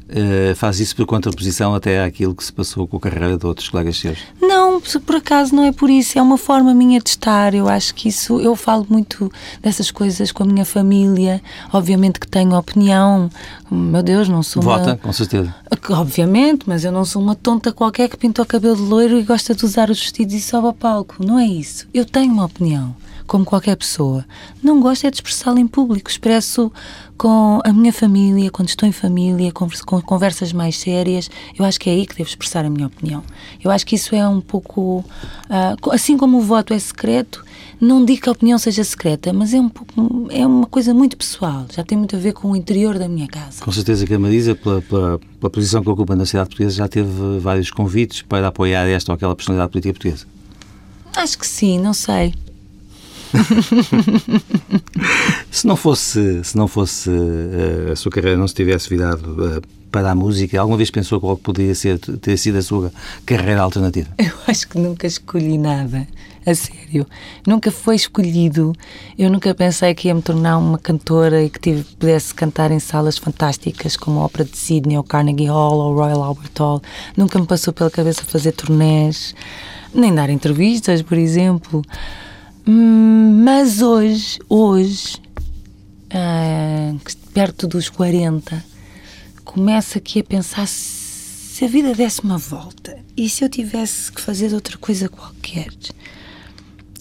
Uh, 0.08 0.54
faz 0.56 0.80
isso 0.80 0.96
por 0.96 1.06
contraposição 1.08 1.74
até 1.74 2.04
àquilo 2.04 2.36
que 2.36 2.44
se 2.44 2.54
passou 2.54 2.88
com 2.88 2.98
a 2.98 3.00
carreira 3.00 3.38
de 3.38 3.46
outros 3.46 3.70
colegas 3.70 3.98
seus? 3.98 4.20
Não, 4.40 4.80
por 4.80 5.16
acaso 5.16 5.56
não 5.56 5.64
é 5.64 5.72
por 5.72 5.90
isso, 5.90 6.20
é 6.20 6.22
uma 6.22 6.38
forma 6.38 6.76
minha 6.76 7.00
de 7.00 7.10
estar. 7.10 7.56
Eu 7.56 7.68
acho 7.68 7.96
que 7.96 8.10
isso, 8.10 8.40
eu 8.40 8.56
falo 8.56 8.86
muito 8.88 9.32
dessas 9.64 9.90
coisas 9.90 10.32
com 10.32 10.44
a 10.44 10.46
minha 10.46 10.64
família. 10.64 11.42
Obviamente 11.74 12.20
que 12.20 12.28
tenho 12.28 12.56
opinião, 12.56 13.32
meu 13.72 14.04
Deus, 14.04 14.30
não 14.30 14.44
sou 14.44 14.62
Vota, 14.62 14.92
uma... 14.92 14.98
com 14.98 15.12
certeza. 15.12 15.54
Obviamente, 15.90 16.66
mas 16.68 16.86
eu 16.86 16.92
não 16.92 17.04
sou 17.04 17.22
uma 17.22 17.36
tonta 17.36 17.72
qualquer 17.72 18.08
que 18.08 18.18
pinta 18.18 18.44
o 18.44 18.46
cabelo 18.46 18.76
de 18.76 18.84
loiro 18.84 19.18
e 19.18 19.24
gosta 19.24 19.56
de 19.56 19.66
usar 19.66 19.90
os 19.90 20.00
vestidos 20.00 20.36
e 20.36 20.42
sobe 20.42 20.68
a 20.68 20.74
palco. 20.74 21.16
Não 21.20 21.40
é 21.40 21.48
isso. 21.48 21.88
Eu 21.92 22.06
tenho 22.06 22.32
uma 22.32 22.46
opinião 22.46 22.96
como 23.28 23.46
qualquer 23.46 23.76
pessoa. 23.76 24.26
Não 24.62 24.80
gosto 24.80 25.06
é 25.06 25.12
de 25.12 25.18
expressá-la 25.18 25.60
em 25.60 25.68
público. 25.68 26.10
Expresso 26.10 26.72
com 27.18 27.62
a 27.64 27.72
minha 27.72 27.94
família, 27.94 28.52
quando 28.52 28.70
estou 28.70 28.88
em 28.88 28.92
família, 28.92 29.52
com 29.52 29.68
conversas 30.02 30.52
mais 30.52 30.78
sérias. 30.78 31.30
Eu 31.58 31.66
acho 31.66 31.80
que 31.80 31.90
é 31.90 31.94
aí 31.94 32.06
que 32.06 32.16
devo 32.16 32.30
expressar 32.30 32.66
a 32.66 32.70
minha 32.70 32.88
opinião. 32.88 33.24
Eu 33.64 33.72
acho 33.72 33.86
que 33.86 33.96
isso 33.96 34.16
é 34.16 34.28
um 34.28 34.42
pouco. 34.42 35.00
Uh, 35.46 35.92
assim 35.92 36.18
como 36.18 36.38
o 36.38 36.42
voto 36.42 36.74
é 36.74 36.80
secreto, 36.80 37.44
não 37.80 38.06
digo 38.06 38.22
que 38.22 38.30
a 38.30 38.32
opinião 38.32 38.58
seja 38.58 38.84
secreta, 38.84 39.34
mas 39.34 39.54
é 39.54 39.60
um 39.60 39.70
pouco, 39.70 40.28
é 40.30 40.46
uma 40.46 40.68
coisa 40.68 40.94
muito 40.94 41.18
pessoal. 41.18 41.66
Já 41.74 41.84
tem 41.84 41.98
muito 41.98 42.16
a 42.16 42.20
ver 42.20 42.34
com 42.34 42.52
o 42.52 42.56
interior 42.56 42.98
da 42.98 43.08
minha 43.08 43.28
casa. 43.28 43.64
Com 43.64 43.72
certeza 43.72 44.06
que 44.06 44.14
a 44.14 44.20
Marisa, 44.20 44.56
pela, 44.56 44.82
pela, 44.82 45.20
pela 45.40 45.50
posição 45.50 45.84
que 45.84 45.90
ocupa 45.90 46.16
na 46.16 46.26
cidade 46.26 46.50
portuguesa, 46.50 46.76
já 46.76 46.88
teve 46.88 47.40
vários 47.40 47.72
convites 47.72 48.22
para 48.22 48.48
apoiar 48.48 48.86
esta 48.88 49.12
ou 49.12 49.16
aquela 49.16 49.36
personalidade 49.36 49.72
política 49.72 49.94
portuguesa. 49.94 50.26
Acho 51.16 51.38
que 51.38 51.48
sim, 51.48 51.80
não 51.80 51.94
sei. 51.94 52.34
Se 55.52 55.68
não 55.68 55.76
fosse, 55.76 56.44
se 56.44 56.58
não 56.58 56.68
fosse 56.68 57.10
uh, 57.10 57.92
a 57.92 57.96
sua 57.96 58.12
carreira 58.12 58.38
não 58.38 58.48
se 58.48 58.54
tivesse 58.54 58.90
virado 58.90 59.24
uh, 59.44 59.62
para 59.96 60.12
a 60.12 60.16
música, 60.16 60.60
alguma 60.60 60.78
vez 60.78 60.92
pensou 60.92 61.22
qual 61.22 61.38
poderia 61.38 61.74
ser, 61.74 61.98
ter 62.00 62.36
sido 62.38 62.58
a 62.58 62.62
sua 62.62 62.92
carreira 63.26 63.62
alternativa? 63.62 64.10
Eu 64.20 64.34
acho 64.46 64.68
que 64.68 64.78
nunca 64.78 65.08
escolhi 65.08 65.58
nada, 65.58 66.06
a 66.46 66.54
sério. 66.54 67.08
Nunca 67.48 67.72
foi 67.72 67.96
escolhido. 67.96 68.74
Eu 69.18 69.30
nunca 69.30 69.56
pensei 69.56 69.96
que 69.96 70.10
ia 70.10 70.14
me 70.14 70.22
tornar 70.22 70.58
uma 70.58 70.78
cantora 70.78 71.42
e 71.42 71.50
que 71.50 71.60
tive, 71.60 71.84
pudesse 71.98 72.34
cantar 72.34 72.72
em 72.72 72.80
salas 72.80 73.18
fantásticas 73.18 73.96
como 73.96 74.20
a 74.20 74.26
Ópera 74.26 74.44
de 74.44 74.58
Sydney, 74.58 74.98
ou 74.98 75.04
Carnegie 75.04 75.48
Hall, 75.48 75.78
ou 75.78 75.96
Royal 75.96 76.24
Albert 76.24 76.52
Hall. 76.60 76.82
Nunca 77.16 77.40
me 77.40 77.48
passou 77.48 77.74
pela 77.74 77.90
cabeça 77.90 78.26
fazer 78.26 78.52
turnés, 78.52 79.34
nem 79.94 80.14
dar 80.14 80.30
entrevistas, 80.30 81.02
por 81.02 81.18
exemplo. 81.18 81.82
Mas 82.68 83.82
hoje, 83.82 84.40
hoje, 84.50 85.18
ah, 86.12 86.96
perto 87.32 87.68
dos 87.68 87.90
40, 87.90 88.64
começo 89.44 90.00
aqui 90.00 90.20
a 90.20 90.24
pensar 90.24 90.68
se 90.68 91.64
a 91.64 91.68
vida 91.68 91.94
desse 91.94 92.22
uma 92.22 92.40
volta 92.40 92.98
e 93.16 93.30
se 93.30 93.44
eu 93.44 93.50
tivesse 93.50 94.12
que 94.12 94.20
fazer 94.20 94.52
outra 94.54 94.78
coisa 94.80 95.08
qualquer. 95.08 95.68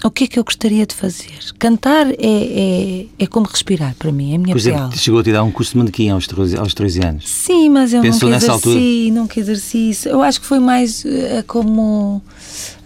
o 0.05 0.11
que 0.11 0.24
é 0.24 0.27
que 0.27 0.38
eu 0.38 0.44
gostaria 0.44 0.85
de 0.85 0.94
fazer? 0.94 1.38
Cantar 1.59 2.09
é, 2.11 2.14
é, 2.20 3.07
é 3.18 3.27
como 3.27 3.46
respirar 3.46 3.94
para 3.98 4.12
mim, 4.12 4.33
é 4.33 4.37
a 4.37 4.38
minha 4.38 4.55
Por 4.55 4.59
exemplo, 4.59 4.98
chegou 4.98 5.20
a 5.20 5.24
tirar 5.24 5.42
um 5.44 5.50
curso 5.50 5.72
de 5.72 5.79
manequim 5.79 6.11
aos 6.11 6.27
13, 6.27 6.59
aos 6.59 6.74
13 6.74 7.07
anos. 7.07 7.27
Sim, 7.27 7.70
mas 7.70 7.94
eu 7.94 8.03
Pensou 8.03 8.29
nunca 8.29 8.46
nessa 8.46 8.68
exerci, 8.68 9.11
nunca 9.11 9.40
exerci 9.40 9.90
isso. 9.90 10.09
Eu 10.11 10.20
acho 10.20 10.40
que 10.42 10.46
foi 10.46 10.61
mais 10.61 11.05
eh, 11.07 11.42
como 11.46 12.22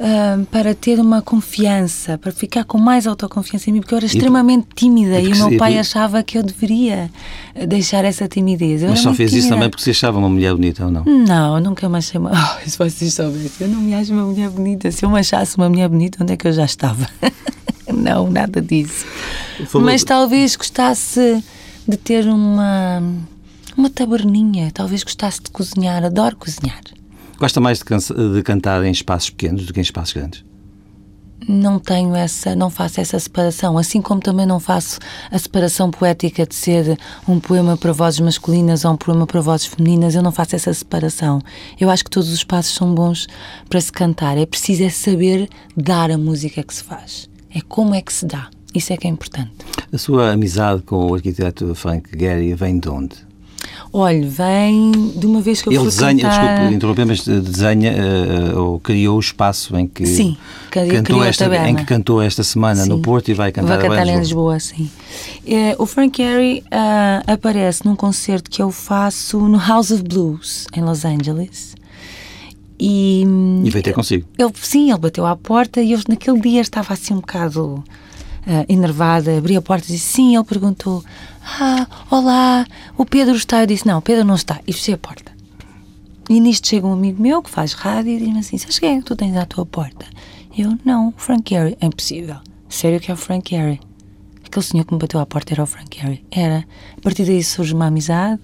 ah, 0.01 0.39
para 0.51 0.75
ter 0.75 0.99
uma 0.99 1.23
confiança, 1.23 2.19
para 2.19 2.33
ficar 2.33 2.65
com 2.65 2.79
mais 2.79 3.07
autoconfiança 3.07 3.71
em 3.71 3.75
mim, 3.75 3.81
porque 3.81 3.95
eu 3.95 3.99
era 3.99 4.07
extremamente 4.07 4.67
tímida 4.75 5.21
e 5.21 5.29
e, 5.29 5.33
o 5.33 5.49
meu 5.49 5.59
pai 5.59 5.79
achava 5.79 6.23
que 6.23 6.39
eu 6.39 6.43
deveria 6.43 7.11
deixar 7.67 8.05
essa 8.05 8.27
timidez. 8.27 8.83
Eu 8.83 8.91
Mas 8.91 9.01
só 9.01 9.15
fez 9.15 9.31
isso 9.31 9.41
tímida. 9.41 9.57
também 9.57 9.71
porque 9.71 9.85
se 9.85 9.91
achava 9.91 10.19
uma 10.19 10.29
mulher 10.29 10.53
bonita 10.55 10.85
ou 10.85 10.91
não? 10.91 11.05
Não, 11.05 11.61
nunca 11.61 11.89
me 11.89 11.99
achei 11.99 12.19
uma. 12.19 12.33
Oh, 12.39 12.69
se 12.69 12.79
vocês 12.79 13.15
soubessem, 13.15 13.67
eu 13.67 13.69
não 13.69 13.81
me 13.81 13.95
acho 13.95 14.13
uma 14.13 14.25
mulher 14.25 14.49
bonita. 14.49 14.91
Se 14.91 15.05
eu 15.05 15.11
me 15.11 15.19
achasse 15.19 15.57
uma 15.57 15.69
mulher 15.69 15.89
bonita, 15.89 16.23
onde 16.23 16.33
é 16.33 16.37
que 16.37 16.47
eu 16.47 16.53
já 16.53 16.65
estava? 16.65 17.07
não, 17.93 18.31
nada 18.31 18.63
disso. 18.63 19.05
Mas 19.75 20.05
talvez 20.05 20.57
gostasse 20.57 21.43
de 21.87 21.97
ter 21.97 22.27
uma. 22.27 23.03
Uma 23.77 23.91
taberninha, 23.91 24.73
talvez 24.73 25.05
gostasse 25.05 25.41
de 25.41 25.51
cozinhar, 25.51 26.05
adoro 26.05 26.37
cozinhar. 26.37 26.81
Gosta 27.39 27.61
mais 27.61 27.79
de, 27.79 27.85
de 28.35 28.43
cantar 28.43 28.85
em 28.85 28.91
espaços 28.91 29.31
pequenos 29.31 29.65
do 29.65 29.73
que 29.73 29.79
em 29.79 29.83
espaços 29.83 30.13
grandes? 30.13 30.45
Não 31.49 31.79
tenho 31.79 32.17
essa, 32.17 32.57
não 32.57 32.69
faço 32.69 33.01
essa 33.01 33.19
separação, 33.19 33.79
assim 33.79 34.03
como 34.03 34.21
também 34.21 34.45
não 34.45 34.59
faço 34.59 34.99
a 35.31 35.39
separação 35.39 35.89
poética 35.89 36.45
de 36.45 36.55
ser 36.55 36.99
um 37.29 37.39
poema 37.39 37.77
para 37.77 37.93
vozes 37.93 38.19
masculinas 38.19 38.85
ou 38.85 38.93
um 38.93 38.97
poema 38.97 39.25
para 39.25 39.41
vozes 39.41 39.67
femininas, 39.67 40.17
eu 40.17 40.23
não 40.23 40.33
faço 40.33 40.57
essa 40.57 40.75
separação. 40.75 41.41
Eu 41.79 41.89
acho 41.91 42.05
que 42.05 42.11
todos 42.11 42.29
os 42.29 42.35
espaços 42.35 42.75
são 42.75 42.93
bons 42.93 43.29
para 43.69 43.81
se 43.81 43.93
cantar, 43.93 44.37
é 44.37 44.45
preciso 44.45 44.83
é 44.83 44.91
saber 44.91 45.49
dar 45.77 46.11
a 46.11 46.19
música 46.19 46.63
que 46.63 46.75
se 46.75 46.83
faz. 46.83 47.31
É 47.55 47.61
como 47.61 47.95
é 47.95 48.03
que 48.03 48.13
se 48.13 48.27
dá. 48.27 48.51
Isso 48.75 48.93
é 48.93 48.97
que 48.97 49.07
é 49.07 49.11
importante. 49.11 49.53
A 49.91 49.97
sua 49.97 50.33
amizade 50.33 50.83
com 50.83 51.07
o 51.07 51.15
arquiteto 51.15 51.75
Frank 51.75 52.11
Gehry 52.19 52.53
vem 52.55 52.79
de 52.79 52.89
onde? 52.89 53.28
Olha, 53.93 54.27
vem 54.29 54.93
de 55.17 55.27
uma 55.27 55.41
vez 55.41 55.63
que 55.63 55.69
eu 55.69 55.73
Ele 55.73 55.79
fui 55.81 55.89
desenha, 55.89 56.23
cantar... 56.23 56.49
desculpe 56.55 56.75
interromper, 56.75 57.07
mas 57.07 57.25
desenha 57.25 57.93
eh, 57.93 58.55
ou 58.55 58.79
criou 58.81 59.17
o 59.17 59.21
espaço 59.21 59.77
em 59.77 59.87
que, 59.87 60.07
Sim, 60.07 60.37
cantou 60.71 61.25
esta, 61.25 61.69
em 61.69 61.75
que 61.75 61.85
cantou 61.85 62.21
esta 62.21 62.43
semana 62.43 62.85
no 62.87 62.97
Sim. 62.97 63.03
Porto 63.03 63.29
e 63.31 63.35
vai 63.35 63.51
cantar, 63.53 63.79
Vai 63.79 63.89
cantar 63.89 64.07
em 64.07 64.19
Lisboa. 64.19 64.59
Sim. 64.61 64.91
Eh, 65.47 65.75
o 65.79 65.87
Frank 65.87 66.23
Gehry 66.23 66.63
ah, 66.71 67.23
aparece 67.27 67.85
num 67.87 67.97
concerto 67.97 68.51
que 68.51 68.61
eu 68.63 68.71
faço 68.71 69.39
no 69.41 69.59
House 69.59 69.91
of 69.91 70.03
Blues, 70.03 70.67
em 70.77 70.83
Los 70.83 71.05
Angeles. 71.05 71.75
E, 72.81 73.25
E 73.65 73.71
veio 73.71 73.83
ter 73.83 73.93
consigo. 73.93 74.25
ele, 74.39 74.53
sim, 74.55 74.91
ele 74.91 74.99
bateu 75.01 75.27
à 75.27 75.35
porta 75.35 75.81
e 75.81 75.93
eu 75.93 76.01
naquele 76.09 76.41
dia 76.41 76.61
estava 76.61 76.95
assim 76.95 77.15
um 77.15 77.17
bocado 77.21 77.83
ah, 78.49 78.65
enervada, 78.69 79.37
abri 79.37 79.57
a 79.57 79.63
porta 79.63 79.87
e 79.89 79.93
disse 79.93 80.13
sim, 80.15 80.35
ele 80.35 80.45
perguntou 80.45 81.05
ah, 81.61 81.87
olá, 82.11 82.67
o 82.97 83.05
Pedro 83.05 83.37
está? 83.37 83.61
Eu 83.63 83.67
disse 83.67 83.87
não, 83.87 83.99
o 83.99 84.03
Pedro 84.03 84.25
não 84.25 84.35
está 84.35 84.59
e 84.67 84.73
fechei 84.73 84.95
a 84.95 84.99
porta. 84.99 85.31
E 86.31 86.41
nisto 86.41 86.69
chega 86.69 86.87
um 86.87 86.93
amigo 86.93 87.23
meu 87.23 87.43
que 87.43 87.49
faz 87.51 87.73
rádio 87.73 88.13
e 88.13 88.19
diz-me 88.19 88.39
assim, 88.41 88.59
sabes 88.59 88.79
quem 88.79 88.97
é 88.97 88.99
que 88.99 89.05
tu 89.05 89.17
tens 89.17 89.37
à 89.37 89.47
tua 89.47 89.65
porta? 89.65 90.05
Eu, 90.57 90.77
não, 90.85 91.15
Frank 91.17 91.49
Gehry. 91.49 91.77
É 91.81 91.87
impossível. 91.87 92.37
Sério 92.69 92.99
que 93.01 93.11
é 93.11 93.15
o 93.15 93.17
Frank 93.17 93.49
Gehry? 93.49 93.81
Aquele 94.45 94.65
senhor 94.65 94.85
que 94.85 94.93
me 94.93 94.99
bateu 94.99 95.21
à 95.21 95.27
porta 95.27 95.55
era 95.55 95.63
o 95.63 95.67
Frank 95.67 95.97
Gehry. 95.99 96.25
Era. 96.31 96.65
A 96.97 97.01
partir 97.01 97.25
daí 97.25 97.43
surge 97.45 97.73
uma 97.75 97.87
amizade. 97.87 98.41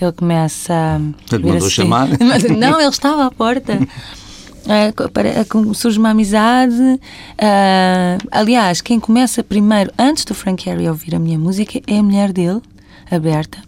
Ele 0.00 0.12
começa 0.12 0.74
a. 0.74 0.98
Portanto, 0.98 1.42
ver 1.42 1.52
mandou 1.52 1.66
assim- 1.66 1.70
chamar. 1.76 2.08
Não, 2.58 2.80
ele 2.80 2.90
estava 2.90 3.26
à 3.26 3.30
porta. 3.30 3.78
É, 4.66 4.88
é, 4.88 5.74
surge 5.74 5.98
uma 5.98 6.10
amizade. 6.10 7.00
ah, 7.38 8.18
aliás, 8.30 8.80
quem 8.80 8.98
começa 8.98 9.42
primeiro, 9.42 9.92
antes 9.98 10.24
do 10.24 10.34
Frank 10.34 10.64
Gehry 10.64 10.88
ouvir 10.88 11.14
a 11.14 11.18
minha 11.18 11.38
música, 11.38 11.80
é 11.86 11.98
a 11.98 12.02
mulher 12.02 12.32
dele, 12.32 12.62
a 13.10 13.18
Berta, 13.18 13.58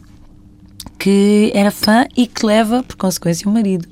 que 0.99 1.51
era 1.55 1.71
fã 1.71 2.07
e 2.17 2.27
que 2.27 2.45
leva, 2.45 2.83
por 2.83 2.97
consequência, 2.97 3.49
o 3.49 3.53
marido. 3.53 3.87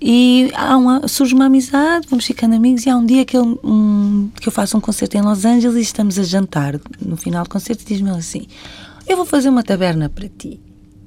E 0.00 0.52
uma, 0.76 1.08
surge 1.08 1.34
uma 1.34 1.46
amizade, 1.46 2.06
vamos 2.08 2.24
ficando 2.24 2.54
amigos, 2.54 2.86
e 2.86 2.90
há 2.90 2.96
um 2.96 3.04
dia 3.04 3.24
que, 3.24 3.36
ele, 3.36 3.58
um, 3.64 4.30
que 4.40 4.48
eu 4.48 4.52
faço 4.52 4.76
um 4.76 4.80
concerto 4.80 5.16
em 5.16 5.22
Los 5.22 5.44
Angeles 5.44 5.76
e 5.76 5.80
estamos 5.80 6.18
a 6.20 6.22
jantar. 6.22 6.80
No 7.04 7.16
final 7.16 7.42
do 7.42 7.50
concerto, 7.50 7.84
diz-me 7.84 8.10
assim: 8.10 8.46
Eu 9.08 9.16
vou 9.16 9.26
fazer 9.26 9.48
uma 9.48 9.64
taberna 9.64 10.08
para 10.08 10.28
ti. 10.28 10.60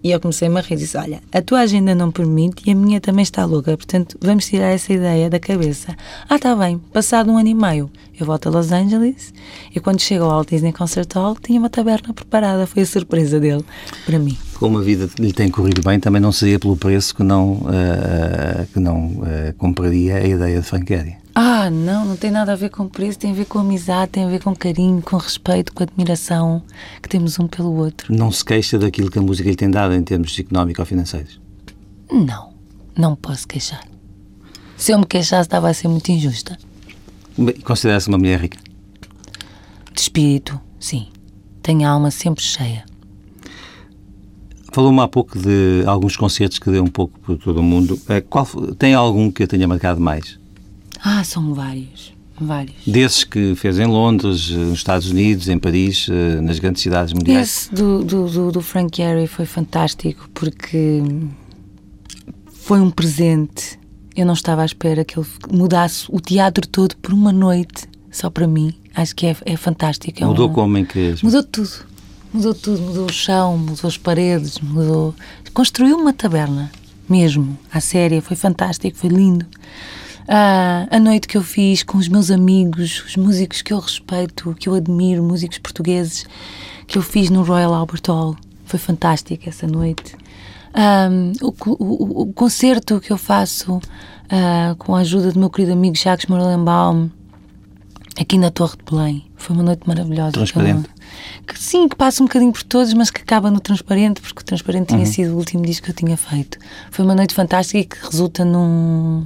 E 0.03 0.11
eu 0.11 0.19
comecei-me 0.19 0.57
a 0.57 0.61
rir 0.61 0.75
e 0.75 0.77
disse: 0.77 0.97
Olha, 0.97 1.21
a 1.31 1.41
tua 1.41 1.59
agenda 1.59 1.93
não 1.93 2.11
permite 2.11 2.63
e 2.67 2.71
a 2.71 2.75
minha 2.75 2.99
também 2.99 3.23
está 3.23 3.45
louca, 3.45 3.77
portanto 3.77 4.17
vamos 4.19 4.45
tirar 4.47 4.69
essa 4.69 4.91
ideia 4.91 5.29
da 5.29 5.39
cabeça. 5.39 5.95
Ah, 6.27 6.35
está 6.35 6.55
bem, 6.55 6.79
passado 6.91 7.31
um 7.31 7.37
ano 7.37 7.49
e 7.49 7.53
meio, 7.53 7.89
eu 8.21 8.27
volto 8.27 8.47
a 8.47 8.51
Los 8.51 8.71
Angeles 8.71 9.33
e 9.73 9.79
quando 9.79 9.99
chego 9.99 10.25
ao 10.25 10.31
Walt 10.31 10.49
Disney 10.49 10.71
Concert 10.71 11.11
Hall 11.15 11.35
tinha 11.35 11.59
uma 11.59 11.69
taberna 11.69 12.13
preparada. 12.13 12.67
Foi 12.67 12.83
a 12.83 12.85
surpresa 12.85 13.39
dele 13.39 13.63
para 14.05 14.19
mim. 14.19 14.37
Como 14.55 14.77
a 14.77 14.81
vida 14.81 15.09
lhe 15.17 15.33
tem 15.33 15.49
corrido 15.49 15.81
bem, 15.81 15.99
também 15.99 16.21
não 16.21 16.31
seria 16.31 16.59
pelo 16.59 16.77
preço 16.77 17.15
que 17.15 17.23
não, 17.23 17.65
eh, 17.71 18.67
que 18.71 18.79
não 18.79 19.23
eh, 19.25 19.53
compraria 19.57 20.17
a 20.17 20.23
ideia 20.23 20.61
de 20.61 20.65
Frank 20.65 20.85
Gehry. 20.87 21.15
Ah, 21.33 21.69
não, 21.69 22.05
não 22.05 22.15
tem 22.15 22.29
nada 22.29 22.51
a 22.51 22.55
ver 22.55 22.69
com 22.69 22.87
preço, 22.87 23.17
tem 23.17 23.31
a 23.31 23.33
ver 23.33 23.45
com 23.45 23.57
amizade, 23.59 24.11
tem 24.11 24.25
a 24.25 24.27
ver 24.27 24.43
com 24.43 24.53
carinho, 24.55 25.01
com 25.01 25.17
respeito, 25.17 25.73
com 25.73 25.81
admiração 25.81 26.61
que 27.01 27.09
temos 27.09 27.39
um 27.39 27.47
pelo 27.47 27.73
outro. 27.73 28.13
Não 28.13 28.31
se 28.31 28.43
queixa 28.43 28.77
daquilo 28.77 29.09
que 29.09 29.17
a 29.17 29.21
música 29.21 29.49
lhe 29.49 29.55
tem 29.55 29.71
dado 29.71 29.93
em 29.93 30.03
termos 30.03 30.37
económicos 30.37 30.79
ou 30.79 30.85
financeiros. 30.85 31.39
Não, 32.11 32.53
não 32.95 33.15
posso 33.15 33.47
queixar. 33.47 33.83
Se 34.75 34.91
eu 34.91 34.99
me 34.99 35.05
queixasse, 35.05 35.47
estava 35.47 35.69
a 35.69 35.73
ser 35.73 35.87
muito 35.87 36.11
injusta. 36.11 36.57
Considera-se 37.63 38.07
uma 38.07 38.17
mulher 38.17 38.39
rica. 38.41 38.57
De 39.93 40.01
espírito, 40.01 40.59
sim. 40.79 41.07
Tenho 41.61 41.87
a 41.87 41.91
alma 41.91 42.11
sempre 42.11 42.43
cheia. 42.43 42.85
Falou-me 44.73 45.01
há 45.01 45.07
pouco 45.07 45.37
de 45.37 45.83
alguns 45.85 46.15
concertos 46.15 46.57
que 46.57 46.71
deu 46.71 46.83
um 46.83 46.87
pouco 46.87 47.19
por 47.19 47.37
todo 47.37 47.59
o 47.59 47.63
mundo. 47.63 47.99
Eh, 48.07 48.21
Qual, 48.21 48.45
tem 48.79 48.93
algum 48.93 49.29
que 49.29 49.43
a 49.43 49.47
tenha 49.47 49.67
marcado 49.67 49.99
mais? 49.99 50.39
Ah, 51.03 51.23
são 51.23 51.53
vários. 51.53 52.13
Vários. 52.39 52.77
Desses 52.87 53.23
que 53.23 53.53
fez 53.53 53.77
em 53.77 53.85
Londres, 53.85 54.49
eh, 54.49 54.55
nos 54.55 54.79
Estados 54.79 55.11
Unidos, 55.11 55.49
em 55.49 55.59
Paris, 55.59 56.07
eh, 56.09 56.39
nas 56.41 56.57
grandes 56.57 56.81
cidades 56.81 57.13
mundiais? 57.13 57.47
Esse 57.47 57.75
do, 57.75 58.03
do, 58.03 58.27
do, 58.27 58.51
do 58.53 58.61
Frank 58.61 58.95
Gehry 58.95 59.27
foi 59.27 59.45
fantástico 59.45 60.29
porque 60.33 61.03
foi 62.53 62.79
um 62.79 62.89
presente. 62.89 63.77
Eu 64.15 64.25
não 64.25 64.33
estava 64.33 64.61
à 64.61 64.65
espera 64.65 65.05
que 65.05 65.17
ele 65.17 65.27
mudasse 65.51 66.05
o 66.09 66.19
teatro 66.19 66.67
todo 66.67 66.95
por 66.97 67.13
uma 67.13 67.31
noite 67.31 67.87
só 68.11 68.29
para 68.29 68.45
mim. 68.47 68.73
Acho 68.93 69.15
que 69.15 69.25
é, 69.27 69.35
é 69.45 69.55
fantástico. 69.55 70.21
É 70.21 70.25
Mudou 70.27 70.49
um- 70.49 70.53
como 70.53 70.77
em 70.77 70.85
que... 70.85 71.15
Mudou 71.23 71.43
tudo. 71.43 71.69
Mudou 72.33 72.53
tudo. 72.53 72.81
Mudou 72.81 73.05
o 73.05 73.13
chão, 73.13 73.57
mudou 73.57 73.87
as 73.87 73.97
paredes, 73.97 74.59
mudou. 74.59 75.15
Construiu 75.53 75.97
uma 75.97 76.11
taberna, 76.13 76.69
mesmo, 77.09 77.57
à 77.71 77.79
séria. 77.79 78.21
Foi 78.21 78.35
fantástico, 78.35 78.97
foi 78.97 79.09
lindo. 79.09 79.45
Ah, 80.27 80.87
a 80.91 80.99
noite 80.99 81.27
que 81.27 81.37
eu 81.37 81.43
fiz 81.43 81.83
com 81.83 81.97
os 81.97 82.07
meus 82.07 82.29
amigos, 82.31 83.03
os 83.05 83.15
músicos 83.17 83.61
que 83.61 83.73
eu 83.73 83.79
respeito, 83.79 84.55
que 84.59 84.69
eu 84.69 84.73
admiro, 84.75 85.23
músicos 85.23 85.57
portugueses, 85.57 86.25
que 86.87 86.97
eu 86.97 87.01
fiz 87.01 87.29
no 87.29 87.43
Royal 87.43 87.73
Albert 87.73 88.01
Hall. 88.07 88.35
Foi 88.65 88.79
fantástica 88.79 89.49
essa 89.49 89.67
noite. 89.67 90.15
Ah, 90.73 91.09
o, 91.41 91.53
o- 91.69 92.21
o 92.23 92.33
concerto 92.33 92.99
que 92.99 93.11
eu 93.11 93.17
faço 93.17 93.79
ah, 94.29 94.75
com 94.79 94.95
a 94.95 94.99
ajuda 94.99 95.31
do 95.31 95.39
meu 95.39 95.49
querido 95.49 95.73
amigo 95.73 95.95
Jacques 95.97 96.27
Morellenbaum, 96.27 97.09
aqui 98.19 98.37
na 98.37 98.49
Torre 98.51 98.75
de 98.77 98.91
Belém. 98.91 99.25
Foi 99.35 99.55
uma 99.55 99.63
noite 99.63 99.81
maravilhosa. 99.87 100.31
Transparente. 100.31 100.89
Que, 101.45 101.59
sim, 101.59 101.87
que 101.89 101.95
passa 101.95 102.23
um 102.23 102.25
bocadinho 102.27 102.51
por 102.53 102.63
todos, 102.63 102.93
mas 102.93 103.09
que 103.09 103.21
acaba 103.21 103.51
no 103.51 103.59
Transparente, 103.59 104.21
porque 104.21 104.41
o 104.41 104.45
Transparente 104.45 104.91
Uhum. 104.91 104.97
tinha 104.97 105.05
sido 105.05 105.33
o 105.33 105.37
último 105.37 105.63
disco 105.63 105.85
que 105.85 105.91
eu 105.91 105.95
tinha 105.95 106.15
feito. 106.15 106.57
Foi 106.89 107.03
uma 107.03 107.15
noite 107.15 107.33
fantástica 107.33 107.79
e 107.79 107.83
que 107.85 107.97
resulta 108.05 108.45
num, 108.45 109.25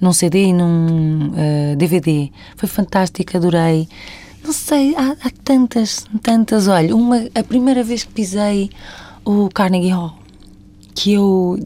num 0.00 0.12
CD 0.12 0.44
e 0.46 0.52
num 0.52 1.32
eh, 1.36 1.74
DVD. 1.76 2.30
Foi 2.56 2.68
fantástico, 2.68 3.36
adorei. 3.36 3.88
Não 4.44 4.52
sei, 4.52 4.94
há, 4.94 5.12
há 5.24 5.30
tantas, 5.42 6.06
tantas. 6.22 6.68
Olha, 6.68 6.94
uma, 6.94 7.16
a 7.34 7.42
primeira 7.42 7.82
vez 7.82 8.04
que 8.04 8.12
pisei 8.12 8.70
o 9.24 9.48
Carnegie 9.52 9.90
Hall, 9.90 10.14
que 10.98 11.12
eu. 11.12 11.58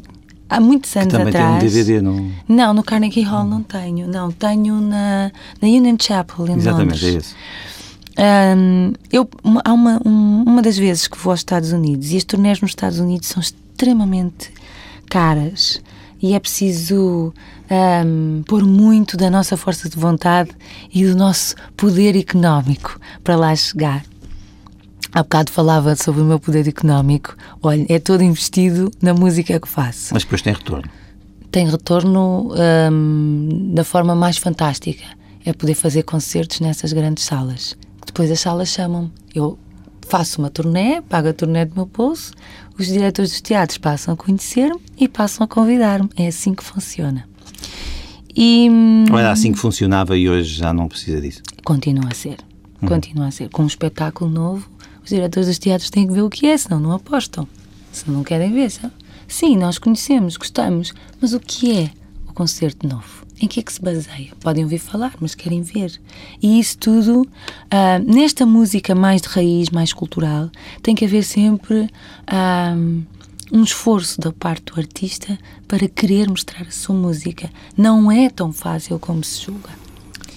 Há 0.49 0.61
muitos 0.61 0.95
anos 0.97 1.13
Também 1.15 1.33
tem 1.33 1.41
um 1.41 1.55
atrás. 1.55 1.73
DVD, 1.73 2.03
não... 2.03 2.31
Não, 2.47 2.75
no 2.75 2.83
Carnegie 2.83 3.23
Hall 3.23 3.45
não 3.47 3.63
tenho. 3.63 4.07
Não, 4.07 4.31
tenho 4.31 4.81
na, 4.83 5.33
na 5.63 5.67
Union 5.69 5.97
Chapel 5.99 6.47
em 6.49 6.57
Exatamente, 6.59 7.03
Londres. 7.03 7.15
é 7.15 7.19
esse. 7.19 7.35
Ahm, 8.19 8.93
eu, 9.11 9.27
há 9.65 9.73
uma, 9.73 9.99
um- 10.05 10.43
uma 10.47 10.61
das 10.61 10.77
vezes 10.77 11.07
que 11.09 11.17
vou 11.17 11.31
aos 11.31 11.41
Estados 11.41 11.73
Unidos 11.73 12.13
e 12.13 12.19
as 12.19 12.25
turnés 12.25 12.61
nos 12.61 12.73
Estados 12.73 12.99
Unidos 12.99 13.29
são 13.29 13.41
extremamente 13.41 14.51
caras 15.09 15.81
e 16.21 16.35
é 16.35 16.39
preciso 16.39 17.33
ahm, 17.71 18.43
pôr 18.47 18.65
muito 18.67 19.17
da 19.17 19.31
nossa 19.31 19.57
força 19.57 19.89
de 19.89 19.97
vontade 19.97 20.51
e 20.93 21.07
do 21.07 21.17
nosso 21.17 21.55
poder 21.77 22.15
económico 22.15 23.01
para 23.25 23.37
lá 23.37 23.57
chegar. 23.57 24.05
Há 25.15 25.23
bocado 25.23 25.53
falava 25.53 25.95
sobre 25.97 26.23
o 26.23 26.25
meu 26.25 26.41
poder 26.41 26.67
económico. 26.67 27.37
Olha, 27.63 27.85
é 27.89 27.99
todo 27.99 28.23
investido 28.23 28.91
na 29.01 29.13
música 29.13 29.61
que 29.61 29.69
faço 29.69 30.15
Mas 30.15 30.23
depois 30.25 30.41
tem 30.43 30.53
retorno. 30.55 30.89
tem 31.51 31.69
retorno 31.69 32.51
hum, 32.91 33.73
da 33.75 33.85
forma 33.85 34.15
mais 34.15 34.39
fantástica. 34.39 35.05
é 35.45 35.53
poder 35.53 35.75
fazer 35.75 36.03
concertos 36.05 36.61
nessas 36.61 36.93
grandes 36.93 37.25
salas. 37.25 37.77
Depois 38.07 38.31
as 38.31 38.41
salas 38.41 38.69
chamam-me. 38.69 39.13
Eu 39.35 39.59
faço 40.09 40.41
uma 40.41 40.49
turnê, 40.51 41.01
pago 41.03 41.29
a 41.29 41.33
turnê 41.33 41.65
do 41.65 41.75
meu 41.75 41.87
bolso, 41.87 42.33
os 42.79 42.87
diretores 42.87 43.31
dos 43.33 43.41
teatros 43.41 43.79
passam 43.79 44.15
a 44.15 44.17
conhecer-me 44.17 44.81
e 44.99 45.09
passam 45.09 45.45
a 45.45 45.49
convidar-me. 45.49 46.09
É 46.17 46.27
assim 46.29 46.55
que 46.55 46.63
funciona. 46.65 47.27
E, 48.35 48.69
Ou 49.11 49.19
era 49.19 49.31
assim 49.31 49.53
que 49.53 49.59
funcionava 49.59 50.17
e 50.17 50.29
hoje 50.29 50.55
já 50.55 50.73
não 50.73 50.89
precisa 50.89 51.21
disso? 51.21 51.43
Continua 51.65 52.09
a 52.11 52.15
ser. 52.15 52.39
Uhum. 52.81 52.89
Continua 52.89 53.27
a 53.27 53.31
ser. 53.31 53.49
Com 53.51 53.63
um 53.65 53.67
espetáculo 53.67 54.31
novo, 54.31 54.69
diretores 55.13 55.49
dos 55.49 55.59
teatros 55.59 55.91
têm 55.91 56.07
que 56.07 56.13
ver 56.13 56.23
o 56.23 56.31
que 56.31 56.47
é, 56.47 56.57
senão 56.57 56.81
não 56.81 56.93
apostam. 56.93 57.47
Senão 57.93 58.19
não 58.19 58.25
querem 58.25 58.53
ver. 58.53 58.71
Sabe? 58.71 58.93
Sim, 59.29 59.57
nós 59.57 59.79
conhecemos, 59.79 60.37
gostamos, 60.37 60.93
mas 61.21 61.33
o 61.33 61.41
que 61.41 61.79
é 61.79 61.91
o 62.29 62.33
concerto 62.33 62.87
novo? 62.87 63.27
Em 63.41 63.49
que 63.49 63.61
é 63.61 63.63
que 63.63 63.73
se 63.73 63.83
baseia? 63.83 64.33
Podem 64.41 64.63
ouvir 64.63 64.79
falar, 64.79 65.15
mas 65.21 65.35
querem 65.35 65.63
ver. 65.63 66.01
E 66.41 66.61
isso 66.61 66.79
tudo, 66.79 67.23
uh, 67.23 68.13
nesta 68.15 68.47
música 68.47 68.95
mais 68.95 69.21
de 69.21 69.29
raiz, 69.29 69.71
mais 69.71 69.93
cultural, 69.93 70.49
tem 70.83 70.95
que 70.95 71.05
haver 71.05 71.25
sempre 71.25 71.83
uh, 71.83 73.03
um 73.53 73.63
esforço 73.63 74.21
da 74.21 74.33
parte 74.33 74.73
do 74.73 74.79
artista 74.79 75.39
para 75.67 75.89
querer 75.89 76.29
mostrar 76.29 76.63
a 76.63 76.71
sua 76.71 76.95
música. 76.95 77.51
Não 77.77 78.13
é 78.13 78.31
tão 78.31 78.53
fácil 78.53 78.99
como 78.99 79.25
se 79.25 79.45
julga. 79.45 79.82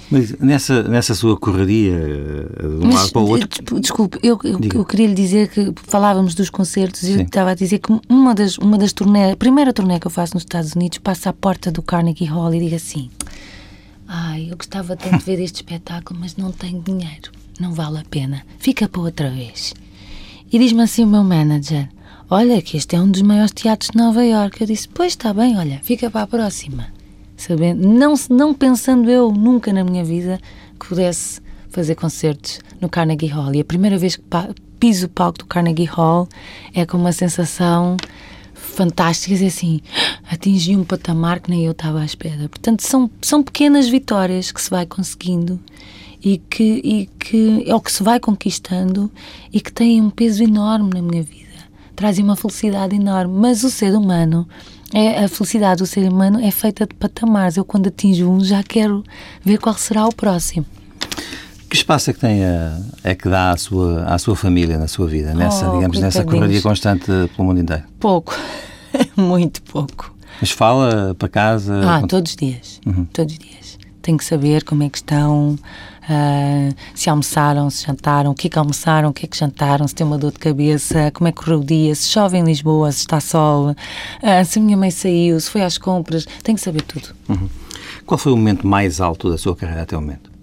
Mas 0.10 0.38
nessa, 0.39 0.84
nessa 0.84 1.16
sua 1.16 1.38
correria 1.38 1.93
eh, 1.93 2.62
de 2.62 2.86
um 2.86 2.93
lado 2.93 3.12
para 3.12 3.22
o 3.22 3.28
outro. 3.28 3.80
Desculpe, 3.80 4.20
eu, 4.22 4.39
eu, 4.43 4.60
eu, 4.74 4.86
queria 4.86 5.08
lhe 5.08 5.16
dizer 5.16 5.49
que 5.49 5.74
falávamos 5.76 6.36
dos 6.36 6.49
concertos 6.49 7.03
e 7.03 7.14
eu 7.14 7.22
estava 7.22 7.51
a 7.51 7.56
dizer 7.56 7.80
que 7.80 7.91
uma 8.08 8.36
das, 8.36 8.58
uma 8.58 8.78
das 8.78 8.93
turnés, 8.93 9.34
a 9.34 9.36
primeira 9.36 9.74
turnê 9.74 9.99
que 9.99 10.06
eu 10.06 10.12
faço 10.12 10.36
nos 10.36 10.43
Estados 10.43 10.74
Unidos, 10.74 10.99
passa 10.99 11.32
à 11.32 11.34
porta 11.34 11.72
do 11.72 11.82
Carnegie 11.82 12.26
Hall 12.26 12.53
e 12.53 12.60
digo 12.60 12.76
assim: 12.76 13.10
Ai, 14.08 14.47
eu 14.51 14.58
gostava 14.58 14.95
tanto 14.95 15.18
de 15.18 15.26
ver 15.26 15.39
este 15.39 15.56
espetáculo, 15.56 16.20
mas 16.20 16.36
não 16.36 16.51
tenho 16.51 16.82
dinheiro, 16.82 17.32
não 17.60 17.74
vale 17.74 17.97
a 17.99 18.03
pena, 18.03 18.43
fica 18.60 18.88
para 18.88 19.01
outra 19.01 19.32
vez. 19.32 19.74
E 20.51 20.60
diz-me 20.60 20.84
assim 20.84 21.03
o 21.03 21.08
meu 21.08 21.24
manager: 21.24 21.89
Olha, 22.30 22.62
que 22.62 22.78
este 22.78 22.95
é 22.95 23.01
um 23.01 23.10
dos 23.10 23.24
maiores 23.24 23.51
teatros 23.51 23.89
de 23.91 23.97
Nova 23.97 24.24
York. 24.24 24.62
Eu 24.62 24.68
disse: 24.68 24.88
Pois 24.88 25.14
está 25.14 25.34
bem, 25.34 25.58
olha, 25.58 25.80
fica 25.84 26.12
para 26.12 26.22
a 26.22 26.28
próxima 26.28 26.95
sabendo, 27.48 27.88
não, 27.88 28.14
não 28.30 28.54
pensando 28.54 29.10
eu 29.10 29.32
nunca 29.32 29.72
na 29.72 29.84
minha 29.84 30.04
vida 30.04 30.39
que 30.80 30.88
pudesse 30.88 31.41
fazer 31.70 31.96
concertos 31.96 32.60
no 32.80 32.89
Carnegie 32.89 33.28
Hall. 33.28 33.54
E 33.54 33.60
a 33.60 33.66
primeira 33.66 33.98
vez 33.98 34.16
que 34.16 34.24
piso 34.80 35.06
o 35.06 35.10
palco 35.10 35.39
do 35.39 35.46
Carnegie 35.46 35.86
Hall 35.86 36.28
é 36.74 36.86
com 36.86 36.98
uma 36.98 37.12
sensação 37.12 37.98
fantástica, 38.54 39.36
e 39.36 39.48
assim, 39.48 39.82
atingi 40.30 40.76
um 40.76 40.84
patamar 40.84 41.39
que 41.39 41.50
nem 41.50 41.66
eu 41.66 41.72
estava 41.72 42.02
à 42.02 42.06
espera. 42.06 42.50
Portanto, 42.50 42.82
são, 42.82 43.10
são 43.22 43.43
pequenas 43.43 43.88
vitórias 43.88 44.52
que 44.52 44.62
se 44.62 44.70
vai 44.70 44.86
conseguindo 44.86 45.60
e 46.24 46.38
que, 46.38 46.82
e 46.84 47.10
que 47.20 47.64
é 47.68 47.76
o 47.76 47.80
que 47.80 47.91
se 47.91 48.04
vai 48.04 48.20
conquistando 48.20 49.12
e 49.54 49.62
que 49.62 49.72
têm 49.72 50.02
um 50.02 50.10
peso 50.10 50.43
enorme 50.43 50.89
na 50.93 51.02
minha 51.02 51.24
vida. 51.24 51.46
Trazem 51.96 52.26
uma 52.26 52.36
felicidade 52.36 52.96
enorme. 52.96 53.34
Mas 53.38 53.64
o 53.64 53.70
ser 53.70 53.96
humano 53.96 54.48
é, 54.94 55.24
a 55.24 55.28
felicidade 55.28 55.80
do 55.80 55.86
ser 55.86 56.08
humano 56.10 56.40
é 56.40 56.52
feita 56.52 56.86
de 56.86 56.94
patamares. 56.94 57.58
Eu, 57.58 57.66
quando 57.66 57.88
atinjo 57.88 58.30
um, 58.30 58.44
já 58.44 58.64
quero 58.64 59.04
ver 59.44 59.58
qual 59.58 59.76
será 59.76 60.06
o 60.06 60.14
próximo. 60.14 60.66
Que 61.70 61.76
espaço 61.76 62.10
é 62.10 62.14
que 62.14 62.20
tem 62.20 62.46
a, 62.46 62.80
é 63.04 63.16
que 63.16 63.28
dá 63.28 63.52
à 63.52 63.58
sua, 63.58 64.04
à 64.06 64.18
sua 64.18 64.36
família 64.36 64.78
na 64.78 64.88
sua 64.88 65.08
vida, 65.08 65.34
nessa, 65.34 65.70
oh, 65.70 65.76
digamos, 65.76 66.00
nessa 66.00 66.24
correria 66.24 66.62
constante 66.62 67.06
pelo 67.06 67.48
mundo 67.48 67.60
inteiro? 67.60 67.84
Pouco, 68.00 68.34
muito 69.18 69.62
pouco. 69.64 70.16
Mas 70.40 70.52
fala 70.52 71.16
para 71.18 71.28
casa? 71.28 71.82
Ah, 71.84 72.08
todos 72.08 72.32
os 72.32 72.38
dias, 72.38 72.80
uhum. 72.86 73.06
todos 73.06 73.34
os 73.34 73.40
dias. 73.40 73.80
Tenho 74.02 74.18
que 74.18 74.26
saber 74.26 74.64
como 74.64 74.84
é 74.84 74.90
que 74.90 74.98
estão, 74.98 75.58
uh, 76.10 76.76
se 76.93 77.10
almoçaram, 77.10 77.70
se 77.70 77.86
jantaram, 77.86 78.32
o 78.32 78.36
que 78.36 78.47
é 78.47 78.49
que 78.49 78.60
almoçaram, 78.60 79.10
o 79.10 79.14
que 79.14 79.26
é 79.26 79.28
que 79.28 79.38
jantaram, 79.38 79.88
se 79.88 79.95
tem 79.95 80.06
uma 80.06 80.18
dor 80.18 80.32
de 80.32 80.39
cabeça, 80.39 81.12
como 81.12 81.28
é 81.28 81.32
que 81.32 81.38
correu 81.38 81.60
o 81.60 81.64
dia, 81.64 81.93
se 81.95 82.10
chove 82.10 82.38
em 82.38 82.43
Lisboa, 82.43 82.91
se 82.91 82.99
está 82.99 83.20
sol, 83.20 83.72
uh, 83.72 84.45
se 84.45 84.60
a 84.60 84.62
minha 84.62 84.78
mãe 84.78 84.91
saiu, 84.91 85.39
se 85.39 85.49
foi 85.49 85.62
às 85.64 85.78
compras, 85.78 86.26
tenho 86.43 86.58
que 86.58 86.64
saber 86.64 86.82
tudo. 86.84 87.10
Uhum. 87.30 87.49
Qual 88.06 88.18
foi 88.18 88.32
o 88.32 88.38
momento 88.38 88.68
mais 88.68 89.01
alto 89.01 89.30
da 89.30 89.38
sua 89.38 89.56
carreira 89.56 89.84
até 89.84 89.97
o 89.97 90.01
momento? 90.01 90.36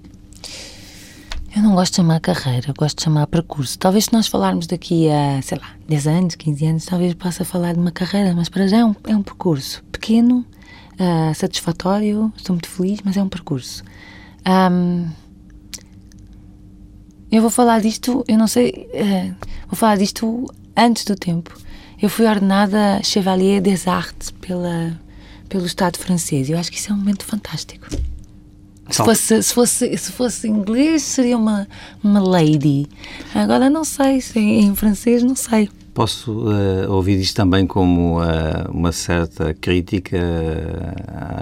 Eu 1.55 1.63
não 1.63 1.75
gosto 1.75 1.93
de 1.93 1.97
chamar 1.97 2.19
carreira, 2.19 2.73
gosto 2.77 2.97
de 2.97 3.05
chamar 3.05 3.27
percurso. 3.27 3.79
Talvez 3.79 4.07
se 4.07 4.13
nós 4.13 4.27
falarmos 4.27 4.67
daqui 4.67 5.11
a, 5.11 5.41
sei 5.43 5.59
lá, 5.59 5.69
10 5.87 6.07
anos, 6.07 6.35
15 6.35 6.67
anos, 6.67 6.85
talvez 6.87 7.13
possa 7.13 7.45
falar 7.45 7.75
de 7.75 7.79
uma 7.79 7.91
carreira, 7.91 8.35
mas 8.35 8.49
para 8.49 8.67
já 8.67 8.79
é 8.79 8.85
um, 8.85 8.95
é 9.05 9.15
um 9.15 9.23
percurso 9.23 9.85
pequeno, 9.93 10.47
uh, 10.95 11.35
satisfatório, 11.35 12.33
estou 12.37 12.55
muito 12.55 12.69
feliz, 12.69 13.01
mas 13.05 13.19
é 13.19 13.23
um 13.23 13.29
percurso. 13.29 13.85
Um, 14.49 15.09
eu 17.33 17.41
vou 17.41 17.51
falar 17.51 17.81
disto, 17.81 18.23
eu 18.29 18.37
não 18.37 18.47
sei, 18.47 18.89
uh, 18.93 19.35
vou 19.67 19.75
falar 19.75 19.97
disto 19.97 20.47
antes 20.77 21.05
do 21.05 21.17
tempo. 21.17 21.59
Eu 22.01 22.11
fui 22.11 22.27
ordenada 22.27 23.01
Chevalier 23.03 23.63
des 23.63 23.89
Arts 23.89 24.31
pela, 24.33 25.01
pelo 25.49 25.65
Estado 25.65 25.97
francês. 25.99 26.51
Eu 26.51 26.59
acho 26.59 26.71
que 26.71 26.77
isso 26.77 26.91
é 26.91 26.95
um 26.95 26.99
momento 26.99 27.25
fantástico. 27.25 27.87
Se 28.91 28.99
fosse, 28.99 29.43
se, 29.43 29.55
fosse, 29.55 29.97
se 29.97 30.13
fosse 30.13 30.49
inglês, 30.49 31.03
seria 31.03 31.39
uma, 31.39 31.67
uma 32.05 32.21
lady. 32.21 32.87
Agora 33.35 33.71
não 33.71 33.85
sei, 33.85 34.21
se 34.21 34.39
em 34.39 34.75
francês 34.75 35.23
não 35.23 35.35
sei. 35.35 35.71
Posso 35.95 36.33
uh, 36.33 36.91
ouvir 36.91 37.19
isto 37.19 37.37
também 37.37 37.67
como 37.67 38.21
uh, 38.21 38.71
uma 38.71 38.93
certa 38.93 39.55
crítica 39.55 40.19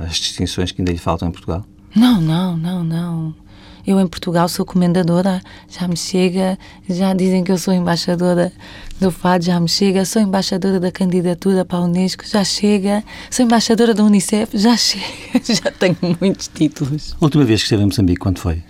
às 0.07 0.17
distinções 0.17 0.71
que 0.71 0.83
ainda 0.83 0.93
lhe 0.93 0.99
faltam 0.99 1.29
em 1.29 1.33
Portugal? 1.33 1.65
Não, 1.97 2.21
não, 2.21 2.57
não, 2.57 2.85
não. 2.85 3.35
Eu 3.87 4.01
em 4.01 4.07
Portugal 4.07 4.49
sou 4.49 4.65
comendadora, 4.65 5.41
já 5.69 5.87
me 5.89 5.97
chega, 5.97 6.59
já 6.89 7.13
dizem 7.15 7.43
que 7.43 7.51
eu 7.51 7.59
sou 7.59 7.73
embaixadora 7.73 8.53
do 9.01 9.11
FAD, 9.11 9.47
já 9.47 9.61
me 9.61 9.69
chega, 9.69 10.05
sou 10.05 10.21
embaixadora 10.21 10.79
da 10.79 10.93
candidatura 10.93 11.65
para 11.65 11.79
a 11.79 11.83
Unesco, 11.83 12.25
já 12.27 12.45
chega, 12.45 13.03
sou 13.31 13.45
embaixadora 13.45 13.95
da 13.95 14.05
Unicef, 14.05 14.57
já 14.57 14.77
chega, 14.77 15.05
já 15.43 15.71
tenho 15.71 15.97
muitos 16.21 16.49
títulos. 16.49 17.17
A 17.21 17.25
última 17.25 17.45
vez 17.45 17.61
que 17.61 17.65
esteve 17.65 17.83
em 17.83 17.87
Moçambique, 17.87 18.21
quando 18.21 18.39
foi? 18.39 18.63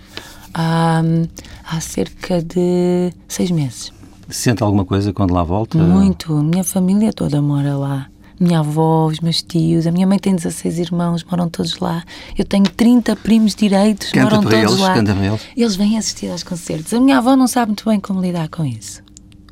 há 0.53 1.79
cerca 1.79 2.41
de 2.41 3.13
seis 3.27 3.51
meses. 3.51 3.93
Sente 4.29 4.61
alguma 4.61 4.83
coisa 4.85 5.13
quando 5.13 5.33
lá 5.33 5.43
volta? 5.43 5.77
Muito, 5.77 6.33
minha 6.35 6.63
família 6.63 7.13
toda 7.13 7.41
mora 7.41 7.75
lá 7.77 8.10
minha 8.41 8.59
avó, 8.59 9.07
os 9.07 9.19
meus 9.19 9.41
tios, 9.41 9.85
a 9.85 9.91
minha 9.91 10.07
mãe 10.07 10.17
tem 10.17 10.35
16 10.35 10.79
irmãos, 10.79 11.23
moram 11.23 11.49
todos 11.49 11.77
lá. 11.77 12.03
Eu 12.37 12.43
tenho 12.43 12.65
30 12.65 13.15
primos 13.17 13.55
direitos, 13.55 14.11
canta 14.11 14.23
moram 14.23 14.41
todos 14.41 14.57
eles, 14.57 14.79
lá. 14.79 14.93
Canta 14.95 15.11
eles. 15.11 15.41
eles 15.55 15.75
vêm 15.75 15.97
assistir 15.97 16.29
aos 16.31 16.43
concertos. 16.43 16.93
A 16.93 16.99
minha 16.99 17.19
avó 17.19 17.35
não 17.35 17.47
sabe 17.47 17.69
muito 17.69 17.87
bem 17.87 17.99
como 17.99 18.21
lidar 18.21 18.49
com 18.49 18.65
isso. 18.65 19.03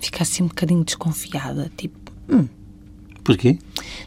Fica 0.02 0.24
assim 0.24 0.44
um 0.44 0.48
bocadinho 0.48 0.84
desconfiada, 0.84 1.72
tipo, 1.78 1.98
hum. 2.30 2.48
Porquê? 3.24 3.60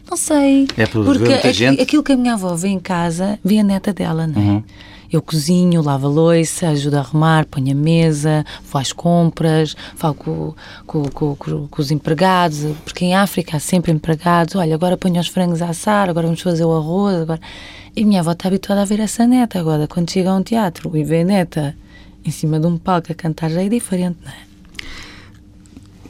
Não 0.09 0.17
sei. 0.17 0.67
É 0.75 0.85
por 0.85 1.05
porque 1.05 1.53
gente? 1.53 1.81
aquilo 1.81 2.03
que 2.03 2.11
a 2.11 2.17
minha 2.17 2.33
avó 2.33 2.53
vê 2.55 2.67
em 2.67 2.79
casa, 2.79 3.39
vê 3.43 3.59
a 3.59 3.63
neta 3.63 3.93
dela, 3.93 4.27
não 4.27 4.41
é? 4.41 4.45
Uhum. 4.45 4.63
Eu 5.13 5.21
cozinho, 5.21 5.83
lavo 5.83 6.07
a 6.07 6.09
louça, 6.09 6.69
ajudo 6.69 6.95
a 6.95 7.01
arrumar, 7.01 7.45
ponho 7.45 7.71
a 7.71 7.75
mesa, 7.75 8.43
vou 8.71 8.81
às 8.81 8.91
compras, 8.91 9.75
falo 9.95 10.15
com, 10.15 10.55
com, 10.87 11.03
com, 11.03 11.35
com, 11.35 11.81
os 11.81 11.91
empregados, 11.91 12.65
porque 12.83 13.05
em 13.05 13.13
África 13.13 13.57
há 13.57 13.59
sempre 13.59 13.91
empregados. 13.91 14.55
Olha, 14.55 14.73
agora 14.73 14.97
ponho 14.97 15.21
os 15.21 15.27
frangos 15.27 15.61
a 15.61 15.69
assar, 15.69 16.09
agora 16.09 16.25
vamos 16.25 16.41
fazer 16.41 16.65
o 16.65 16.75
arroz. 16.75 17.21
Agora... 17.21 17.39
E 17.95 18.03
minha 18.03 18.21
avó 18.21 18.31
está 18.31 18.47
habituada 18.47 18.81
a 18.81 18.85
ver 18.85 18.99
essa 18.99 19.27
neta. 19.27 19.59
Agora, 19.59 19.87
quando 19.87 20.09
chega 20.09 20.31
a 20.31 20.35
um 20.35 20.41
teatro 20.41 20.97
e 20.97 21.03
vê 21.03 21.21
a 21.21 21.23
neta 21.23 21.75
em 22.25 22.31
cima 22.31 22.59
de 22.59 22.65
um 22.65 22.75
palco 22.75 23.11
a 23.11 23.15
cantar, 23.15 23.51
já 23.51 23.61
é 23.61 23.69
diferente, 23.69 24.17
não 24.25 24.31
é? 24.31 24.53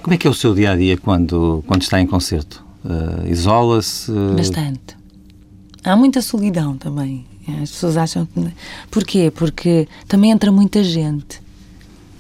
Como 0.02 0.14
é 0.14 0.18
que 0.18 0.26
é 0.26 0.30
o 0.30 0.34
seu 0.34 0.56
dia 0.56 0.72
a 0.72 0.76
dia 0.78 0.98
quando, 0.98 1.62
quando 1.68 1.82
está 1.82 2.00
em 2.00 2.08
concerto? 2.08 2.64
Uh, 2.86 3.28
Isola-se? 3.28 4.12
Bastante. 4.38 4.96
Há 5.84 5.94
muita 5.98 6.22
solidão 6.22 6.78
também. 6.78 7.26
As 7.62 7.72
pessoas 7.72 7.98
acham 7.98 8.26
que. 8.26 8.52
Porquê? 8.90 9.32
Porque 9.34 9.88
também 10.08 10.32
entra 10.32 10.52
muita 10.52 10.84
gente 10.84 11.42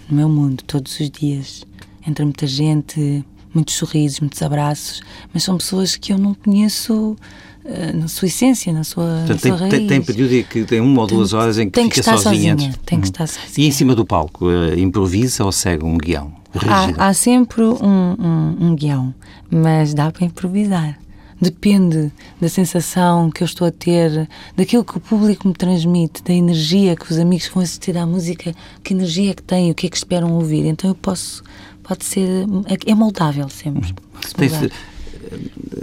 no 0.09 0.17
meu 0.17 0.30
mundo, 0.30 0.63
todos 0.65 0.99
os 0.99 1.09
dias. 1.09 1.63
Entra 2.05 2.26
muita 2.26 2.45
gente, 2.45 3.24
muitos 3.53 3.76
sorrisos, 3.76 4.19
muitos 4.19 4.41
abraços, 4.41 5.01
mas 5.34 5.43
são 5.43 5.57
pessoas 5.57 5.95
que 5.95 6.11
eu 6.11 6.17
não 6.17 6.34
conheço 6.34 7.15
uh, 7.63 7.97
na 7.97 8.07
sua 8.07 8.28
essência, 8.28 8.74
na 8.74 8.84
sua, 8.84 9.24
Portanto, 9.26 9.30
na 9.30 9.38
tem, 9.38 9.51
sua 9.51 9.59
raiz. 9.59 9.74
Tem, 9.74 9.88
tem 9.88 10.01
período 10.01 10.47
que 10.47 10.63
tem 10.65 10.82
uma 10.82 11.01
ou 11.01 11.07
duas 11.07 11.30
tem, 11.30 11.39
horas 11.39 11.57
em 11.57 11.65
que 11.67 11.71
tem 11.71 11.86
fica 11.86 11.93
que 11.93 11.99
estar 12.01 12.17
sozinha. 12.17 12.53
sozinha 12.53 12.74
tem 12.86 12.99
que 12.99 13.05
uhum. 13.05 13.11
estar 13.11 13.28
sozinha. 13.28 13.65
E 13.65 13.67
em 13.67 13.71
cima 13.71 13.95
do 13.95 14.05
palco, 14.05 14.47
uh, 14.47 14.78
improvisa 14.78 15.45
ou 15.45 15.51
segue 15.51 15.86
um 15.86 15.97
guião? 15.97 16.34
Há, 16.67 17.07
há, 17.07 17.13
sempre 17.13 17.63
um, 17.63 17.76
um, 17.82 18.57
um 18.59 18.76
guião, 18.76 19.13
mas 19.49 19.93
dá 19.93 20.11
para 20.11 20.26
improvisar 20.26 20.99
depende 21.44 22.12
da 22.39 22.50
sensação 22.50 23.30
que 23.30 23.44
eu 23.44 23.46
estou 23.46 23.68
a 23.68 23.72
ter, 23.72 24.28
daquilo 24.56 24.84
que 24.84 24.98
o 24.98 25.00
público 25.00 25.48
me 25.48 25.54
transmite, 25.54 26.24
da 26.24 26.34
energia 26.34 26.96
que 26.96 27.12
os 27.12 27.20
amigos 27.20 27.48
que 27.48 27.54
vão 27.54 27.64
assistir 27.64 27.98
à 27.98 28.06
música, 28.06 28.54
que 28.84 28.94
energia 28.94 29.32
é 29.32 29.34
que 29.34 29.44
têm, 29.44 29.70
o 29.70 29.76
que 29.76 29.88
é 29.88 29.89
que 29.89 29.98
esperam 29.98 30.34
ouvir. 30.34 30.66
Então 30.66 30.89
eu 30.89 30.96
posso, 30.96 31.44
pode 31.84 32.06
ser, 32.06 32.46
é 32.86 32.96
moldável 32.96 33.50
sempre. 33.50 33.94
Tem, 34.36 34.50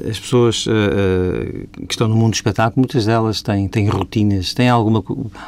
as 0.09 0.19
pessoas 0.19 0.67
uh, 0.67 1.69
que 1.87 1.93
estão 1.93 2.09
no 2.09 2.15
mundo 2.15 2.33
do 2.33 2.35
espetáculo, 2.35 2.83
muitas 2.83 3.07
delas 3.07 3.43
têm, 3.43 3.69
têm 3.69 3.89
rotinas, 3.89 4.55
têm 4.55 4.69
alguma, 4.69 5.03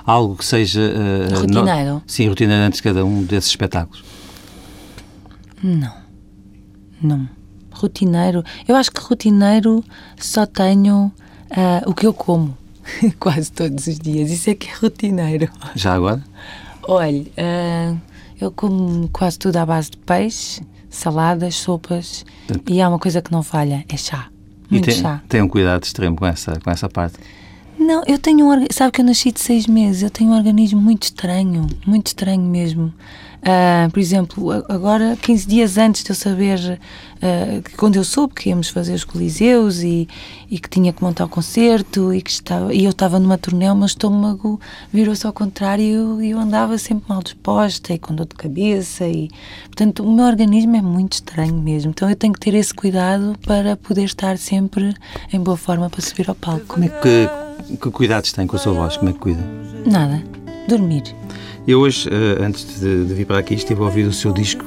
algo 0.05 0.37
que 0.37 0.45
seja. 0.45 0.81
Uh, 0.81 1.41
rotineiro? 1.41 2.03
Sim, 2.07 2.29
rotineiro 2.29 2.63
antes 2.65 2.79
de 2.79 2.83
cada 2.83 3.05
um 3.05 3.23
desses 3.23 3.51
espetáculos. 3.51 4.05
Não. 5.63 5.93
Não. 7.01 7.29
Rotineiro. 7.75 8.45
Eu 8.67 8.77
acho 8.77 8.91
que 8.91 9.01
rotineiro 9.01 9.85
só 10.17 10.47
tenho 10.47 11.13
uh, 11.51 11.91
o 11.91 11.95
que 11.95 12.07
eu 12.07 12.13
como 12.13 12.57
quase 13.19 13.51
todos 13.51 13.87
os 13.87 13.99
dias. 13.99 14.31
Isso 14.31 14.51
é 14.51 14.55
que 14.55 14.69
é 14.69 14.75
rotineiro. 14.75 15.49
Já 15.75 15.95
agora? 15.95 16.23
Olha, 16.83 17.23
uh, 17.23 18.01
eu 18.41 18.51
como 18.51 19.09
quase 19.09 19.39
tudo 19.39 19.57
à 19.57 19.67
base 19.67 19.91
de 19.91 19.97
peixe, 19.99 20.63
saladas, 20.91 21.55
sopas 21.55 22.25
e 22.69 22.81
há 22.81 22.89
uma 22.89 22.99
coisa 22.99 23.23
que 23.23 23.33
não 23.33 23.43
falha: 23.43 23.85
é 23.89 23.97
chá. 23.97 24.29
Muito 24.71 24.89
e 24.89 24.93
tem, 24.93 25.03
chá. 25.03 25.23
tem 25.29 25.43
um 25.43 25.49
cuidado 25.49 25.85
extremo 25.85 26.17
com 26.17 26.27
essa, 26.27 26.59
com 26.61 26.71
essa 26.71 26.89
parte. 26.89 27.19
Não, 27.79 28.03
eu 28.07 28.19
tenho 28.19 28.47
um. 28.47 28.67
Sabe 28.71 28.93
que 28.93 29.01
eu 29.01 29.05
nasci 29.05 29.33
de 29.33 29.41
seis 29.41 29.67
meses, 29.67 30.03
eu 30.03 30.11
tenho 30.11 30.31
um 30.31 30.37
organismo 30.37 30.81
muito 30.81 31.05
estranho, 31.05 31.67
muito 31.87 32.09
estranho 32.09 32.43
mesmo. 32.43 32.93
Uh, 33.43 33.91
por 33.91 33.99
exemplo, 33.99 34.53
agora, 34.69 35.17
15 35.21 35.47
dias 35.49 35.77
antes 35.77 36.05
de 36.05 36.11
eu 36.11 36.15
saber, 36.15 36.79
uh, 37.17 37.77
quando 37.77 37.97
eu 37.97 38.05
soube 38.05 38.35
que 38.35 38.51
íamos 38.51 38.69
fazer 38.69 38.95
os 38.95 39.03
Coliseus 39.03 39.81
e, 39.81 40.09
e 40.49 40.61
que 40.61 40.71
tinha 40.71 40.93
que 40.93 41.03
montar 41.03 41.25
o 41.25 41.29
concerto 41.29 42.15
e 42.15 42.23
que 42.23 42.31
estava, 42.31 42.73
e 42.73 42.85
eu 42.85 42.91
estava 42.91 43.19
numa 43.19 43.37
turnê, 43.37 43.69
o 43.69 43.75
meu 43.75 43.87
estômago 43.87 44.61
virou-se 44.93 45.27
ao 45.27 45.33
contrário 45.33 46.23
e 46.23 46.31
eu 46.31 46.39
andava 46.39 46.79
sempre 46.79 47.05
mal 47.09 47.21
disposta 47.21 47.93
e 47.93 47.99
com 47.99 48.15
dor 48.15 48.27
de 48.27 48.37
cabeça. 48.37 49.09
E, 49.09 49.29
portanto, 49.65 50.05
o 50.05 50.13
meu 50.13 50.27
organismo 50.27 50.77
é 50.77 50.83
muito 50.83 51.15
estranho 51.15 51.57
mesmo. 51.57 51.91
Então 51.91 52.09
eu 52.09 52.15
tenho 52.15 52.33
que 52.33 52.41
ter 52.41 52.55
esse 52.55 52.73
cuidado 52.73 53.37
para 53.45 53.77
poder 53.77 54.05
estar 54.05 54.39
sempre 54.39 54.95
em 55.33 55.41
boa 55.41 55.57
forma 55.57 55.91
para 55.91 56.01
subir 56.01 56.29
ao 56.29 56.37
palco. 56.37 56.67
Como 56.67 56.85
é 56.85 56.89
que, 56.89 57.77
que 57.77 57.91
cuidados 57.91 58.33
tem 58.33 58.47
com 58.47 58.55
a 58.55 58.59
sua 58.61 58.73
voz? 58.73 58.97
Como 58.97 59.11
é 59.11 59.13
que 59.13 59.19
cuida? 59.19 59.45
Nada. 59.85 60.23
Dormir. 60.69 61.03
Eu 61.67 61.79
hoje, 61.79 62.09
eh, 62.11 62.45
antes 62.45 62.81
de, 62.81 63.05
de 63.05 63.15
vir 63.15 63.25
para 63.25 63.39
aqui, 63.39 63.55
estive 63.55 63.81
a 63.81 63.85
ouvir 63.85 64.05
o 64.05 64.13
seu 64.13 64.33
disco 64.33 64.65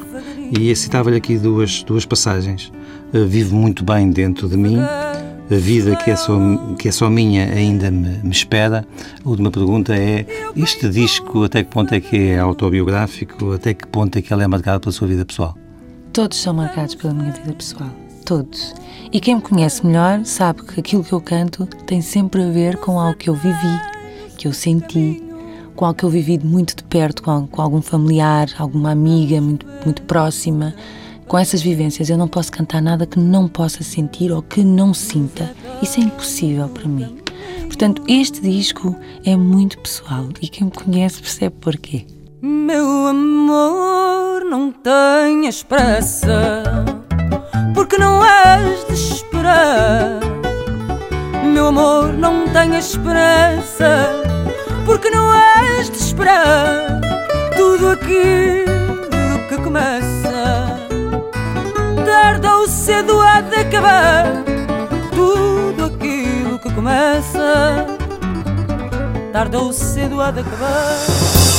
e 0.58 0.74
citava-lhe 0.76 1.18
aqui 1.18 1.38
duas, 1.38 1.84
duas 1.84 2.06
passagens. 2.06 2.72
Eh, 3.14 3.26
Vivo 3.26 3.54
muito 3.54 3.84
bem 3.84 4.10
dentro 4.10 4.48
de 4.48 4.56
mim, 4.56 4.78
a 4.80 5.56
vida 5.56 5.93
que 5.98 6.10
é 6.10 6.16
só, 6.16 6.39
que 6.80 6.88
é 6.88 6.91
só 6.93 7.10
minha 7.10 7.52
ainda 7.52 7.91
me, 7.91 8.20
me, 8.24 8.32
espera. 8.32 8.88
A 9.24 9.30
última 9.30 9.52
pergunta 9.52 9.93
é: 9.93 10.26
este 10.56 10.88
disco, 10.88 11.43
até 11.43 11.64
que 11.64 11.70
ponto 11.70 11.93
é 11.93 12.00
que 12.00 12.30
é 12.30 12.39
autobiográfico? 12.39 13.52
Até 13.52 13.74
que 13.74 13.86
ponto 13.86 14.18
é 14.18 14.22
que 14.22 14.34
ele 14.34 14.43
é 14.43 14.48
marcado 14.48 14.80
pela 14.80 14.93
sua 14.93 15.08
vida 15.08 15.26
pessoal? 15.26 15.58
Todos 16.14 16.41
são 16.41 16.54
marcados 16.54 16.96
pela 16.96 17.14
minha 17.14 17.34
vida 17.34 17.52
pessoal. 17.52 17.89
Todos. 18.24 18.74
E 19.12 19.20
quem 19.20 19.36
me 19.36 19.41
conhece 19.41 19.86
melhor 19.86 20.24
sabe 20.24 20.64
que 20.64 20.80
aquilo 20.80 21.04
que 21.04 21.12
eu 21.12 21.20
canto 21.20 21.66
tem 21.86 22.02
sempre 22.02 22.41
a 22.41 22.50
ver 22.50 22.78
com 22.78 22.98
algo 22.98 23.18
que 23.18 23.30
eu 23.30 23.36
vivi, 23.36 23.82
que 24.38 24.48
eu 24.48 24.54
senti, 24.54 25.24
com 25.76 25.86
algo 25.86 25.97
que 25.97 26.05
eu 26.05 26.09
vivi 26.09 26.39
muito 26.39 26.76
de 26.76 26.84
perto, 26.84 27.21
com, 27.21 27.45
com 27.47 27.61
algum 27.61 27.82
familiar, 27.82 28.47
alguma 28.57 28.91
amiga 28.91 29.39
muito, 29.41 29.65
muito 29.84 30.01
próxima. 30.03 30.73
Com 31.28 31.38
essas 31.38 31.61
vivências, 31.61 32.09
eu 32.09 32.17
não 32.17 32.28
posso 32.28 32.51
cantar 32.51 32.82
nada 32.82 33.05
que 33.05 33.19
não 33.19 33.47
possa 33.47 33.84
sentir 33.84 34.32
ou 34.32 34.41
que 34.41 34.63
não 34.63 34.93
sinta. 34.93 35.51
Isso 35.82 35.99
é 35.99 36.03
impossível 36.03 36.69
para 36.69 36.88
mim. 36.88 37.17
Portanto, 37.65 38.03
este 38.07 38.39
disco 38.41 38.95
é 39.26 39.36
muito 39.36 39.78
pessoal 39.80 40.30
e 40.41 40.47
quem 40.47 40.65
me 40.65 40.71
conhece 40.71 41.19
percebe 41.21 41.55
porquê. 41.59 42.05
Meu 42.41 43.07
amor, 43.07 44.45
não 44.45 44.71
tenhas 44.71 45.63
pressa, 45.63 46.63
porque 47.73 47.97
não 47.97 48.23
és 48.23 48.88
de 48.88 48.93
esperar. 48.93 50.19
Meu 51.43 51.67
amor, 51.67 52.13
não 52.13 52.47
tenhas 52.49 52.95
pressa, 52.97 54.09
porque 54.86 55.09
não 55.09 55.34
és 55.34 55.64
deixas 55.86 55.89
de 55.91 55.97
esperar 55.97 57.01
tudo 57.55 57.89
aquilo 57.89 59.47
que 59.49 59.57
começa. 59.57 60.79
Tarda 62.05 62.57
ou 62.57 62.67
cedo 62.67 63.19
há 63.21 63.41
de 63.41 63.55
acabar 63.55 64.25
tudo 65.13 65.86
aquilo 65.86 66.59
que 66.59 66.71
começa. 66.73 67.86
Tarda 69.31 69.59
ou 69.59 69.73
cedo 69.73 70.21
há 70.21 70.31
de 70.31 70.39
acabar. 70.41 71.55